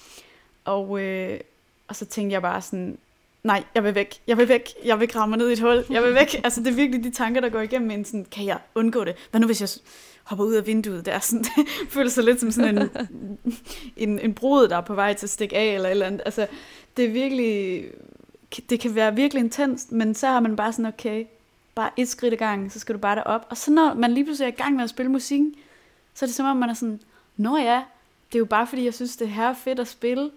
Og, 0.65 1.01
øh, 1.01 1.41
og 1.89 1.97
så 1.97 2.07
tænkte 2.07 2.33
jeg 2.35 2.43
bare 2.43 2.63
sådan... 2.63 2.99
Nej, 3.43 3.65
jeg 3.75 3.85
vil 3.85 3.95
væk. 3.95 4.21
Jeg 4.27 4.39
vil 4.39 4.49
væk. 4.49 4.69
Jeg 4.85 5.01
vil 5.01 5.09
grave 5.09 5.29
mig 5.29 5.39
ned 5.39 5.49
i 5.51 5.53
et 5.53 5.61
hul. 5.61 5.85
Jeg 5.91 6.03
vil 6.03 6.15
væk. 6.15 6.41
Altså, 6.45 6.61
det 6.61 6.69
er 6.69 6.73
virkelig 6.73 7.05
de 7.05 7.11
tanker, 7.11 7.41
der 7.41 7.49
går 7.49 7.61
igennem 7.61 7.91
en. 7.91 8.05
Sådan, 8.05 8.27
kan 8.31 8.45
jeg 8.45 8.59
undgå 8.75 9.05
det? 9.05 9.15
Hvad 9.31 9.41
nu, 9.41 9.47
hvis 9.47 9.61
jeg 9.61 9.69
hopper 10.25 10.45
ud 10.45 10.55
af 10.55 10.67
vinduet 10.67 11.07
der? 11.07 11.19
Sådan, 11.19 11.45
det 11.57 11.67
føles 11.89 12.13
så 12.13 12.23
lidt 12.23 12.41
som 12.41 12.51
sådan 12.51 12.79
en, 12.79 12.89
en, 13.97 14.19
en 14.19 14.35
brud, 14.35 14.69
der 14.69 14.77
er 14.77 14.81
på 14.81 14.95
vej 14.95 15.13
til 15.15 15.27
at 15.27 15.31
stikke 15.31 15.57
af, 15.57 15.75
eller 15.75 15.89
et 15.89 15.91
eller 15.91 16.07
andet. 16.07 16.23
Altså, 16.25 16.47
det 16.97 17.05
er 17.05 17.09
virkelig... 17.09 17.85
Det 18.71 18.81
kan 18.81 18.95
være 18.95 19.15
virkelig 19.17 19.41
intenst, 19.41 19.93
men 19.93 20.15
så 20.15 20.27
har 20.27 20.41
man 20.41 20.57
bare 20.57 20.73
sådan, 20.73 20.87
okay, 20.87 21.25
bare 21.75 21.91
et 21.97 22.09
skridt 22.09 22.33
ad 22.33 22.39
gangen, 22.39 22.71
så 22.71 22.79
skal 22.79 22.95
du 22.95 23.01
bare 23.01 23.17
derop. 23.17 23.47
Og 23.51 23.57
så 23.57 23.71
når 23.71 23.95
man 23.95 24.13
lige 24.13 24.25
pludselig 24.25 24.47
er 24.47 24.53
i 24.53 24.63
gang 24.63 24.77
med 24.77 24.85
at 24.85 24.91
spille 24.91 25.13
musik, 25.13 25.41
så 26.15 26.25
er 26.25 26.27
det 26.27 26.35
som 26.35 26.47
om, 26.47 26.57
man 26.57 26.71
er 26.71 26.75
sådan, 26.75 27.01
nå 27.37 27.57
ja, 27.57 27.83
det 28.29 28.35
er 28.35 28.39
jo 28.39 28.45
bare 28.45 28.67
fordi, 28.67 28.85
jeg 28.85 28.95
synes, 28.95 29.17
det 29.17 29.29
her 29.29 29.49
er 29.49 29.55
fedt 29.55 29.81
at 29.81 29.89
spille. 29.89 30.31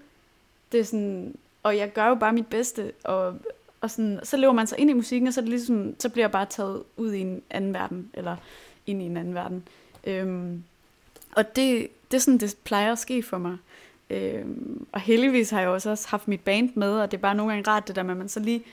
Det 0.72 0.80
er 0.80 0.84
sådan, 0.84 1.36
og 1.64 1.78
jeg 1.78 1.94
gør 1.94 2.08
jo 2.08 2.16
bare 2.16 2.34
mit 2.34 2.48
bedste, 2.48 2.92
og, 3.04 3.40
og 3.82 3.92
sådan, 3.92 4.20
så 4.24 4.38
lever 4.38 4.54
man 4.54 4.68
sig 4.68 4.80
ind 4.80 4.90
i 4.90 4.94
musikken, 4.94 5.28
og 5.28 5.34
så, 5.34 5.40
er 5.40 5.44
det 5.44 5.50
ligesom, 5.50 5.96
så 6.00 6.10
bliver 6.10 6.24
jeg 6.24 6.32
bare 6.32 6.46
taget 6.46 6.84
ud 6.98 7.14
i 7.14 7.20
en 7.20 7.42
anden 7.50 7.74
verden, 7.74 8.10
eller 8.14 8.36
ind 8.88 9.02
i 9.02 9.06
en 9.06 9.18
anden 9.18 9.36
verden. 9.36 9.68
Øhm, 10.04 10.64
og 11.32 11.56
det, 11.56 11.88
det 12.12 12.18
er 12.18 12.22
sådan, 12.22 12.38
det 12.38 12.56
plejer 12.64 12.92
at 12.92 13.00
ske 13.00 13.24
for 13.24 13.38
mig. 13.38 13.58
Øhm, 14.10 14.88
og 14.92 15.02
heldigvis 15.02 15.50
har 15.50 15.60
jeg 15.60 15.70
også, 15.70 16.08
haft 16.10 16.28
mit 16.28 16.42
band 16.42 16.70
med, 16.76 16.92
og 17.00 17.12
det 17.12 17.18
er 17.18 17.22
bare 17.22 17.36
nogle 17.36 17.54
gange 17.54 17.70
rart 17.72 17.88
det 17.88 17.96
der 17.96 18.04
med, 18.04 18.12
at 18.12 18.18
man 18.18 18.30
så 18.30 18.40
lige 18.40 18.64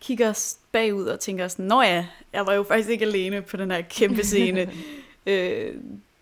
kigger 0.00 0.54
bagud 0.72 1.04
og 1.04 1.20
tænker 1.20 1.48
sådan, 1.48 1.66
nå 1.66 1.82
ja, 1.82 2.06
jeg 2.32 2.46
var 2.46 2.54
jo 2.54 2.62
faktisk 2.62 2.88
ikke 2.88 3.04
alene 3.04 3.42
på 3.42 3.56
den 3.56 3.70
her 3.70 3.80
kæmpe 3.80 4.24
scene. 4.24 4.70
øh, 5.26 5.74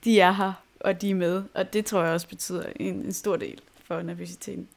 de 0.05 0.21
er 0.21 0.33
her, 0.33 0.53
og 0.81 1.01
de 1.03 1.11
er 1.11 1.15
med, 1.15 1.43
og 1.55 1.73
det 1.73 1.87
tror 1.87 2.03
jeg 2.03 2.13
også 2.13 2.29
betyder 2.29 2.65
en, 2.77 2.95
en 2.95 3.13
stor 3.13 3.37
del 3.37 3.61
for 3.85 4.03
nervøsiteten. 4.03 4.69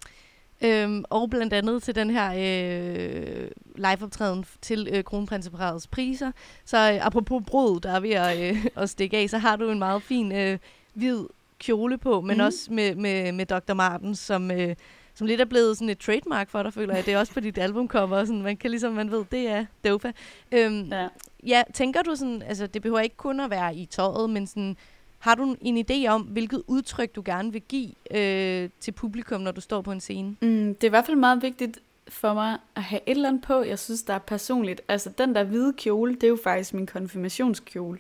Øhm, 0.63 1.03
og 1.09 1.29
blandt 1.29 1.53
andet 1.53 1.83
til 1.83 1.95
den 1.95 2.09
her 2.09 2.31
øh, 2.37 3.47
liveoptræden 3.75 4.45
til 4.61 4.87
øh, 4.91 5.03
kronprinseparets 5.03 5.87
priser. 5.87 6.31
Så 6.65 6.77
øh, 6.77 7.05
apropos 7.05 7.43
brud, 7.47 7.79
der 7.79 7.91
er 7.91 7.99
ved 7.99 8.11
at, 8.11 8.49
øh, 8.49 8.65
at 8.75 8.89
stikke 8.89 9.17
af, 9.17 9.29
så 9.29 9.37
har 9.37 9.55
du 9.55 9.69
en 9.69 9.79
meget 9.79 10.03
fin 10.03 10.31
øh, 10.31 10.57
hvid 10.93 11.19
kjole 11.59 11.97
på, 11.97 12.21
men 12.21 12.37
Mhm. 12.37 12.45
også 12.45 12.73
med, 12.73 12.95
med, 12.95 13.31
med 13.31 13.45
Dr. 13.45 13.73
Martens, 13.73 14.19
som, 14.19 14.51
øh, 14.51 14.75
som 15.13 15.27
lidt 15.27 15.41
er 15.41 15.45
blevet 15.45 15.77
sådan 15.77 15.89
et 15.89 15.99
trademark 15.99 16.49
for 16.49 16.63
dig, 16.63 16.73
føler 16.73 16.95
jeg. 16.95 17.05
Det 17.05 17.13
er 17.13 17.19
også 17.19 17.33
på 17.33 17.39
dit 17.39 17.57
albumcover, 17.57 18.17
og 18.17 18.27
sådan, 18.27 18.41
man 18.41 18.57
kan 18.57 18.69
ligesom, 18.71 18.93
man 18.93 19.11
ved, 19.11 19.25
det 19.31 19.47
er 19.49 19.65
Dofa. 19.87 20.11
Øhm, 20.51 20.89
Ja. 20.91 21.07
Ja, 21.47 21.63
tænker 21.73 22.01
du 22.01 22.15
sådan, 22.15 22.41
altså 22.41 22.67
det 22.67 22.81
behøver 22.81 22.99
ikke 22.99 23.17
kun 23.17 23.39
at 23.39 23.49
være 23.49 23.75
i 23.75 23.85
tøjet, 23.85 24.29
men 24.29 24.47
sådan, 24.47 24.77
har 25.21 25.35
du 25.35 25.55
en 25.61 25.85
idé 25.89 26.07
om, 26.07 26.21
hvilket 26.21 26.63
udtryk 26.67 27.15
du 27.15 27.21
gerne 27.25 27.51
vil 27.51 27.61
give 27.61 27.91
øh, 28.11 28.69
til 28.79 28.91
publikum, 28.91 29.41
når 29.41 29.51
du 29.51 29.61
står 29.61 29.81
på 29.81 29.91
en 29.91 29.99
scene? 29.99 30.35
Mm, 30.41 30.75
det 30.75 30.83
er 30.83 30.87
i 30.87 30.89
hvert 30.89 31.05
fald 31.05 31.17
meget 31.17 31.41
vigtigt 31.41 31.79
for 32.07 32.33
mig 32.33 32.57
at 32.75 32.83
have 32.83 33.01
et 33.05 33.11
eller 33.15 33.29
andet 33.29 33.41
på, 33.43 33.61
jeg 33.63 33.79
synes, 33.79 34.03
der 34.03 34.13
er 34.13 34.19
personligt. 34.19 34.81
Altså, 34.87 35.09
den 35.17 35.35
der 35.35 35.43
hvide 35.43 35.73
kjole, 35.73 36.15
det 36.15 36.23
er 36.23 36.27
jo 36.27 36.37
faktisk 36.43 36.73
min 36.73 36.85
konfirmationskjole. 36.87 37.97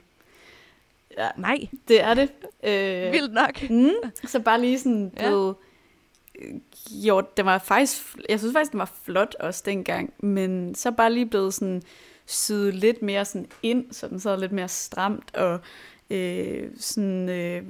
Ja, 1.17 1.29
Nej, 1.37 1.57
det 1.87 2.01
er 2.01 2.13
det. 2.13 2.29
Øh, 2.63 3.11
vildt 3.13 3.33
nok. 3.33 3.69
Mm, 3.69 4.11
så 4.25 4.39
bare 4.39 4.61
lige 4.61 4.79
sådan 4.79 5.11
Ja. 5.17 5.27
blevet 5.27 5.55
øh, 6.41 6.53
gjort, 7.03 7.37
det 7.37 7.45
var 7.45 7.57
faktisk, 7.57 8.17
jeg 8.29 8.39
synes 8.39 8.53
faktisk, 8.53 8.71
den 8.71 8.79
var 8.79 8.91
flot 9.03 9.35
også 9.39 9.63
dengang, 9.65 10.13
men 10.19 10.75
så 10.75 10.91
bare 10.91 11.13
lige 11.13 11.25
blevet 11.25 11.53
sådan 11.53 11.81
syet 12.25 12.73
lidt 12.75 13.01
mere 13.01 13.25
sådan 13.25 13.47
ind, 13.63 13.91
så 13.91 14.07
den 14.07 14.19
så 14.19 14.35
lidt 14.35 14.51
mere 14.51 14.67
stramt, 14.67 15.35
og 15.35 15.59
øh, 16.11 16.71
sådan, 16.77 17.29
øh, 17.29 17.63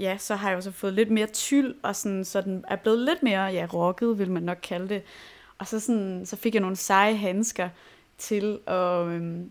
ja, 0.00 0.16
så 0.18 0.34
har 0.34 0.48
jeg 0.48 0.56
jo 0.56 0.60
så 0.60 0.70
fået 0.70 0.92
lidt 0.92 1.10
mere 1.10 1.26
tyld, 1.26 1.74
og 1.82 1.96
sådan, 1.96 2.24
så 2.24 2.40
den 2.40 2.64
er 2.68 2.76
blevet 2.76 2.98
lidt 2.98 3.22
mere, 3.22 3.40
ja, 3.42 3.66
rocket, 3.74 4.18
vil 4.18 4.30
man 4.30 4.42
nok 4.42 4.58
kalde 4.62 4.88
det. 4.88 5.02
Og 5.58 5.66
så, 5.66 5.80
sådan, 5.80 6.26
så 6.26 6.36
fik 6.36 6.54
jeg 6.54 6.60
nogle 6.60 6.76
seje 6.76 7.16
handsker 7.16 7.68
til, 8.18 8.58
og 8.66 9.12
øhm, 9.12 9.50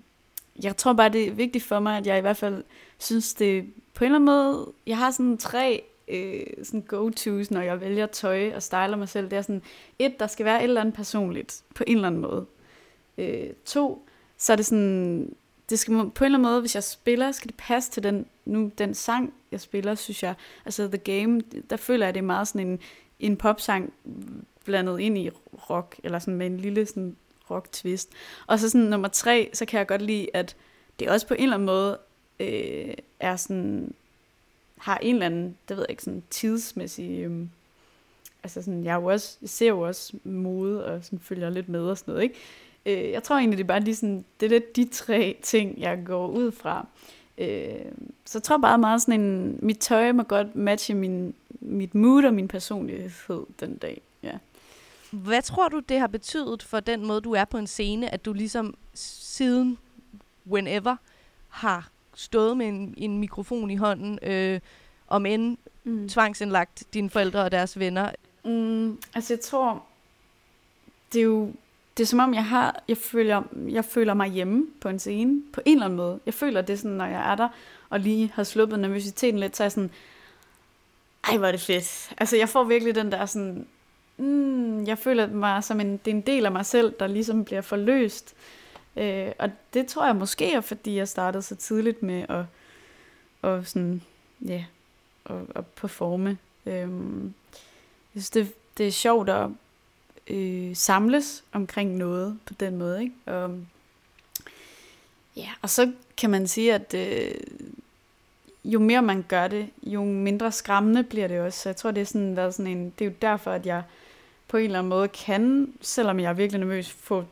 jeg 0.64 0.78
tror 0.78 0.94
bare, 0.94 1.10
det 1.10 1.28
er 1.28 1.32
vigtigt 1.32 1.64
for 1.64 1.80
mig, 1.80 1.98
at 1.98 2.08
jeg 2.08 2.18
i 2.18 2.22
hvert 2.22 2.38
fald 2.38 2.64
synes, 2.98 3.34
det 3.34 3.74
på 3.94 4.04
en 4.04 4.06
eller 4.06 4.16
anden 4.16 4.26
måde, 4.26 4.72
jeg 4.88 4.98
har 4.98 5.12
sådan 5.12 5.38
tre 5.38 5.84
øh, 6.08 6.44
sådan 6.64 6.82
go-tos, 6.82 7.52
når 7.52 7.62
jeg 7.62 7.82
vælger 7.82 8.06
tøj 8.06 8.52
og 8.56 8.64
styler 8.64 8.96
mig 8.96 9.10
selv. 9.10 9.30
Det 9.30 9.38
er 9.38 9.42
sådan, 9.42 9.62
et, 10.00 10.20
der 10.20 10.28
skal 10.28 10.46
være 10.46 10.60
et 10.60 10.64
eller 10.64 10.82
andet 10.82 10.96
personligt, 10.96 11.64
på 11.76 11.84
en 11.88 11.96
eller 11.96 12.08
anden 12.08 12.22
måde. 12.22 12.46
Øh, 13.18 13.50
to, 13.66 14.08
så 14.38 14.52
er 14.52 14.56
det 14.56 14.66
sådan, 14.66 15.36
det 15.70 15.80
skal 15.80 15.94
på 15.94 16.24
en 16.24 16.26
eller 16.26 16.38
anden 16.38 16.42
måde, 16.42 16.60
hvis 16.60 16.76
jeg 16.76 16.84
spiller, 16.84 17.32
skal 17.32 17.48
det 17.48 17.58
passe 17.58 17.92
til 17.92 18.04
den 18.04 18.26
nu 18.46 18.72
den 18.78 18.94
sang, 18.94 19.34
jeg 19.52 19.62
spiller, 19.62 19.96
synes 19.96 20.24
jeg, 20.24 20.36
altså 20.66 20.88
The 20.88 20.98
Game, 20.98 21.42
der 21.70 21.78
føler 21.78 22.06
jeg, 22.06 22.14
det 22.14 22.20
er 22.20 22.26
meget 22.26 22.48
sådan 22.48 22.68
en, 22.68 22.80
en 23.20 23.38
popsang 23.38 23.94
blandet 24.66 25.00
ind 25.00 25.18
i 25.18 25.30
rock, 25.70 26.00
eller 26.04 26.20
sådan 26.20 26.36
med 26.36 26.46
en 26.46 26.58
lille 26.58 26.86
sådan 26.86 27.16
rock 27.52 27.72
twist. 27.72 28.10
Og 28.48 28.60
så 28.60 28.70
sådan 28.70 28.88
nummer 28.88 29.08
tre, 29.08 29.50
så 29.54 29.66
kan 29.66 29.78
jeg 29.78 29.88
godt 29.88 30.02
lide, 30.02 30.28
at 30.34 30.56
det 31.00 31.10
også 31.10 31.28
på 31.28 31.34
en 31.34 31.44
eller 31.44 31.56
anden 31.56 31.66
måde 31.66 31.98
øh, 32.40 32.94
er 33.20 33.36
sådan, 33.36 33.94
har 34.78 34.98
en 34.98 35.16
eller 35.16 35.26
anden, 35.26 35.58
det 35.70 35.78
ved 35.78 35.84
jeg 35.84 35.90
ikke, 35.90 36.04
sådan 36.04 36.24
tidsmæssig, 36.30 37.20
øh, 37.20 37.48
altså 38.44 38.62
sådan, 38.62 38.84
jeg, 38.84 38.92
er 38.92 39.00
jo 39.00 39.06
også, 39.06 39.38
jeg 39.42 39.50
ser 39.50 39.68
jo 39.68 39.80
også 39.80 40.14
mode, 40.24 40.86
og 40.86 41.04
sådan 41.04 41.20
følger 41.20 41.50
lidt 41.50 41.70
med 41.70 41.82
og 41.82 41.98
sådan 41.98 42.12
noget, 42.12 42.24
ikke? 42.24 42.36
Øh, 42.86 43.12
jeg 43.12 43.24
tror 43.24 43.38
egentlig, 43.38 43.58
det 43.58 43.64
er 43.64 43.68
bare 43.68 43.80
lige 43.80 43.96
sådan, 43.96 44.26
det 44.40 44.52
er 44.52 44.60
de 44.76 44.86
tre 44.92 45.38
ting, 45.42 45.80
jeg 45.80 46.04
går 46.06 46.28
ud 46.28 46.52
fra. 46.52 46.88
Øh, 47.38 47.66
så 48.26 48.38
jeg 48.38 48.44
tror 48.44 48.58
bare 48.58 48.78
meget 48.78 49.02
sådan 49.02 49.22
en, 49.22 49.60
mit 49.62 49.80
tøj 49.80 50.12
må 50.12 50.24
godt 50.24 50.56
matche 50.56 50.94
min, 50.94 51.34
mit 51.50 51.96
mood 51.96 52.24
og 52.24 52.34
min 52.34 52.48
personlighed 52.48 53.46
den 53.60 53.78
dag. 53.78 54.02
Ja. 54.24 54.38
Hvad 55.12 55.42
tror 55.42 55.70
du, 55.70 55.80
det 55.80 56.00
har 56.00 56.08
betydet 56.08 56.64
for 56.64 56.80
den 56.80 57.06
måde, 57.06 57.22
du 57.22 57.32
er 57.32 57.46
på 57.46 57.58
en 57.58 57.68
scene, 57.68 58.14
at 58.14 58.26
du 58.26 58.34
ligesom 58.34 58.76
siden 58.94 59.78
whenever 60.52 60.96
har 61.50 61.90
stået 62.16 62.58
med 62.58 62.68
en, 62.68 62.94
en 62.98 63.18
mikrofon 63.18 63.72
i 63.72 63.76
hånden, 63.76 64.20
øh, 64.22 64.60
om 65.08 65.26
end 65.26 65.58
Mm. 65.86 66.10
tvangsindlagt 66.10 66.84
dine 66.94 67.10
forældre 67.10 67.44
og 67.44 67.52
deres 67.52 67.80
venner? 67.80 68.12
Mm, 68.44 69.00
altså 69.16 69.34
jeg 69.34 69.40
tror, 69.40 69.84
det 71.14 71.20
er 71.20 71.24
jo, 71.24 71.52
det 71.98 72.04
er 72.04 72.08
som 72.08 72.20
om 72.20 72.34
jeg 72.34 72.46
har, 72.46 72.84
jeg 72.88 72.98
føler, 72.98 73.44
jeg 73.70 73.86
føler 73.86 74.14
mig 74.14 74.30
hjemme 74.30 74.68
på 74.82 74.90
en 74.90 75.00
scene, 75.00 75.42
på 75.54 75.62
en 75.66 75.78
eller 75.78 75.86
anden 75.86 75.98
måde. 75.98 76.20
Jeg 76.26 76.34
føler 76.34 76.62
det 76.62 76.80
sådan, 76.80 76.98
når 76.98 77.06
jeg 77.06 77.32
er 77.32 77.36
der, 77.36 77.50
og 77.90 78.00
lige 78.00 78.32
har 78.36 78.44
sluppet 78.44 78.80
nervøsiteten 78.80 79.40
lidt, 79.40 79.58
så 79.58 79.64
er 79.64 79.66
jeg 79.66 79.72
sådan, 79.72 79.92
ej 81.28 81.38
hvor 81.38 81.48
er 81.48 81.52
det 81.52 81.62
fedt. 81.62 82.14
Altså 82.18 82.38
jeg 82.38 82.50
får 82.50 82.64
virkelig 82.64 82.96
den 82.96 83.12
der 83.12 83.26
sådan, 83.26 83.68
mm, 84.18 84.86
jeg 84.86 84.98
føler 84.98 85.28
mig 85.28 85.64
som 85.64 85.80
en, 85.80 85.92
det 85.92 86.12
er 86.12 86.16
en 86.16 86.22
del 86.22 86.46
af 86.46 86.52
mig 86.52 86.66
selv, 86.66 86.94
der 87.00 87.08
ligesom 87.08 87.46
bliver 87.46 87.62
forløst. 87.62 88.36
Øh, 88.96 89.32
og 89.40 89.50
det 89.74 89.88
tror 89.88 90.06
jeg 90.06 90.16
måske 90.16 90.54
er, 90.54 90.62
fordi 90.62 90.96
jeg 90.96 91.08
startede 91.08 91.44
så 91.44 91.56
tidligt 91.56 92.04
med 92.04 92.26
at, 92.30 92.46
og 93.42 93.68
sådan, 93.68 94.02
ja, 94.46 94.66
at, 95.26 95.36
at 95.56 95.66
performe. 95.66 96.38
Øh, 96.66 96.90
jeg 98.16 98.22
synes, 98.22 98.30
det, 98.30 98.54
det 98.78 98.88
er 98.88 98.92
sjovt 98.92 99.30
at 99.30 99.50
øh, 100.28 100.76
samles 100.76 101.44
omkring 101.52 101.96
noget 101.98 102.40
på 102.46 102.54
den 102.54 102.78
måde. 102.78 103.02
Ikke? 103.04 103.14
Og, 103.26 103.60
ja, 105.36 105.50
og 105.62 105.70
så 105.70 105.92
kan 106.18 106.30
man 106.30 106.48
sige, 106.48 106.74
at 106.74 106.94
øh, 106.94 107.32
jo 108.66 108.80
mere 108.80 109.02
man 109.02 109.26
gør 109.28 109.48
det, 109.48 109.70
jo 109.84 110.04
mindre 110.04 110.52
skræmmende 110.52 111.04
bliver 111.04 111.28
det 111.28 111.40
også. 111.40 111.60
Så 111.60 111.70
jeg 111.70 111.76
tror, 111.76 111.92
det 111.92 112.02
er, 112.02 112.06
sådan, 112.06 112.36
været 112.36 112.54
sådan 112.56 112.72
en, 112.78 112.94
det 113.00 113.06
er 113.06 113.10
jo 113.10 113.16
derfor, 113.22 113.52
at 113.52 113.66
jeg 113.66 113.84
på 114.48 114.58
en 114.58 114.64
eller 114.64 114.80
anden 114.80 114.90
måde 114.90 115.08
kan, 115.08 115.74
selvom 115.82 116.20
jeg 116.20 116.30
er 116.30 116.34
virkelig 116.34 116.60
nervøs, 116.60 116.90
få 116.92 117.26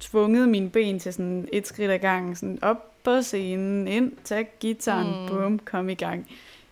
tvunget 0.00 0.48
mine 0.48 0.70
ben 0.70 0.98
til 1.00 1.12
sådan 1.12 1.48
et 1.52 1.66
skridt 1.66 1.90
ad 1.90 1.98
gangen, 1.98 2.36
sådan 2.36 2.58
op 2.62 2.90
på 3.04 3.22
scenen, 3.22 3.88
ind, 3.88 4.12
tag 4.24 4.48
gitaren, 4.60 5.22
Mm. 5.22 5.28
bum, 5.28 5.58
kom 5.58 5.88
i 5.88 5.94
gang. 5.94 6.28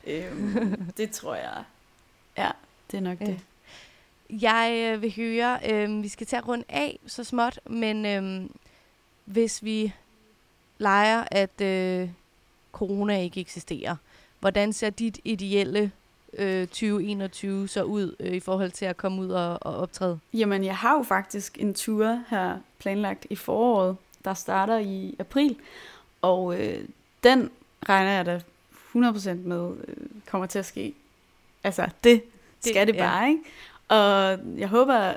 Øhm, 0.06 0.74
det 0.96 1.10
tror 1.10 1.34
jeg, 1.34 1.64
ja, 2.38 2.50
det 2.90 2.96
er 2.96 3.00
nok 3.02 3.20
Ja. 3.20 3.26
det. 3.26 3.38
Jeg 4.40 4.92
øh, 4.94 5.02
vil 5.02 5.16
høre, 5.16 5.58
øh, 5.70 6.02
vi 6.02 6.08
skal 6.08 6.26
til 6.26 6.36
at 6.36 6.48
runde 6.48 6.64
af 6.68 6.98
så 7.06 7.24
småt, 7.24 7.60
men 7.66 8.06
øh, 8.06 8.50
hvis 9.24 9.64
vi 9.64 9.92
leger, 10.78 11.24
at 11.30 11.60
øh, 11.60 12.08
corona 12.72 13.20
ikke 13.20 13.40
eksisterer, 13.40 13.96
hvordan 14.40 14.72
ser 14.72 14.90
dit 14.90 15.18
ideelle 15.24 15.92
øh, 16.38 16.66
2021 16.66 17.68
så 17.68 17.82
ud 17.82 18.16
øh, 18.20 18.32
i 18.32 18.40
forhold 18.40 18.70
til 18.70 18.84
at 18.84 18.96
komme 18.96 19.22
ud 19.22 19.30
og, 19.30 19.58
og 19.60 19.76
optræde? 19.76 20.18
Jamen, 20.34 20.64
jeg 20.64 20.76
har 20.76 20.96
jo 20.96 21.02
faktisk 21.02 21.58
en 21.60 21.74
tur 21.74 22.22
her 22.28 22.58
planlagt 22.78 23.26
i 23.30 23.36
foråret, 23.36 23.96
der 24.24 24.34
starter 24.34 24.78
i 24.78 25.16
april, 25.18 25.56
og 26.22 26.60
øh, 26.60 26.84
den 27.22 27.50
regner 27.88 28.10
jeg 28.10 28.26
da 28.26 28.40
100% 28.94 29.32
med 29.34 29.76
øh, 29.88 29.96
kommer 30.26 30.46
til 30.46 30.58
at 30.58 30.66
ske. 30.66 30.94
Altså, 31.64 31.88
det 32.04 32.22
skal 32.60 32.86
det, 32.86 32.92
ja. 32.94 32.98
det 32.98 33.08
bare, 33.08 33.28
ikke? 33.28 33.42
Og 33.92 34.38
jeg 34.58 34.68
håber, 34.68 35.14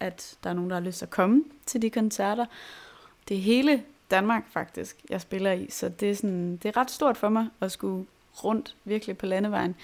at 0.00 0.36
der 0.44 0.50
er 0.50 0.54
nogen, 0.54 0.70
der 0.70 0.76
har 0.76 0.82
lyst 0.82 0.98
til 0.98 1.04
at 1.04 1.10
komme 1.10 1.44
til 1.66 1.82
de 1.82 1.90
koncerter. 1.90 2.46
Det 3.28 3.36
er 3.36 3.40
hele 3.40 3.82
Danmark 4.10 4.44
faktisk, 4.52 4.96
jeg 5.10 5.20
spiller 5.20 5.52
i, 5.52 5.70
så 5.70 5.88
det 5.88 6.10
er, 6.10 6.14
sådan, 6.14 6.56
det 6.56 6.68
er 6.68 6.76
ret 6.76 6.90
stort 6.90 7.16
for 7.16 7.28
mig 7.28 7.48
at 7.60 7.72
skulle 7.72 8.06
rundt 8.44 8.76
virkelig 8.84 9.18
på 9.18 9.26
landevejen. 9.26 9.74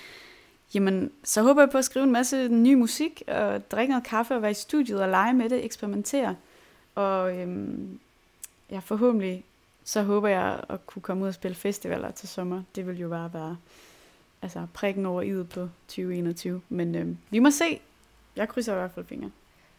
Jamen, 0.75 1.13
så 1.25 1.43
håber 1.43 1.63
jeg 1.63 1.71
på 1.71 1.79
at 1.79 1.85
skrive 1.85 2.05
en 2.05 2.13
masse 2.13 2.49
ny 2.49 2.75
musik, 2.75 3.23
og 3.29 3.71
drikke 3.71 3.91
noget 3.91 4.05
kaffe 4.05 4.35
og 4.35 4.43
være 4.43 4.51
i 4.51 4.55
studiet 4.55 5.03
og 5.03 5.09
lege 5.09 5.35
med 5.35 5.51
det, 5.51 5.65
eksperimentere. 5.65 6.37
Og 6.95 7.39
øhm, 7.39 7.99
ja, 8.71 8.79
forhåbentlig 8.79 9.45
så 9.85 10.03
håber 10.03 10.29
jeg 10.29 10.61
at 10.69 10.87
kunne 10.87 11.03
komme 11.03 11.23
ud 11.23 11.29
og 11.29 11.35
spille 11.35 11.55
festivaler 11.55 12.11
til 12.11 12.29
sommer. 12.29 12.63
Det 12.75 12.87
vil 12.87 12.99
jo 12.99 13.09
bare 13.09 13.31
være 13.33 13.57
altså, 14.43 14.67
prikken 14.75 15.07
over 15.07 15.23
idet 15.23 15.49
på 15.49 15.69
2021. 15.89 16.61
Men 16.69 16.95
øhm, 16.95 17.19
vi 17.31 17.39
må 17.39 17.51
se. 17.51 17.81
Jeg 18.37 18.49
krydser 18.49 18.73
i 18.73 18.77
hvert 18.77 18.91
fald 18.91 19.07
fingre. 19.07 19.31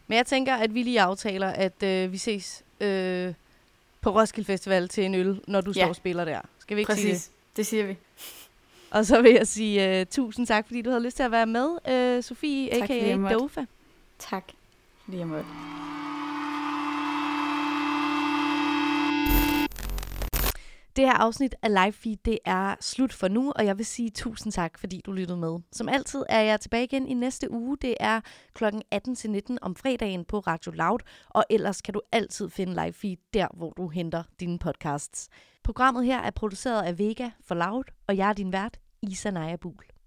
Men 0.06 0.16
jeg 0.16 0.26
tænker, 0.26 0.54
at 0.54 0.74
vi 0.74 0.82
lige 0.82 1.00
aftaler, 1.00 1.48
at 1.48 1.82
øh, 1.82 2.12
vi 2.12 2.18
ses 2.18 2.64
øh, 2.80 3.34
på 4.00 4.10
Roskilde 4.10 4.46
Festival 4.46 4.88
til 4.88 5.04
en 5.04 5.14
øl, 5.14 5.40
når 5.46 5.60
du 5.60 5.72
Ja. 5.76 5.80
står 5.80 5.88
og 5.88 5.96
spiller 5.96 6.24
der. 6.24 6.40
Skal 6.58 6.76
vi 6.76 6.80
ikke 6.80 6.94
sige 6.94 7.06
det? 7.06 7.12
Præcis. 7.14 7.30
Det 7.56 7.66
siger 7.66 7.86
vi. 7.86 7.96
Og 8.90 9.06
så 9.06 9.22
vil 9.22 9.32
jeg 9.32 9.46
sige 9.46 10.00
uh, 10.00 10.06
tusind 10.10 10.46
tak, 10.46 10.66
fordi 10.66 10.82
du 10.82 10.90
havde 10.90 11.02
lyst 11.02 11.16
til 11.16 11.22
at 11.22 11.30
være 11.30 11.46
med, 11.46 11.68
uh, 12.18 12.24
Sofie, 12.24 12.70
Tak, 12.80 12.90
a.k.a. 12.90 13.32
Dofa. 13.32 13.64
Tak, 14.18 14.44
jeg 15.12 15.26
måtte. 15.26 15.44
Det 20.98 21.06
her 21.06 21.14
afsnit 21.14 21.54
af 21.62 21.70
Live 21.70 21.92
Feed, 21.92 22.16
det 22.24 22.38
er 22.44 22.74
slut 22.80 23.12
for 23.12 23.28
nu, 23.28 23.52
og 23.56 23.66
jeg 23.66 23.78
vil 23.78 23.86
sige 23.86 24.10
tusind 24.10 24.52
tak, 24.52 24.78
fordi 24.78 25.02
du 25.06 25.12
lyttede 25.12 25.38
med. 25.38 25.58
Som 25.72 25.88
altid 25.88 26.22
er 26.28 26.40
jeg 26.40 26.60
tilbage 26.60 26.84
igen 26.84 27.06
i 27.06 27.14
næste 27.14 27.50
uge. 27.50 27.76
Det 27.82 27.94
er 28.00 28.20
kl. 28.54 28.64
18-19 28.64 29.56
om 29.62 29.76
fredagen 29.76 30.24
på 30.24 30.38
Radio 30.38 30.72
Loud, 30.72 30.98
og 31.28 31.44
ellers 31.50 31.82
kan 31.82 31.94
du 31.94 32.00
altid 32.12 32.50
finde 32.50 32.72
Live 32.72 32.92
Feed 32.92 33.16
der, 33.34 33.48
hvor 33.54 33.72
du 33.72 33.88
henter 33.88 34.22
dine 34.40 34.58
podcasts. 34.58 35.28
Programmet 35.64 36.04
her 36.04 36.18
er 36.18 36.30
produceret 36.30 36.82
af 36.82 36.98
Vega 36.98 37.30
for 37.44 37.54
Loud, 37.54 37.84
og 38.06 38.16
jeg 38.16 38.28
er 38.28 38.32
din 38.32 38.52
vært, 38.52 38.78
Isa 39.02 39.30
Naja 39.30 39.56
Buhl. 39.56 39.88